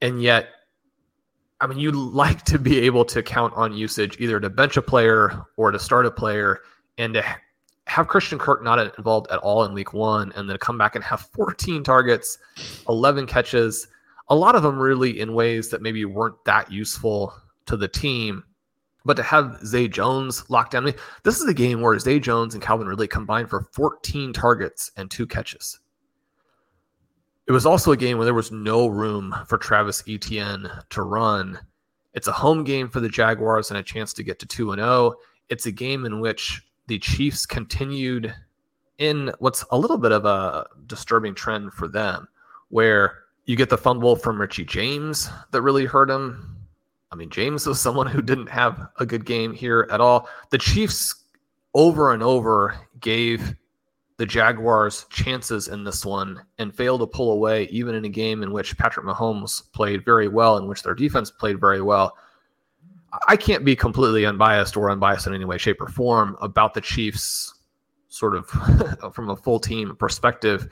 And 0.00 0.22
yet, 0.22 0.48
I 1.60 1.66
mean, 1.66 1.78
you'd 1.78 1.94
like 1.94 2.42
to 2.44 2.58
be 2.58 2.80
able 2.80 3.04
to 3.06 3.22
count 3.22 3.54
on 3.54 3.72
usage 3.72 4.16
either 4.20 4.40
to 4.40 4.50
bench 4.50 4.76
a 4.76 4.82
player 4.82 5.44
or 5.56 5.70
to 5.70 5.78
start 5.78 6.06
a 6.06 6.10
player 6.10 6.60
and 6.98 7.14
to 7.14 7.24
have 7.86 8.08
Christian 8.08 8.38
Kirk 8.38 8.64
not 8.64 8.78
involved 8.98 9.30
at 9.30 9.38
all 9.38 9.64
in 9.64 9.72
week 9.72 9.92
one 9.92 10.32
and 10.34 10.50
then 10.50 10.58
come 10.58 10.76
back 10.76 10.96
and 10.96 11.04
have 11.04 11.20
14 11.34 11.84
targets, 11.84 12.38
11 12.88 13.26
catches, 13.26 13.88
a 14.28 14.34
lot 14.34 14.54
of 14.54 14.62
them 14.62 14.78
really 14.78 15.20
in 15.20 15.34
ways 15.34 15.68
that 15.70 15.82
maybe 15.82 16.04
weren't 16.04 16.44
that 16.44 16.70
useful 16.70 17.34
to 17.66 17.76
the 17.76 17.88
team. 17.88 18.42
But 19.04 19.16
to 19.18 19.22
have 19.22 19.60
Zay 19.64 19.86
Jones 19.86 20.48
locked 20.50 20.72
down, 20.72 20.82
I 20.82 20.86
mean, 20.86 20.94
this 21.22 21.40
is 21.40 21.48
a 21.48 21.54
game 21.54 21.80
where 21.80 21.96
Zay 21.98 22.18
Jones 22.18 22.54
and 22.54 22.62
Calvin 22.62 22.88
Ridley 22.88 23.06
combined 23.06 23.48
for 23.48 23.68
14 23.72 24.32
targets 24.32 24.90
and 24.96 25.08
two 25.08 25.26
catches. 25.26 25.78
It 27.46 27.52
was 27.52 27.66
also 27.66 27.92
a 27.92 27.96
game 27.96 28.18
where 28.18 28.24
there 28.24 28.34
was 28.34 28.50
no 28.50 28.88
room 28.88 29.32
for 29.46 29.56
Travis 29.56 30.02
Etienne 30.08 30.68
to 30.90 31.02
run. 31.02 31.60
It's 32.14 32.26
a 32.26 32.32
home 32.32 32.64
game 32.64 32.88
for 32.88 32.98
the 32.98 33.08
Jaguars 33.08 33.70
and 33.70 33.78
a 33.78 33.82
chance 33.84 34.12
to 34.14 34.24
get 34.24 34.40
to 34.40 34.46
2 34.46 34.72
and 34.72 34.80
0. 34.80 35.14
It's 35.48 35.66
a 35.66 35.72
game 35.72 36.04
in 36.04 36.18
which 36.18 36.62
the 36.88 36.98
Chiefs 36.98 37.46
continued 37.46 38.34
in 38.98 39.30
what's 39.38 39.64
a 39.70 39.78
little 39.78 39.98
bit 39.98 40.10
of 40.10 40.24
a 40.24 40.66
disturbing 40.86 41.34
trend 41.34 41.72
for 41.72 41.86
them, 41.86 42.26
where 42.70 43.25
you 43.46 43.56
get 43.56 43.70
the 43.70 43.78
fumble 43.78 44.16
from 44.16 44.40
Richie 44.40 44.64
James 44.64 45.30
that 45.52 45.62
really 45.62 45.84
hurt 45.84 46.10
him. 46.10 46.56
I 47.10 47.16
mean, 47.16 47.30
James 47.30 47.66
was 47.66 47.80
someone 47.80 48.06
who 48.06 48.20
didn't 48.20 48.48
have 48.48 48.88
a 48.98 49.06
good 49.06 49.24
game 49.24 49.52
here 49.52 49.88
at 49.90 50.00
all. 50.00 50.28
The 50.50 50.58
Chiefs 50.58 51.24
over 51.74 52.12
and 52.12 52.22
over 52.22 52.78
gave 53.00 53.54
the 54.18 54.26
Jaguars 54.26 55.04
chances 55.10 55.68
in 55.68 55.84
this 55.84 56.04
one 56.04 56.42
and 56.58 56.74
failed 56.74 57.00
to 57.00 57.06
pull 57.06 57.32
away, 57.32 57.64
even 57.64 57.94
in 57.94 58.04
a 58.06 58.08
game 58.08 58.42
in 58.42 58.50
which 58.50 58.76
Patrick 58.78 59.04
Mahomes 59.04 59.70
played 59.72 60.04
very 60.04 60.26
well, 60.26 60.56
in 60.56 60.66
which 60.66 60.82
their 60.82 60.94
defense 60.94 61.30
played 61.30 61.60
very 61.60 61.82
well. 61.82 62.16
I 63.28 63.36
can't 63.36 63.64
be 63.64 63.76
completely 63.76 64.24
unbiased 64.24 64.76
or 64.76 64.90
unbiased 64.90 65.26
in 65.26 65.34
any 65.34 65.44
way, 65.44 65.58
shape, 65.58 65.80
or 65.80 65.88
form 65.88 66.36
about 66.40 66.74
the 66.74 66.80
Chiefs, 66.80 67.54
sort 68.08 68.34
of 68.34 68.46
from 69.12 69.28
a 69.28 69.36
full 69.36 69.60
team 69.60 69.94
perspective, 69.96 70.66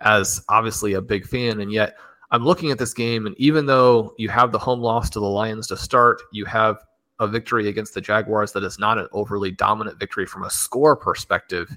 as 0.00 0.44
obviously 0.48 0.92
a 0.92 1.00
big 1.00 1.26
fan. 1.26 1.60
And 1.60 1.72
yet, 1.72 1.96
I'm 2.30 2.44
looking 2.44 2.70
at 2.70 2.78
this 2.78 2.94
game, 2.94 3.26
and 3.26 3.34
even 3.38 3.66
though 3.66 4.14
you 4.16 4.28
have 4.28 4.52
the 4.52 4.58
home 4.58 4.80
loss 4.80 5.10
to 5.10 5.20
the 5.20 5.26
Lions 5.26 5.66
to 5.68 5.76
start, 5.76 6.22
you 6.32 6.44
have 6.44 6.78
a 7.18 7.26
victory 7.26 7.68
against 7.68 7.94
the 7.94 8.00
Jaguars 8.00 8.52
that 8.52 8.64
is 8.64 8.78
not 8.78 8.98
an 8.98 9.08
overly 9.12 9.50
dominant 9.50 9.98
victory 9.98 10.26
from 10.26 10.44
a 10.44 10.50
score 10.50 10.96
perspective. 10.96 11.76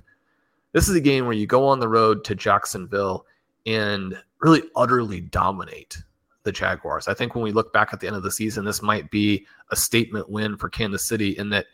This 0.72 0.88
is 0.88 0.96
a 0.96 1.02
game 1.02 1.26
where 1.26 1.34
you 1.34 1.48
go 1.48 1.68
on 1.68 1.80
the 1.80 1.88
road 1.88 2.24
to 2.26 2.36
Jacksonville 2.36 3.26
and 3.66 4.22
really 4.42 4.64
utterly 4.76 5.22
dominate 5.22 5.98
the 6.44 6.52
Jaguars. 6.52 7.08
I 7.08 7.14
think 7.14 7.36
when 7.36 7.44
we 7.44 7.52
look 7.52 7.74
back 7.74 7.94
at 7.94 8.00
the 8.00 8.08
end 8.08 8.16
of 8.16 8.24
the 8.24 8.32
season, 8.32 8.66
this 8.66 8.82
might 8.82 9.10
be 9.10 9.46
a 9.72 9.76
statement 9.76 10.30
win 10.30 10.58
for 10.58 10.70
Kansas 10.70 11.06
City 11.06 11.32
in 11.38 11.50
that 11.50 11.66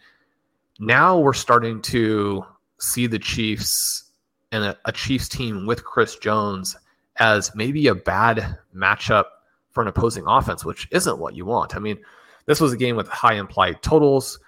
now 0.80 1.20
we're 1.20 1.34
starting 1.34 1.82
to 1.84 2.46
see 2.80 3.08
the 3.08 3.20
Chiefs 3.20 4.12
and 4.52 4.64
a, 4.64 4.78
a 4.86 4.92
Chiefs 4.92 5.28
team 5.28 5.66
with 5.66 5.84
Chris 5.84 6.16
Jones 6.16 6.76
as 7.20 7.54
maybe 7.56 7.88
a 7.88 7.96
bad 7.96 8.58
matchup 8.76 9.26
for 9.70 9.82
an 9.82 9.88
opposing 9.88 10.26
offense, 10.28 10.66
which 10.66 10.88
isn't 10.92 11.20
what 11.20 11.36
you 11.36 11.46
want. 11.46 11.76
I 11.76 11.80
mean, 11.80 11.98
this 12.46 12.60
was 12.60 12.74
a 12.74 12.78
game 12.78 12.96
with 12.96 13.08
high 13.08 13.36
implied 13.36 13.82
totals. 13.82 14.40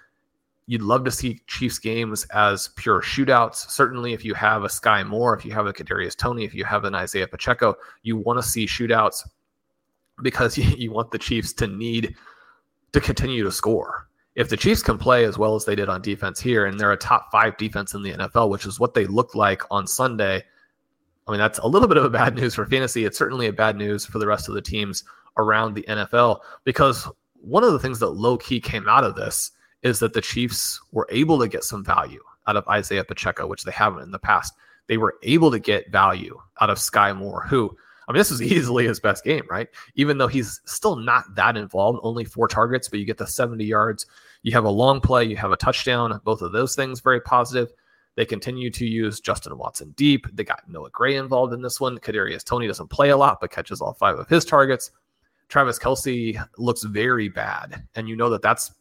You'd 0.66 0.82
love 0.82 1.04
to 1.04 1.10
see 1.10 1.40
Chiefs 1.46 1.78
games 1.78 2.24
as 2.34 2.68
pure 2.76 3.02
shootouts. 3.02 3.70
Certainly, 3.70 4.12
if 4.12 4.24
you 4.24 4.34
have 4.34 4.64
a 4.64 4.68
Skyy 4.68 5.06
Moore, 5.06 5.36
if 5.36 5.44
you 5.44 5.52
have 5.52 5.66
a 5.66 5.72
Kadarius 5.72 6.16
Toney, 6.16 6.44
if 6.44 6.54
you 6.54 6.64
have 6.64 6.84
an 6.84 6.94
Isaiah 6.94 7.26
Pacheco, 7.26 7.76
you 8.02 8.16
want 8.16 8.38
to 8.38 8.48
see 8.48 8.66
shootouts 8.66 9.28
because 10.22 10.56
you 10.58 10.92
want 10.92 11.10
the 11.10 11.18
Chiefs 11.18 11.52
to 11.54 11.66
need 11.66 12.14
to 12.92 13.00
continue 13.00 13.44
to 13.44 13.52
score. 13.52 14.08
If 14.34 14.48
the 14.48 14.56
Chiefs 14.56 14.82
can 14.82 14.96
play 14.96 15.24
as 15.24 15.36
well 15.36 15.54
as 15.54 15.64
they 15.64 15.74
did 15.74 15.90
on 15.90 16.00
defense 16.00 16.40
here, 16.40 16.64
and 16.64 16.80
they're 16.80 16.92
a 16.92 16.96
top 16.96 17.30
five 17.30 17.56
defense 17.58 17.92
in 17.92 18.02
the 18.02 18.12
NFL, 18.12 18.48
which 18.48 18.64
is 18.64 18.80
what 18.80 18.94
they 18.94 19.06
looked 19.06 19.34
like 19.34 19.62
on 19.70 19.86
Sunday, 19.86 20.42
I 21.26 21.30
mean, 21.30 21.38
that's 21.38 21.58
a 21.58 21.66
little 21.66 21.88
bit 21.88 21.96
of 21.96 22.04
a 22.04 22.10
bad 22.10 22.34
news 22.34 22.54
for 22.54 22.66
fantasy. 22.66 23.04
It's 23.04 23.18
certainly 23.18 23.46
a 23.46 23.52
bad 23.52 23.76
news 23.76 24.04
for 24.04 24.18
the 24.18 24.26
rest 24.26 24.48
of 24.48 24.54
the 24.54 24.62
teams 24.62 25.04
around 25.36 25.74
the 25.74 25.84
NFL 25.88 26.40
because 26.64 27.08
one 27.34 27.64
of 27.64 27.72
the 27.72 27.78
things 27.78 27.98
that 28.00 28.08
low 28.08 28.36
key 28.36 28.60
came 28.60 28.88
out 28.88 29.04
of 29.04 29.14
this 29.14 29.50
is 29.82 29.98
that 29.98 30.12
the 30.12 30.20
Chiefs 30.20 30.80
were 30.92 31.08
able 31.10 31.38
to 31.38 31.48
get 31.48 31.64
some 31.64 31.84
value 31.84 32.22
out 32.46 32.56
of 32.56 32.66
Isaiah 32.68 33.04
Pacheco, 33.04 33.46
which 33.46 33.64
they 33.64 33.72
haven't 33.72 34.02
in 34.02 34.10
the 34.10 34.18
past. 34.18 34.54
They 34.88 34.96
were 34.96 35.14
able 35.22 35.50
to 35.50 35.58
get 35.58 35.90
value 35.90 36.38
out 36.60 36.70
of 36.70 36.78
Skyy 36.78 37.16
Moore, 37.16 37.44
who, 37.48 37.76
I 38.08 38.12
mean, 38.12 38.18
this 38.18 38.30
was 38.30 38.42
easily 38.52 38.86
his 38.86 39.00
best 39.00 39.24
game, 39.24 39.44
right? 39.48 39.68
Even 39.94 40.18
though 40.18 40.28
he's 40.28 40.60
still 40.64 40.96
not 40.96 41.34
that 41.34 41.56
involved, 41.56 42.00
only 42.02 42.24
four 42.24 42.48
targets, 42.48 42.88
but 42.88 42.98
you 42.98 43.06
get 43.06 43.18
the 43.18 43.26
70 43.26 43.64
yards. 43.64 44.06
You 44.42 44.52
have 44.52 44.64
a 44.64 44.70
long 44.70 45.00
play, 45.00 45.24
you 45.24 45.36
have 45.36 45.52
a 45.52 45.56
touchdown. 45.56 46.20
Both 46.24 46.42
of 46.42 46.52
those 46.52 46.74
things 46.74 47.00
very 47.00 47.20
positive. 47.20 47.72
They 48.14 48.26
continue 48.26 48.70
to 48.70 48.86
use 48.86 49.20
Justin 49.20 49.56
Watson 49.56 49.92
deep. 49.96 50.26
They 50.32 50.44
got 50.44 50.68
Noah 50.68 50.90
Gray 50.90 51.16
involved 51.16 51.54
in 51.54 51.62
this 51.62 51.80
one. 51.80 51.98
Kadarius 51.98 52.44
Toney 52.44 52.66
doesn't 52.66 52.90
play 52.90 53.10
a 53.10 53.16
lot, 53.16 53.38
but 53.40 53.50
catches 53.50 53.80
all 53.80 53.94
five 53.94 54.18
of 54.18 54.28
his 54.28 54.44
targets. 54.44 54.90
Travis 55.48 55.78
Kelce 55.78 56.42
looks 56.58 56.82
very 56.82 57.28
bad, 57.28 57.86
and 57.94 58.08
you 58.08 58.16
know 58.16 58.30
that 58.30 58.42
that's 58.42 58.72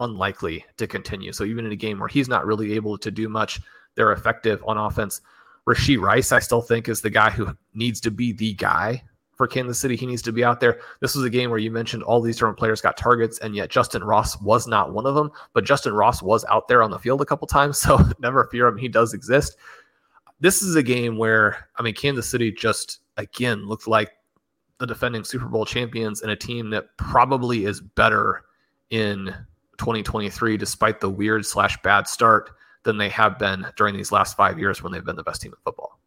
unlikely 0.00 0.64
to 0.76 0.86
continue. 0.86 1.32
So 1.32 1.44
even 1.44 1.66
in 1.66 1.72
a 1.72 1.76
game 1.76 1.98
where 1.98 2.08
he's 2.08 2.28
not 2.28 2.46
really 2.46 2.74
able 2.74 2.98
to 2.98 3.10
do 3.10 3.28
much, 3.28 3.60
they're 3.94 4.12
effective 4.12 4.62
on 4.66 4.78
offense. 4.78 5.20
Rashee 5.66 6.00
Rice, 6.00 6.32
I 6.32 6.40
still 6.40 6.62
think, 6.62 6.88
is 6.88 7.00
the 7.00 7.10
guy 7.10 7.30
who 7.30 7.56
needs 7.74 8.00
to 8.00 8.10
be 8.10 8.32
the 8.32 8.54
guy 8.54 9.02
for 9.34 9.46
Kansas 9.46 9.78
City. 9.78 9.96
He 9.96 10.06
needs 10.06 10.22
to 10.22 10.32
be 10.32 10.44
out 10.44 10.60
there. 10.60 10.80
This 11.00 11.14
was 11.14 11.24
a 11.24 11.30
game 11.30 11.50
where 11.50 11.58
you 11.58 11.70
mentioned 11.70 12.02
all 12.02 12.20
these 12.20 12.36
different 12.36 12.58
players 12.58 12.80
got 12.80 12.96
targets, 12.96 13.38
and 13.38 13.54
yet 13.54 13.70
Justyn 13.70 14.04
Ross 14.04 14.40
was 14.40 14.66
not 14.66 14.92
one 14.92 15.06
of 15.06 15.14
them. 15.14 15.30
But 15.52 15.64
Justyn 15.64 15.96
Ross 15.96 16.22
was 16.22 16.44
out 16.46 16.68
there 16.68 16.82
on 16.82 16.90
the 16.90 16.98
field 16.98 17.22
a 17.22 17.26
couple 17.26 17.46
times, 17.46 17.78
so 17.80 17.98
never 18.18 18.44
fear 18.50 18.68
him. 18.68 18.76
He 18.76 18.88
does 18.88 19.14
exist. 19.14 19.56
This 20.40 20.62
is 20.62 20.74
a 20.74 20.82
game 20.82 21.16
where, 21.16 21.68
I 21.76 21.82
mean, 21.82 21.94
Kansas 21.94 22.28
City 22.28 22.50
just, 22.50 23.00
again, 23.16 23.66
looked 23.66 23.86
like 23.86 24.12
the 24.78 24.86
defending 24.86 25.22
Super 25.22 25.46
Bowl 25.46 25.64
champions 25.64 26.22
and 26.22 26.32
a 26.32 26.36
team 26.36 26.70
that 26.70 26.96
probably 26.96 27.64
is 27.64 27.80
better 27.80 28.42
in 28.90 29.26
2023, 29.78 30.56
despite 30.56 31.00
the 31.00 31.08
weird 31.08 31.46
slash 31.46 31.80
bad 31.82 32.08
start 32.08 32.50
than 32.82 32.98
they 32.98 33.08
have 33.08 33.38
been 33.38 33.64
during 33.76 33.96
these 33.96 34.10
last 34.10 34.36
five 34.36 34.58
years 34.58 34.82
when 34.82 34.92
they've 34.92 35.04
been 35.04 35.16
the 35.16 35.22
best 35.22 35.40
team 35.40 35.52
in 35.52 35.58
football. 35.62 36.00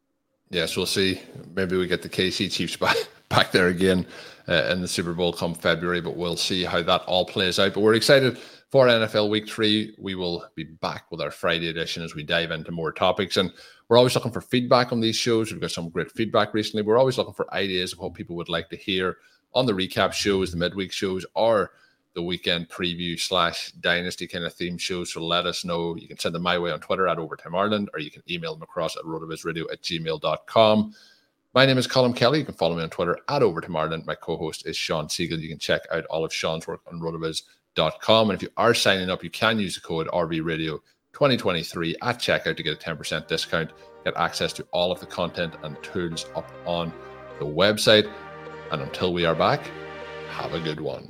Yes, 0.49 0.75
we'll 0.75 0.85
see. 0.85 1.21
Maybe 1.55 1.77
we 1.77 1.87
get 1.87 2.01
the 2.01 2.09
KC 2.09 2.51
Chiefs 2.51 2.75
back 2.75 2.97
back 3.35 3.51
there 3.51 3.67
again 3.67 4.07
uh, 4.47 4.69
in 4.71 4.79
the 4.79 4.87
Super 4.87 5.13
Bowl 5.13 5.33
come 5.33 5.53
February, 5.53 5.99
but 5.99 6.15
we'll 6.15 6.37
see 6.37 6.63
how 6.63 6.81
that 6.81 7.01
all 7.01 7.25
plays 7.25 7.59
out. 7.59 7.73
But 7.73 7.81
we're 7.81 7.95
excited 7.95 8.37
for 8.69 8.87
NFL 8.87 9.29
Week 9.29 9.49
Three. 9.49 9.93
We 9.99 10.15
will 10.15 10.45
be 10.55 10.63
back 10.63 11.11
with 11.11 11.19
our 11.19 11.31
Friday 11.31 11.67
edition 11.67 12.01
as 12.01 12.15
we 12.15 12.23
dive 12.23 12.51
into 12.51 12.71
more 12.71 12.93
topics, 12.93 13.35
and 13.35 13.51
we're 13.89 13.97
always 13.97 14.15
looking 14.15 14.31
for 14.31 14.39
feedback 14.39 14.93
on 14.93 15.01
these 15.01 15.17
shows. 15.17 15.51
We've 15.51 15.59
got 15.59 15.71
some 15.71 15.89
great 15.89 16.11
feedback 16.11 16.53
recently. 16.53 16.83
We're 16.83 16.97
always 16.97 17.17
looking 17.17 17.33
for 17.33 17.53
ideas 17.53 17.91
of 17.91 17.99
what 17.99 18.13
people 18.13 18.37
would 18.37 18.47
like 18.47 18.69
to 18.69 18.77
hear 18.77 19.17
on 19.53 19.65
the 19.65 19.73
recap 19.73 20.13
shows, 20.13 20.51
the 20.51 20.57
midweek 20.57 20.93
shows, 20.93 21.25
or 21.35 21.71
the 22.13 22.23
weekend 22.23 22.69
preview 22.69 23.19
slash 23.19 23.73
dynasty 23.73 24.27
kind 24.27 24.45
of 24.45 24.53
theme 24.53 24.77
shows. 24.77 25.11
So 25.11 25.21
let 25.21 25.45
us 25.45 25.65
know. 25.65 25.97
You 25.97 26.07
can 26.07 26.17
send 26.17 26.35
them 26.35 26.43
my 26.43 26.57
way 26.57 26.71
on 26.71 26.79
Twitter 26.79 27.09
at 27.09 27.19
Overtime 27.19 27.53
Ireland, 27.53 27.89
or 27.93 27.99
you 27.99 28.11
can 28.11 28.23
email 28.29 28.53
them 28.53 28.63
across 28.63 28.95
at 28.95 29.03
rotovizradio 29.03 29.65
at 29.73 29.81
gmail.com. 29.81 30.93
My 31.55 31.65
name 31.65 31.77
is 31.77 31.87
Colm 31.87 32.13
Kelly. 32.13 32.39
You 32.39 32.45
can 32.45 32.53
follow 32.53 32.75
me 32.75 32.83
on 32.83 32.89
Twitter 32.89 33.17
at 33.29 33.41
Overtime 33.41 33.77
Ireland. 33.77 34.05
My 34.05 34.15
co-host 34.15 34.67
is 34.67 34.75
Shawn 34.75 35.07
Siegele. 35.07 35.39
You 35.39 35.47
can 35.47 35.57
check 35.57 35.83
out 35.89 36.03
all 36.07 36.25
of 36.25 36.33
Shawn's 36.33 36.67
work 36.67 36.81
on 36.85 36.99
rotoviz.com. 36.99 38.29
And 38.29 38.35
if 38.35 38.43
you 38.43 38.49
are 38.57 38.73
signing 38.73 39.09
up, 39.09 39.23
you 39.23 39.29
can 39.29 39.57
use 39.57 39.75
the 39.75 39.79
code 39.79 40.09
RVRadio 40.09 40.79
2023 41.13 41.95
at 42.01 42.19
checkout 42.19 42.57
to 42.57 42.63
get 42.63 42.73
a 42.73 42.95
10% 42.95 43.29
discount, 43.29 43.71
get 44.03 44.17
access 44.17 44.51
to 44.51 44.67
all 44.71 44.91
of 44.91 44.99
the 44.99 45.05
content 45.05 45.55
and 45.63 45.81
tools 45.81 46.25
up 46.35 46.51
on 46.65 46.91
the 47.39 47.45
website. 47.45 48.11
And 48.73 48.81
until 48.81 49.13
we 49.13 49.23
are 49.23 49.33
back, 49.35 49.61
have 50.31 50.53
a 50.53 50.59
good 50.59 50.81
one. 50.81 51.09